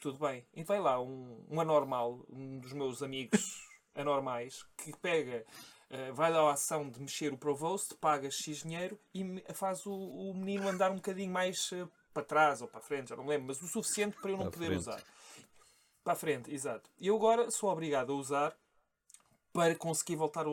[0.00, 0.46] tudo bem.
[0.54, 3.40] E vai lá um, um anormal, um dos meus amigos
[3.94, 5.44] anormais, que pega
[5.90, 9.92] Uh, vai dar a ação de mexer o Provost, paga X dinheiro e faz o,
[9.92, 13.26] o menino andar um bocadinho mais uh, para trás ou para a frente, já não
[13.26, 14.78] lembro, mas o suficiente para eu não para poder frente.
[14.78, 15.02] usar.
[16.04, 16.88] Para a frente, exato.
[16.96, 18.56] E eu agora sou obrigado a usar
[19.52, 20.50] para conseguir voltar a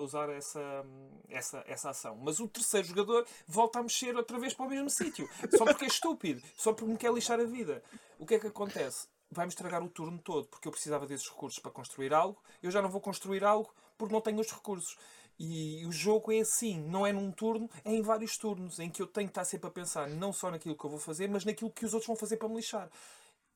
[0.00, 0.84] usar essa,
[1.28, 2.16] essa, essa ação.
[2.22, 5.28] Mas o terceiro jogador volta a mexer outra vez para o mesmo sítio.
[5.56, 6.42] Só porque é estúpido.
[6.56, 7.82] Só porque me quer lixar a vida.
[8.18, 9.08] O que é que acontece?
[9.30, 12.40] Vai-me estragar o turno todo, porque eu precisava desses recursos para construir algo.
[12.62, 14.96] Eu já não vou construir algo porque não tenho os recursos.
[15.38, 19.02] E o jogo é assim, não é num turno, é em vários turnos, em que
[19.02, 21.44] eu tenho que estar sempre a pensar não só naquilo que eu vou fazer, mas
[21.44, 22.90] naquilo que os outros vão fazer para me lixar.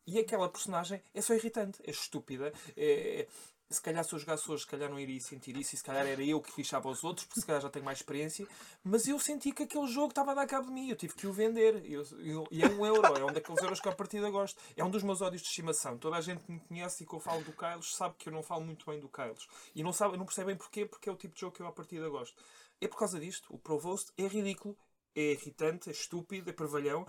[0.07, 3.27] E aquela personagem é só irritante, é estúpida, é,
[3.71, 6.07] se calhar se eu jogasse hoje, se calhar não iria sentir isso, e se calhar
[6.07, 8.47] era eu que lixava os outros, porque se calhar já tenho mais experiência,
[8.83, 11.27] mas eu senti que aquele jogo estava a dar cabo de mim, eu tive que
[11.27, 14.29] o vender, eu, eu, e é um euro, é um daqueles euros que a partida
[14.31, 15.97] gosto, é um dos meus ódios de estimação.
[15.99, 18.33] Toda a gente que me conhece e que eu falo do Kylos sabe que eu
[18.33, 21.17] não falo muito bem do Kylos, e não, sabe, não percebem porquê, porque é o
[21.17, 22.35] tipo de jogo que eu à partida gosto.
[22.81, 24.77] É por causa disto, o Provost é ridículo,
[25.15, 27.07] é irritante, é estúpido, é pervalhão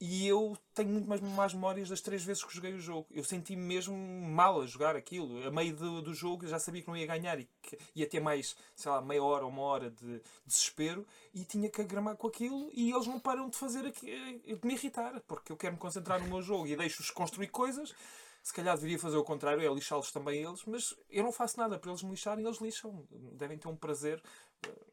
[0.00, 3.06] e eu tenho muito mais más memórias das três vezes que joguei o jogo.
[3.10, 5.44] Eu senti-me mesmo mal a jogar aquilo.
[5.46, 8.08] A meio do, do jogo eu já sabia que não ia ganhar e que ia
[8.08, 11.04] ter mais, sei lá, meia hora ou uma hora de desespero
[11.34, 14.74] e tinha que agramar com aquilo e eles não param de fazer aqui, de me
[14.74, 17.92] irritar, porque eu quero me concentrar no meu jogo e deixo-os construir coisas.
[18.40, 21.76] Se calhar deveria fazer o contrário, é lixá-los também eles, mas eu não faço nada
[21.76, 23.04] para eles me lixarem, eles lixam.
[23.32, 24.22] Devem ter um prazer.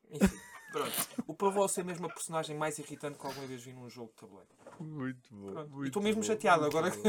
[0.09, 0.39] Enfim.
[0.75, 0.91] Pronto.
[1.25, 4.15] O Pavos é mesmo a personagem mais irritante que alguma vez vi num jogo de
[4.19, 4.49] tabuleiro.
[4.77, 5.53] Muito bom.
[5.69, 6.89] Muito e estou mesmo bom, chateado agora.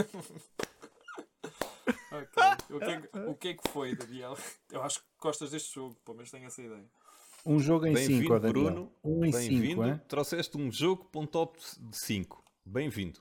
[2.12, 2.44] okay.
[2.70, 4.38] o, que é, o que é que foi, Daniel?
[4.70, 6.84] Eu acho que gostas deste jogo, pelo menos tenho essa ideia.
[7.44, 8.92] Um jogo em 5, Bruno.
[9.02, 9.96] Um em 5, é?
[10.06, 12.44] Trouxeste um jogo para um top de 5.
[12.64, 13.20] Bem-vindo.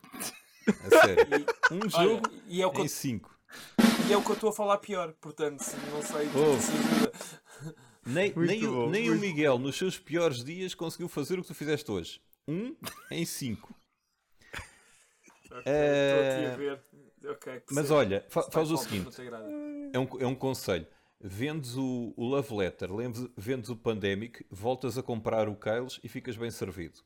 [0.67, 1.25] A sério.
[1.71, 3.35] E, um jogo olha, e é o em 5.
[4.07, 6.59] E é o que eu estou a falar pior, portanto, não sei oh.
[6.61, 7.11] se ajuda.
[8.05, 11.47] Nem, nem, bom, o, nem o Miguel, nos seus piores dias, conseguiu fazer o que
[11.47, 12.21] tu fizeste hoje.
[12.47, 12.75] Um
[13.09, 13.73] em cinco.
[15.47, 15.59] Okay, uh...
[15.59, 16.83] aqui a eh, ver.
[17.25, 19.09] Okay, mas olha, fa faz o seguinte:
[19.93, 20.85] é um, é um conselho.
[21.19, 22.89] Vendes o, o Love Letter,
[23.35, 26.99] vendes o Pandemic, voltas a comprar o Kyles e ficas bem servido.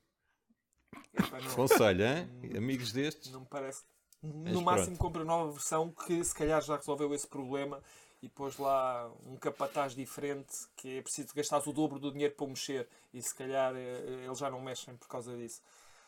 [1.13, 2.29] Epa, Conselho, hein?
[2.57, 3.31] Amigos destes?
[3.31, 3.83] Não me parece.
[4.21, 7.81] No máximo, compra nova versão que se calhar já resolveu esse problema
[8.21, 12.47] e pôs lá um capataz diferente que é preciso gastar o dobro do dinheiro para
[12.47, 15.61] mexer e se calhar eh, eles já não mexem por causa disso.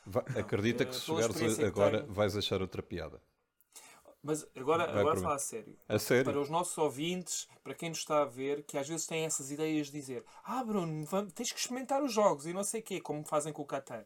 [0.05, 2.13] Vai, acredita que se chegares agora tenho...
[2.13, 3.21] vais achar outra piada.
[4.23, 5.75] Mas agora, agora falar a sério.
[5.89, 6.25] A sério.
[6.25, 9.49] Para os nossos ouvintes, para quem nos está a ver, que às vezes têm essas
[9.49, 12.83] ideias de dizer Ah, Bruno, vamos, tens que experimentar os jogos e não sei o
[12.83, 14.05] quê, como fazem com o Catan.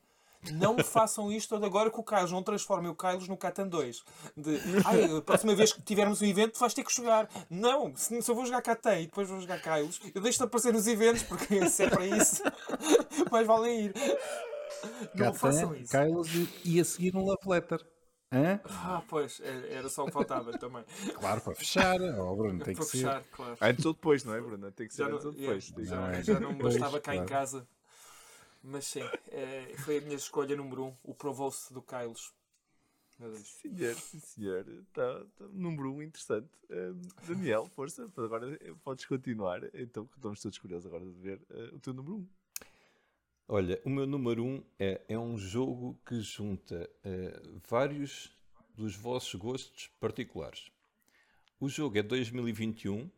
[0.53, 4.03] Não façam isto agora com o Carlos, não transformem o Carlos no Catan 2.
[4.37, 7.29] De, ah, a próxima vez que tivermos um evento vais ter que jogar.
[7.49, 10.73] Não, se, se eu vou jogar Catan e depois vou jogar Carlos, eu deixo-te aparecer
[10.73, 12.43] nos eventos, porque se é para isso,
[13.31, 13.93] mais valem ir.
[15.15, 15.91] Não façam isso.
[15.91, 16.29] Carlos
[16.63, 17.79] e a seguir um love letter.
[18.31, 18.59] Hã?
[18.65, 20.83] Ah, pois, é, era só o que faltava também.
[21.13, 23.29] Claro, para fechar, oh, Bruno, tem para que fechar, ser.
[23.29, 23.57] Claro.
[23.61, 24.71] Antes ou depois, não é, Bruno?
[24.71, 25.73] Tem que ser já antes não, ou depois.
[25.77, 27.19] É, já, não, já, não bastava cá claro.
[27.21, 27.67] em casa.
[28.67, 32.33] Mas sim, é, foi a minha escolha número um, o Provost do Kylos.
[33.61, 34.65] Senhor, sim, senhor.
[34.91, 36.49] Tá, tá, número um interessante.
[36.69, 39.61] Uh, Daniel, força, agora podes continuar.
[39.73, 42.27] Então, estamos todos curiosos agora de ver uh, o teu número um.
[43.47, 48.35] Olha, o meu número um é, é um jogo que junta uh, vários
[48.75, 50.71] dos vossos gostos particulares.
[51.59, 53.09] O jogo é 2021,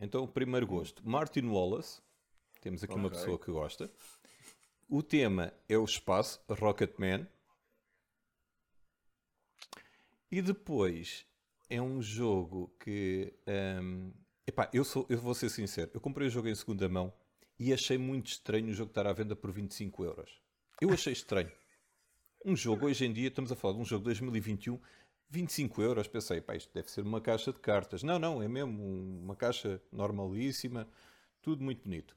[0.00, 2.00] então o primeiro gosto, Martin Wallace.
[2.60, 3.04] Temos aqui okay.
[3.04, 3.88] uma pessoa que gosta.
[4.88, 7.28] O tema é o espaço, Rocketman.
[10.30, 11.26] E depois
[11.68, 13.34] é um jogo que.
[13.46, 14.12] Um,
[14.46, 17.12] epá, eu, sou, eu vou ser sincero, eu comprei o jogo em segunda mão
[17.58, 20.40] e achei muito estranho o jogo estar à venda por 25 euros.
[20.80, 21.52] Eu achei estranho.
[22.42, 24.80] Um jogo, hoje em dia, estamos a falar de um jogo de 2021,
[25.28, 26.08] 25 euros.
[26.08, 28.02] Pensei, pá, isto deve ser uma caixa de cartas.
[28.02, 28.82] Não, não, é mesmo
[29.22, 30.88] uma caixa normalíssima,
[31.42, 32.16] tudo muito bonito.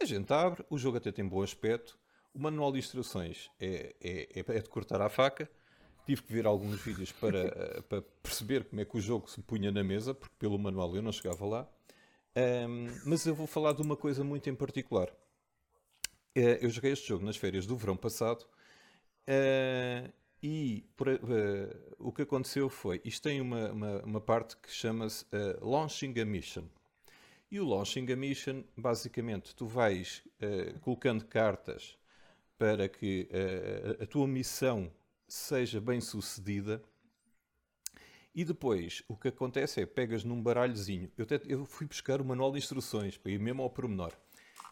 [0.00, 1.98] A gente abre, o jogo até tem bom aspecto,
[2.32, 5.50] o manual de instruções é, é, é, é de cortar à faca.
[6.06, 9.70] Tive que ver alguns vídeos para, para perceber como é que o jogo se punha
[9.70, 11.68] na mesa, porque pelo manual eu não chegava lá.
[12.36, 15.08] Um, mas eu vou falar de uma coisa muito em particular.
[16.36, 18.46] Uh, eu joguei este jogo nas férias do verão passado
[19.28, 21.18] uh, e por, uh,
[21.98, 25.26] o que aconteceu foi: isto tem uma, uma, uma parte que chama-se
[25.60, 26.64] Launching a Mission.
[27.50, 30.22] E o Launching a Mission, basicamente, tu vais
[30.82, 31.98] colocando cartas
[32.56, 33.28] para que
[34.00, 34.90] a tua missão
[35.26, 36.80] seja bem sucedida
[38.34, 41.10] e depois, o que acontece é, pegas num baralhozinho.
[41.18, 44.12] Eu, até, eu fui buscar o manual de instruções, para ir mesmo ao pormenor.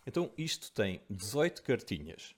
[0.07, 2.35] Então, isto tem 18 cartinhas.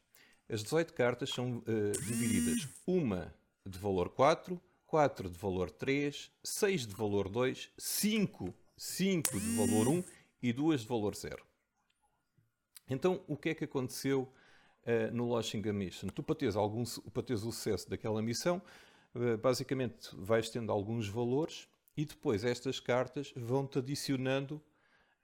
[0.49, 2.69] As 18 cartas são uh, divididas.
[2.87, 3.35] Uma
[3.67, 9.89] de valor 4, 4 de valor 3, 6 de valor 2, 5, 5 de valor
[9.89, 10.05] 1
[10.43, 11.45] e 2 de valor 0.
[12.89, 14.23] Então, o que é que aconteceu
[14.85, 16.09] uh, no Launching a Mission?
[16.09, 18.61] Tu, para teres, algum, para teres o sucesso daquela missão,
[19.15, 24.63] eh, basicamente vais tendo alguns valores e depois estas cartas vão-te adicionando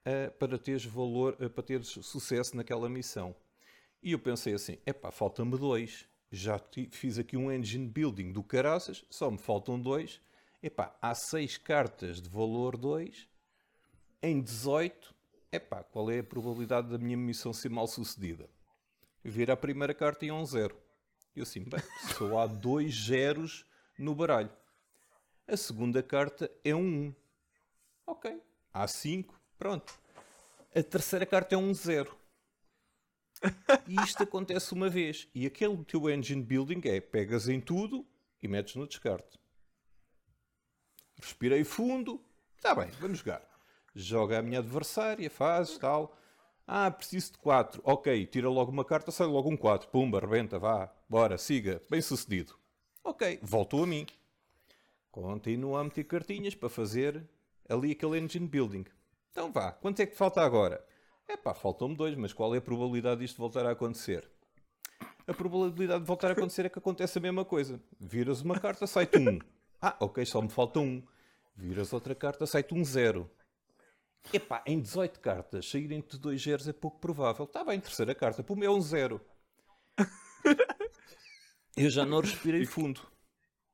[0.07, 3.35] uh, para teres valor, uh, para teres sucesso naquela missão.
[4.03, 6.07] E eu pensei assim: epá, falta-me dois.
[6.31, 6.61] Já
[6.91, 10.21] fiz aqui um engine building do caraças, só me faltam dois.
[10.61, 13.29] Epá, há seis cartas de valor 2
[14.23, 15.15] em 18.
[15.53, 18.49] Epá, qual é a probabilidade da minha missão ser mal sucedida?
[19.25, 20.77] Vira a primeira carta e é um zero.
[21.35, 21.81] Eu assim, bem,
[22.17, 23.67] só há dois zeros
[23.99, 24.51] no baralho.
[25.47, 27.15] A segunda carta é um 1.
[28.07, 28.43] Ok.
[28.73, 29.41] Há 5.
[29.59, 29.99] Pronto.
[30.75, 32.17] A terceira carta é um 0.
[33.87, 35.29] E isto acontece uma vez.
[35.35, 38.07] E aquele teu engine building é pegas em tudo
[38.43, 39.39] e metes no descarte.
[41.21, 42.23] Respirei fundo.
[42.57, 43.56] Está bem, vamos jogar.
[43.99, 46.15] Joga a minha adversária, faz tal.
[46.67, 47.81] Ah, preciso de 4.
[47.83, 49.89] Ok, tira logo uma carta, sai logo um 4.
[49.89, 50.93] Pumba, rebenta, vá.
[51.09, 51.81] Bora, siga.
[51.89, 52.55] Bem sucedido.
[53.03, 54.07] Ok, voltou a mim.
[55.11, 57.27] Continuo a meter cartinhas para fazer
[57.67, 58.85] ali aquele engine building.
[59.31, 60.85] Então vá, quanto é que falta agora?
[61.27, 64.31] É pá, faltam-me dois, mas qual é a probabilidade disto voltar a acontecer?
[65.27, 67.81] A probabilidade de voltar a acontecer é que acontece a mesma coisa.
[67.99, 69.39] Viras uma carta, sai-te um.
[69.81, 71.03] Ah, ok, só me falta um.
[71.57, 73.31] Viras outra carta, sai-te um zero.
[74.33, 77.45] Epá, em 18 cartas, saírem-te dois zeros é pouco provável.
[77.45, 79.21] Está bem, terceira carta, para o meu é um zero.
[81.77, 83.01] Eu já não respirei fundo.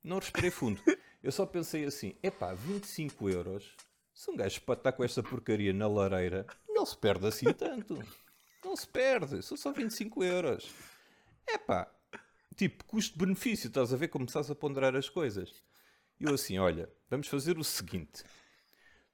[0.02, 0.82] Não respirei fundo.
[1.22, 3.76] Eu só pensei assim: epá, 25 euros.
[4.12, 8.02] Se um gajo para estar com esta porcaria na lareira, não se perde assim tanto.
[8.64, 9.42] Não se perde.
[9.42, 10.68] São só 25 euros.
[11.48, 11.88] Epá,
[12.56, 13.68] tipo, custo-benefício.
[13.68, 15.62] Estás a ver como estás a ponderar as coisas.
[16.20, 18.24] Eu assim: olha, vamos fazer o seguinte.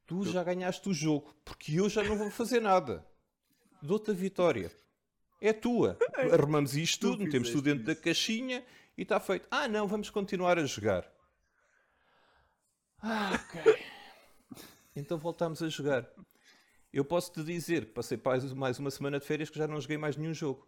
[0.09, 3.06] Tu já ganhaste o jogo, porque eu já não vou fazer nada.
[3.82, 4.72] Dou-te a vitória.
[5.39, 5.98] É tua.
[6.32, 8.64] Arrumamos isto tudo, metemos tudo dentro da caixinha
[8.97, 9.47] e está feito.
[9.51, 11.06] Ah, não, vamos continuar a jogar.
[13.02, 13.85] Ah, ok.
[14.97, 16.09] então voltámos a jogar.
[16.90, 18.18] Eu posso te dizer que passei
[18.56, 20.66] mais uma semana de férias que já não joguei mais nenhum jogo.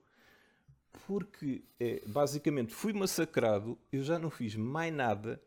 [1.06, 5.42] Porque, é, basicamente, fui massacrado, eu já não fiz mais nada,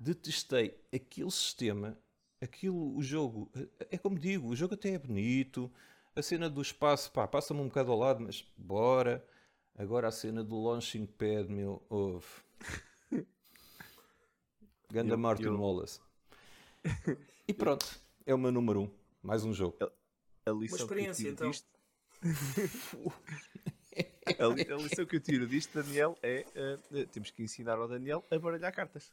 [0.00, 1.96] detestei aquele sistema,
[2.40, 3.50] aquilo, o jogo,
[3.80, 5.70] é, é como digo, o jogo até é bonito,
[6.14, 9.24] a cena do espaço, pá, passa-me um bocado ao lado, mas bora.
[9.78, 12.26] Agora a cena do launching pad, meu, ouve.
[14.90, 15.60] Ganda eu, Martin eu...
[15.60, 16.00] Wallace.
[17.48, 17.86] E pronto,
[18.24, 18.90] é o meu número um.
[19.22, 19.76] Mais um jogo.
[19.80, 19.84] A,
[20.50, 21.48] a lição Uma experiência, então.
[21.48, 21.68] Disto...
[24.36, 26.44] a, a, lição que eu tiro disto, Daniel, é
[26.90, 29.12] uh, temos que ensinar ao Daniel a baralhar cartas.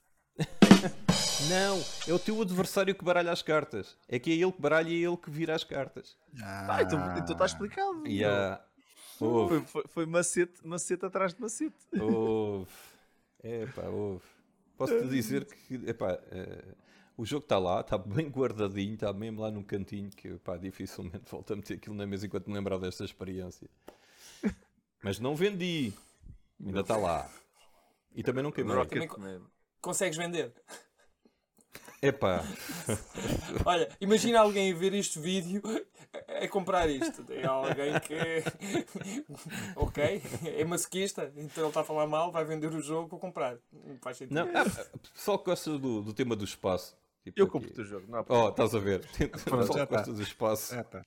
[1.49, 3.97] Não, é o teu adversário que baralha as cartas.
[4.07, 6.15] É que é ele que baralha e é ele que vira as cartas.
[6.41, 8.07] Ah, ah então, então está explicado.
[8.07, 8.63] Yeah.
[9.17, 11.75] Foi, foi, foi macete, macete atrás de macete.
[11.99, 12.71] Houve.
[13.43, 14.23] Epá, houve.
[14.77, 16.75] Posso-te dizer que epá, uh,
[17.17, 21.29] o jogo está lá, está bem guardadinho, está mesmo lá no cantinho, que epá, dificilmente
[21.29, 23.69] volto a meter aquilo na mesa enquanto me lembrar desta experiência.
[25.03, 25.93] Mas não vendi.
[26.65, 27.29] Ainda está lá.
[28.15, 28.75] E também não queimei.
[29.81, 30.53] Consegues vender?
[32.03, 32.43] Epá.
[33.65, 35.61] Olha, imagina alguém ver este vídeo
[36.27, 37.23] a comprar isto.
[37.31, 38.43] É alguém que.
[39.73, 43.57] ok, é masoquista, então ele está a falar mal, vai vender o jogo para comprar.
[43.71, 44.35] Não faz sentido.
[44.35, 44.65] Não, ah,
[45.13, 46.93] só gosta do, do tema do espaço.
[47.23, 49.07] Tipo eu compro o teu jogo, não há Oh, estás a ver?
[49.45, 50.01] Pronto, só gosta tá.
[50.01, 50.75] do espaço.
[50.75, 51.05] Já tá.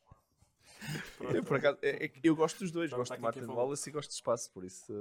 [1.20, 3.90] Eu, por acaso, é, é, eu gosto dos dois, Pronto, gosto tá de Martin Wallace
[3.90, 4.94] e gosto de espaço, por isso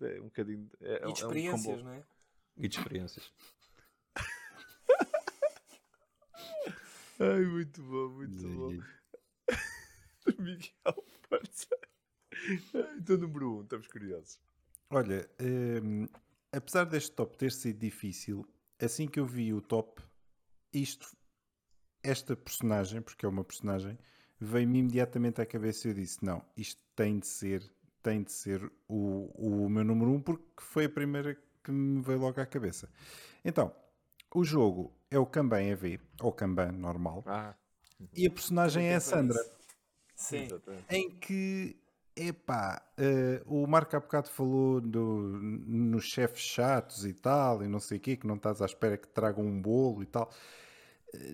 [0.00, 0.70] eh, é um bocadinho.
[0.80, 2.02] É, e de experiências, é um não é?
[2.56, 3.30] E de experiências.
[7.20, 8.70] Ai, muito bom, muito bom.
[10.38, 11.66] Miguel, força.
[12.96, 14.38] Então, número 1, um, estamos curiosos.
[14.88, 15.28] Olha,
[15.82, 16.06] um,
[16.52, 18.46] apesar deste top ter sido difícil,
[18.80, 20.00] assim que eu vi o top,
[20.72, 21.16] isto,
[22.04, 23.98] esta personagem, porque é uma personagem,
[24.38, 27.68] veio-me imediatamente à cabeça e eu disse: não, isto tem de ser,
[28.00, 32.00] tem de ser o, o meu número 1, um, porque foi a primeira que me
[32.00, 32.88] veio logo à cabeça.
[33.44, 33.74] Então,
[34.32, 37.22] o jogo é o Kanban EV, ou Kanban normal.
[37.26, 37.54] Ah.
[38.14, 39.38] E a personagem é a Sandra.
[40.14, 40.48] Sim.
[40.90, 41.76] Em que,
[42.16, 47.80] epá, uh, o Marco há bocado falou do, nos chefes chatos e tal, e não
[47.80, 50.30] sei o quê, que não estás à espera que tragam um bolo e tal.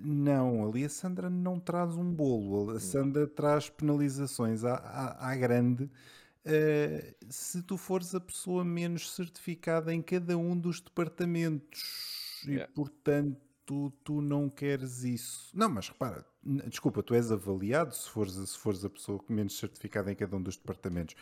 [0.02, 5.36] Não, ali a Sandra não traz um bolo, a Sandra traz penalizações à, à, à
[5.36, 12.44] grande uh, se tu fores a pessoa menos certificada em cada um dos departamentos.
[12.46, 12.70] Yeah.
[12.70, 15.50] E portanto, tu, tu não queres isso.
[15.56, 16.26] Não, mas repara,
[16.68, 20.42] desculpa, tu és avaliado se fores, se fores a pessoa menos certificada em cada um
[20.42, 21.14] dos departamentos.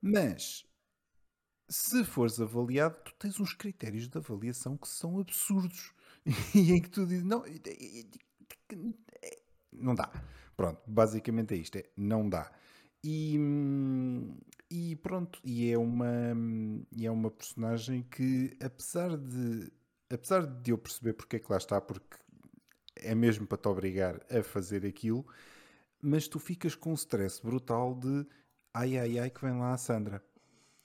[0.00, 0.66] Mas
[1.68, 5.92] se fores avaliado, tu tens uns critérios de avaliação que são absurdos
[6.54, 7.44] e em que tu dizes não,
[9.72, 10.10] não dá.
[10.56, 12.52] Pronto, basicamente é isto, é não dá.
[13.02, 13.38] E,
[14.70, 16.08] e pronto, e é uma
[16.90, 19.70] e é uma personagem que apesar de
[20.14, 22.16] apesar de eu perceber porque é que lá está, porque
[22.96, 25.26] é mesmo para te obrigar a fazer aquilo,
[26.00, 28.26] mas tu ficas com um stress brutal de
[28.72, 30.22] ai ai ai que vem lá a Sandra.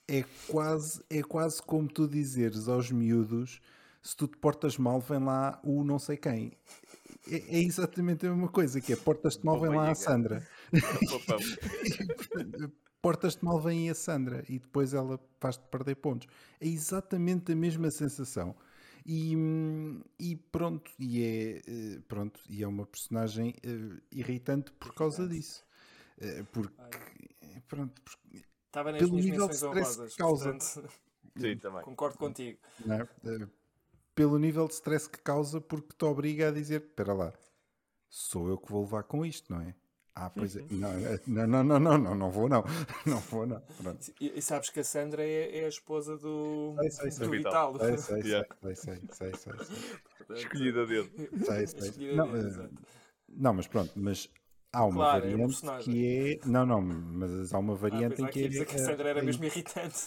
[0.08, 3.62] É quase, é quase como tu dizeres aos miúdos
[4.02, 6.54] se tu te portas mal, vem lá o não sei quem.
[7.30, 10.48] É, é exatamente a mesma coisa, que é portas-te mal, vem lá a Sandra.
[13.02, 16.28] portas-te mal, vem a Sandra e depois ela faz-te perder pontos.
[16.60, 18.56] É exatamente a mesma sensação.
[19.06, 19.34] E,
[20.20, 25.66] e pronto, e é, eh, pronto, e é uma personagem uh, irritante por causa disso.
[26.18, 26.76] Uh, porque,
[27.68, 30.52] pronto, porque, Estava nas pelo nível de stress que causa.
[30.52, 30.90] Portanto,
[31.38, 31.82] Sim, também.
[31.84, 32.60] Concordo contigo.
[32.88, 33.04] É?
[33.28, 33.50] Uh,
[34.14, 37.34] pelo nível de stress que causa, porque te obriga a dizer: espera lá,
[38.10, 39.74] sou eu que vou levar com isto, não é?
[40.22, 40.66] Ah, pois é.
[40.70, 42.64] Não, não, não, não, não, não vou não.
[43.06, 43.62] Não vou não.
[44.20, 47.26] E, e, sabes que a Sandra é, é a esposa do, sei, sei, sei.
[47.26, 47.80] do Vital.
[47.80, 50.36] Sei, sei, sei, sei, sei, sei, sei.
[50.36, 51.10] Escolhida dele.
[51.46, 52.16] Sei, sei.
[52.16, 52.70] Não, dele,
[53.30, 54.30] não, mas pronto, mas
[54.74, 56.48] há uma claro, variante é que é.
[56.48, 58.66] Não, não, mas há uma variante ah, em que é.
[58.66, 59.24] que a Sandra era é...
[59.24, 60.00] mesmo irritante.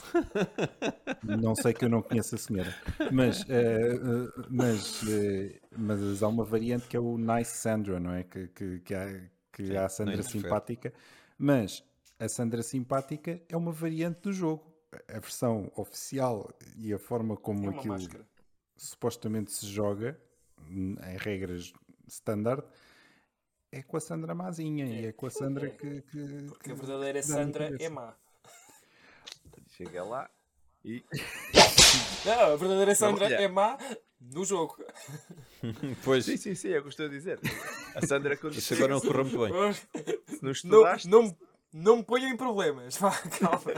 [1.24, 2.74] Não sei que eu não conheço a senhora.
[3.12, 8.12] Mas, uh, uh, mas, uh, mas há uma variante que é o Nice Sandra, não
[8.12, 8.24] é?
[8.24, 9.06] Que, que, que há
[9.52, 10.92] que Sim, há a Sandra simpática,
[11.38, 11.84] mas
[12.18, 14.72] a Sandra simpática é uma variante do jogo.
[15.08, 18.26] A versão oficial e a forma como é aquilo máscara.
[18.76, 20.20] supostamente se joga,
[20.68, 21.72] em regras
[22.06, 22.64] standard,
[23.70, 25.00] é com a Sandra mazinha é.
[25.00, 28.14] e é com a Sandra que, que Porque que, a verdadeira Sandra é má.
[29.68, 30.30] Chega lá
[30.84, 31.02] e.
[32.24, 33.78] Não, a verdadeira Sandra é má
[34.20, 34.76] no jogo.
[36.04, 36.24] pois.
[36.24, 37.40] Sim, sim, sim, é o que estou a dizer.
[37.94, 39.72] A Sandra quando Isso agora não correu muito bem.
[40.26, 41.08] Se não estudaste...
[41.08, 41.36] Não, não,
[41.72, 42.96] não me ponham em problemas.
[42.96, 43.10] Vá,
[43.40, 43.72] calma.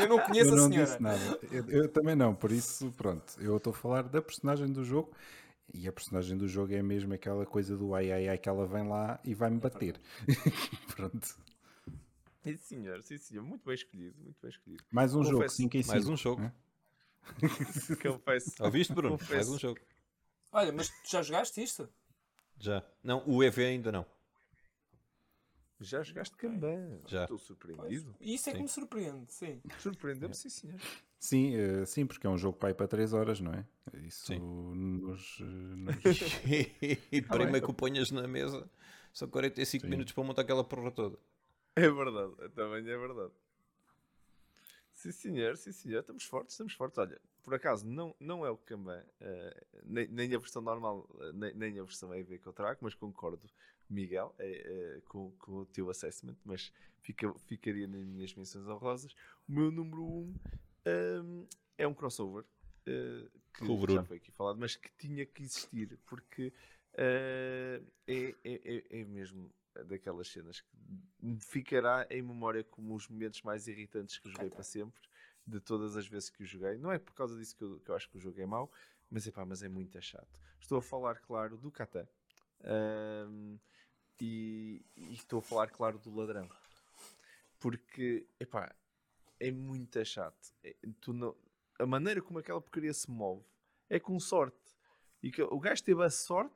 [0.00, 0.86] Eu não conheço eu não a senhora.
[0.86, 1.40] Disse nada.
[1.50, 3.34] Eu, eu, também não, por isso, pronto.
[3.38, 5.12] Eu estou a falar da personagem do jogo
[5.72, 8.66] e a personagem do jogo é mesmo aquela coisa do ai ai ai que ela
[8.66, 9.98] vem lá e vai-me bater.
[10.94, 11.36] pronto.
[12.42, 13.44] Sim, senhor, sim, senhor.
[13.44, 14.84] Muito bem escolhido, muito bem escolhido.
[14.90, 15.32] Mais um Confesso.
[15.32, 15.92] jogo, 5 em 5.
[15.92, 16.42] Mais um jogo.
[16.42, 16.52] É?
[17.96, 18.52] Confesso.
[18.60, 19.18] Ouviste, Bruno?
[19.18, 19.34] Confesso.
[19.34, 19.80] Mais um jogo.
[20.52, 21.88] Olha, mas já jogaste isto?
[22.58, 22.82] Já.
[23.02, 24.06] Não, o EV ainda não.
[25.80, 27.00] Já jogaste Kanban.
[27.06, 27.22] Já.
[27.22, 28.14] Estou surpreendido.
[28.18, 29.60] Pois, isso é que me surpreende, sim.
[29.78, 30.80] Surpreendeu-me, sim, senhor.
[31.20, 33.64] Sim, uh, sim, porque é um jogo para ir para 3 horas, não é?
[34.04, 34.38] Isso sim.
[34.38, 35.38] nos.
[35.40, 35.94] nos...
[37.12, 38.68] e primeiro que o ponhas na mesa,
[39.12, 39.90] são 45 sim.
[39.90, 41.18] minutos para montar aquela porra toda.
[41.76, 43.32] É verdade, também é verdade.
[44.98, 46.00] Sim, senhor, sim, senhor.
[46.00, 46.98] Estamos fortes, estamos fortes.
[46.98, 51.32] Olha, por acaso, não, não é o Kanban, uh, nem, nem, a versão normal, uh,
[51.32, 53.48] nem, nem, a versão EV que eu trago, mas concordo,
[53.88, 59.12] Miguel, é, com, com, o teu assessment, mas fica, ficaria nas minhas menções honrosas.
[59.48, 60.34] O meu número 1 um,
[60.86, 61.46] um,
[61.78, 62.44] é um crossover,
[62.84, 66.52] que já foi aqui falado, mas que tinha que existir, porque
[66.94, 69.48] é, é, é, é mesmo
[69.84, 75.00] daquelas cenas que ficará em memória como os momentos mais irritantes que joguei para sempre,
[75.46, 76.76] de todas as vezes que o joguei.
[76.78, 78.70] Não é por causa disso que eu, que eu acho que o jogo é mau,
[79.10, 80.40] mas, epá, mas é muito chato.
[80.60, 82.06] Estou a falar, claro, do Catan.
[82.64, 83.58] Um,
[84.20, 86.48] e, e, estou a falar, claro, do ladrão.
[87.58, 88.74] Porque, epá,
[89.40, 90.52] é muito chato.
[90.62, 91.34] É, tu não,
[91.78, 93.44] a maneira como aquela porcaria se move
[93.88, 94.76] é com sorte.
[95.22, 96.54] E que o gajo teve a sorte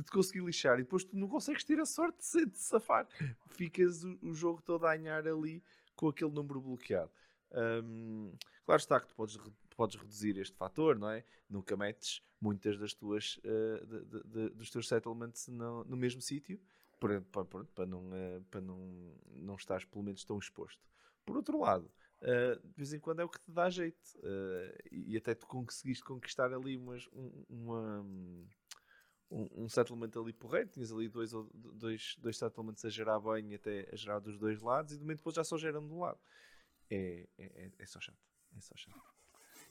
[0.00, 3.06] de te conseguir lixar e depois tu não consegues ter a sorte de, de safar.
[3.48, 5.62] Ficas o, o, jogo todo a ganhar ali
[5.94, 7.10] com aquele número bloqueado.
[7.52, 8.32] Um,
[8.64, 9.38] claro está que tu podes,
[9.76, 11.24] podes reduzir este fator, não é?
[11.48, 16.60] Nunca metes muitas das tuas uh, de, de, dos teus settlements no, no mesmo sítio
[16.98, 20.80] para, para, para, não, uh, para não, não estás pelo menos tão exposto.
[21.24, 21.90] Por outro lado,
[22.22, 23.98] uh, de vez em quando é o que te dá jeito
[24.90, 28.46] e até tu conseguiste conquistar ali umas, um, uma um,
[29.30, 33.96] um settlement ali porreiro, tinhas ali dois, dois, dois settlements a gerar bem até a
[33.96, 36.18] gerar dos dois lados e de momento depois já só geram de um lado.
[36.90, 38.18] É, é, é, é só chato.
[38.56, 39.00] É só chato.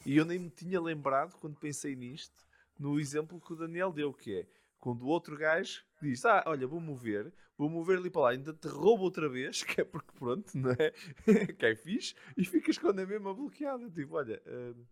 [0.06, 2.48] E eu nem me tinha lembrado, quando pensei nisto,
[2.80, 4.48] no exemplo que o Daniel deu, que é
[4.80, 8.54] quando o outro gajo diz: Ah, olha, vou mover, vou mover ali para lá, ainda
[8.54, 10.92] te rouba outra vez, que é porque pronto, não é?
[11.54, 13.90] que é fixe, e ficas com a mesma bloqueada.
[13.90, 14.86] Tipo, olha, uh,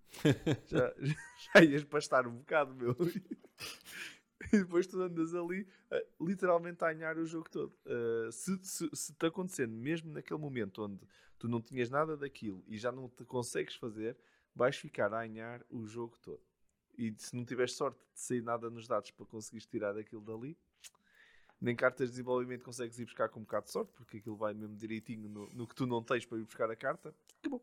[0.67, 0.93] já,
[1.53, 2.95] já ias pastar um bocado, meu.
[4.53, 7.73] e depois tu andas ali uh, literalmente a ganhar o jogo todo.
[7.85, 10.99] Uh, se, se, se, te acontecendo, mesmo naquele momento onde
[11.39, 14.17] tu não tinhas nada daquilo e já não te consegues fazer,
[14.55, 16.41] vais ficar a ganhar o jogo todo.
[16.97, 20.57] E se não tiveres sorte de sair nada nos dados para conseguires tirar aquilo dali,
[21.59, 24.53] nem cartas de desenvolvimento consegues ir buscar com um bocado de sorte, porque aquilo vai
[24.53, 27.13] mesmo direitinho no, no que tu não tens para ir buscar a carta.
[27.47, 27.61] Bom.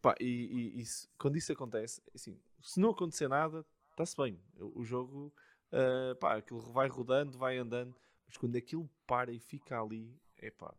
[0.00, 4.38] Pá, e, e, e se, quando isso acontece, assim, se não acontecer nada, está-se bem.
[4.58, 5.32] O, o jogo
[5.72, 7.96] Uh, pá, aquilo vai rodando, vai andando,
[8.26, 10.74] mas quando aquilo para e fica ali, é pá,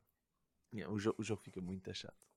[0.88, 2.28] o, jogo, o jogo fica muito chato.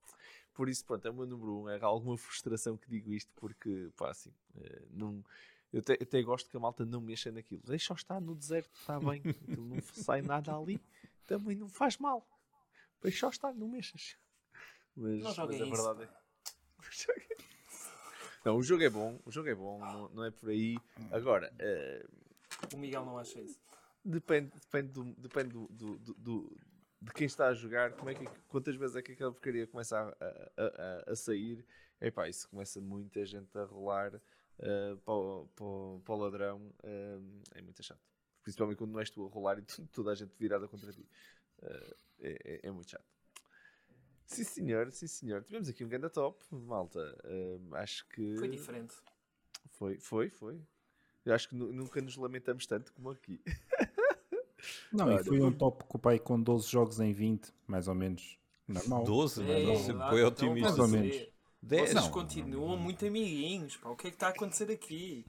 [0.55, 1.69] Por isso, pronto, é o meu número um.
[1.69, 5.23] É alguma frustração que digo isto, porque, pá, assim, uh, não,
[5.71, 7.63] eu até, até, gosto que a malta não mexa naquilo.
[7.67, 10.81] Deixa-o estar no deserto, está bem, aquilo não sai nada ali,
[11.27, 12.27] também não faz mal.
[13.03, 14.17] Deixa-o estar, não mexas.
[14.97, 17.37] Mas, não mas a verdade é.
[18.47, 20.79] Não, o jogo é bom, o jogo é bom, não, não é por aí.
[21.11, 22.26] Agora, uh,
[22.75, 23.59] o Miguel não acha isso.
[24.05, 26.57] Depende, depende, do, depende do, do, do,
[27.01, 27.93] de quem está a jogar.
[27.93, 31.65] Como é que, quantas vezes é que aquela porcaria começa a, a, a, a sair?
[32.01, 36.75] Epá, isso começa muita gente a rolar uh, para, o, para, para, o ladrão.
[36.85, 38.01] Uh, é muito chato.
[38.43, 41.09] Principalmente quando não és tu a rolar e tu, toda a gente virada contra ti.
[41.59, 43.05] Uh, é, é, é, muito chato.
[44.27, 45.43] Sim senhor, sim senhor.
[45.45, 47.01] Tivemos aqui um grande top, malta.
[47.73, 48.37] acho que.
[48.37, 48.95] Foi diferente.
[49.71, 50.61] Foi, foi, foi.
[51.27, 53.41] Eu acho que nunca nos lamentamos tanto como aqui.
[54.93, 57.89] Não, Olha, e foi um top com o pai com 12 jogos em 20, mais
[57.89, 58.39] ou menos.
[58.67, 59.05] Normal.
[59.05, 59.43] 12?
[59.43, 60.69] É, não, foi otimista.
[60.69, 61.29] Mais ou menos.
[61.63, 61.91] 10.
[61.91, 62.11] Vocês não.
[62.11, 63.77] continuam muito amiguinhos.
[63.77, 63.91] Pá.
[63.91, 65.27] O que é que está a acontecer aqui?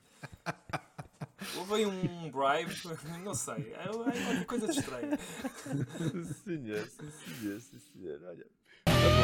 [1.58, 2.74] Houve um bribe,
[3.24, 3.74] não sei.
[3.74, 5.18] É, é qualquer coisa de estranho.
[5.18, 8.20] sim, senhor, sim, senhor, sim, senhor.
[8.24, 8.46] Olha,
[8.86, 9.20] vamos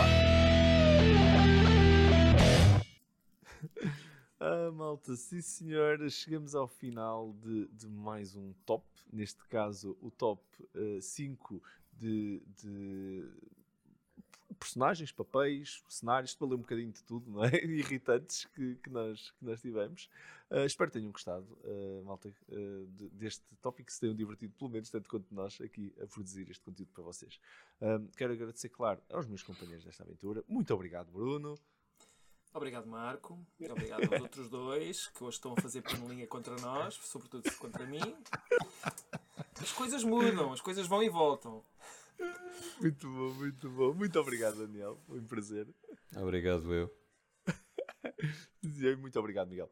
[3.81, 3.93] lá.
[4.45, 8.85] Ah, malta, sim senhor, chegamos ao final de, de mais um top.
[9.09, 10.43] Neste caso, o top
[10.99, 11.61] 5 uh,
[11.93, 13.25] de, de
[14.59, 17.51] personagens, papéis, cenários, ler um bocadinho de tudo, não é?
[17.63, 20.09] Irritantes que, que, nós, que nós tivemos.
[20.51, 24.53] Uh, espero que tenham gostado, uh, malta, uh, de, deste tópico, que se tenham divertido,
[24.59, 27.39] pelo menos tanto quanto nós, aqui a produzir este conteúdo para vocês.
[28.17, 30.43] quero agradecer, claro, aos meus companheiros desta aventura.
[30.49, 31.57] Muito obrigado, Bruno.
[32.53, 33.39] Obrigado, Marco.
[33.59, 38.15] Obrigado aos outros dois que hoje estão a fazer panelinha contra nós, sobretudo contra mim.
[39.59, 41.63] As coisas mudam, as coisas vão e voltam.
[42.79, 43.93] Muito bom, muito bom.
[43.93, 44.99] Muito obrigado, Daniel.
[45.07, 45.67] Foi um prazer.
[46.15, 46.93] Obrigado, eu.
[48.99, 49.71] Muito obrigado, Miguel.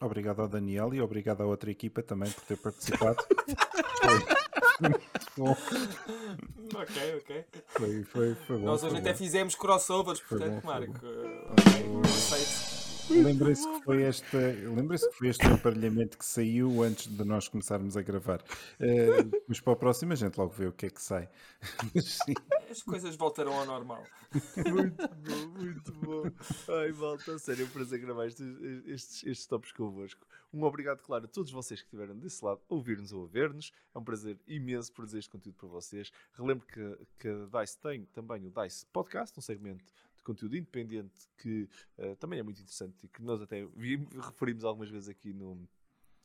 [0.00, 3.24] Obrigado ao Daniel e obrigado à outra equipa também por ter participado.
[5.36, 5.56] bom.
[6.74, 7.44] ok, ok.
[7.68, 8.64] Foi, foi, foi bom.
[8.64, 9.18] Nós hoje até bom.
[9.18, 10.92] fizemos crossovers, foi portanto, bom, Marco.
[10.92, 11.88] Okay,
[13.22, 17.96] Lembrem-se que foi este, lembrem-se que foi este aparelhamento que saiu antes de nós começarmos
[17.96, 18.40] a gravar.
[18.40, 21.28] Uh, mas para a próxima a gente logo vê o que é que sai.
[22.70, 24.02] As coisas voltarão ao normal.
[24.56, 26.22] Muito bom, muito bom.
[26.80, 28.46] Ai, malta, sério, é um prazer gravar estes,
[28.86, 30.26] estes, estes tops convosco.
[30.52, 33.72] Um obrigado, claro, a todos vocês que estiveram desse lado a ouvir-nos ou a ver-nos.
[33.94, 36.12] É um prazer imenso produzir este conteúdo para vocês.
[36.32, 39.84] Relembro que, que a DICE tem também o DICE Podcast, um segmento
[40.24, 41.68] conteúdo independente que
[41.98, 43.66] uh, também é muito interessante e que nós até
[44.26, 45.68] referimos algumas vezes aqui no,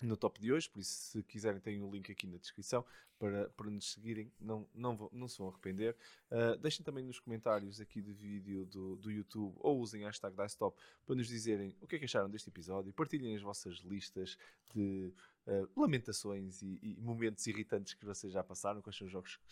[0.02, 2.86] no top de hoje, por isso se quiserem tem um link aqui na descrição
[3.18, 5.96] para, para nos seguirem, não, não, não se vão arrepender.
[6.32, 10.36] Uh, deixem também nos comentários aqui do vídeo do, do YouTube ou usem a hashtag
[10.36, 14.38] DiceTop para nos dizerem o que é que acharam deste episódio, partilhem as vossas listas
[14.74, 15.14] de
[15.48, 19.44] uh, lamentações e, e, momentos irritantes que vocês já passaram, quais são os jogos que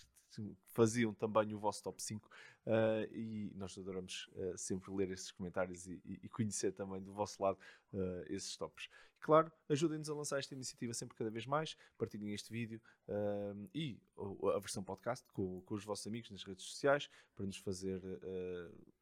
[0.68, 2.30] faziam também o vosso top 5 uh,
[2.66, 7.42] eh, e nós adoramos uh, sempre ler esses comentários e, e, conhecer também do vosso
[7.42, 7.58] lado
[7.94, 8.90] uh, esses tops.
[9.16, 12.80] E, claro, ajudem-nos a lançar esta iniciativa sempre cada vez mais, partilhem este vídeo
[13.74, 14.00] e
[14.56, 18.02] a versão podcast com, com, os vossos amigos nas redes sociais para nos fazer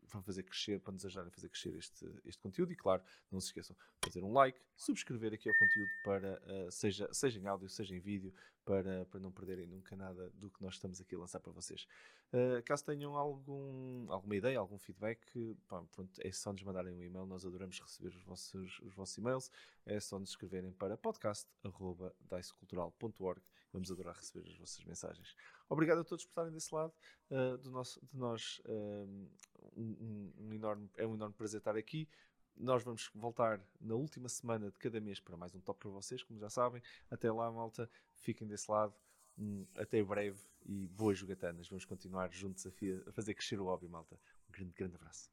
[0.06, 3.40] para fazer crescer, para nos ajudarem a fazer crescer este, este conteúdo e claro, não
[3.40, 6.42] se esqueçam de fazer um like, subscrever aqui ao conteúdo para
[6.72, 8.34] seja, seja em áudio, seja em vídeo,
[8.66, 11.88] para, para não perderem nunca nada do que nós estamos aqui a lançar para vocês.
[12.34, 17.04] Uh, caso tenham algum, alguma ideia, algum feedback, pá, pronto, é só nos mandarem um
[17.04, 19.52] e-mail, nós adoramos receber os vossos, os vossos e-mails,
[19.86, 23.42] é só nos escreverem para podcast.dicecultural.org
[23.76, 25.36] vamos adorar receber as vossas mensagens.
[25.70, 26.94] Obrigado a todos por estarem desse lado
[27.32, 28.62] uh, do nosso, de nós.
[28.66, 29.30] Uh,
[29.76, 32.08] um, um, enorme, é um enorme prazer estar aqui.
[32.56, 36.24] Nós vamos voltar na última semana de cada mês para mais um top para vocês,
[36.24, 36.82] como já sabem.
[37.12, 38.94] Até lá, malta, fiquem desse lado.
[39.38, 41.68] Um, até breve e boas jogatanas.
[41.68, 42.70] Vamos continuar juntos a,
[43.10, 44.18] a fazer crescer o hobby, malta.
[44.48, 45.30] Um grande, grande abraço.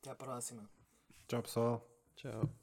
[0.00, 0.70] Até à próxima.
[1.26, 1.90] Tchau, pessoal.
[2.14, 2.61] Tchau.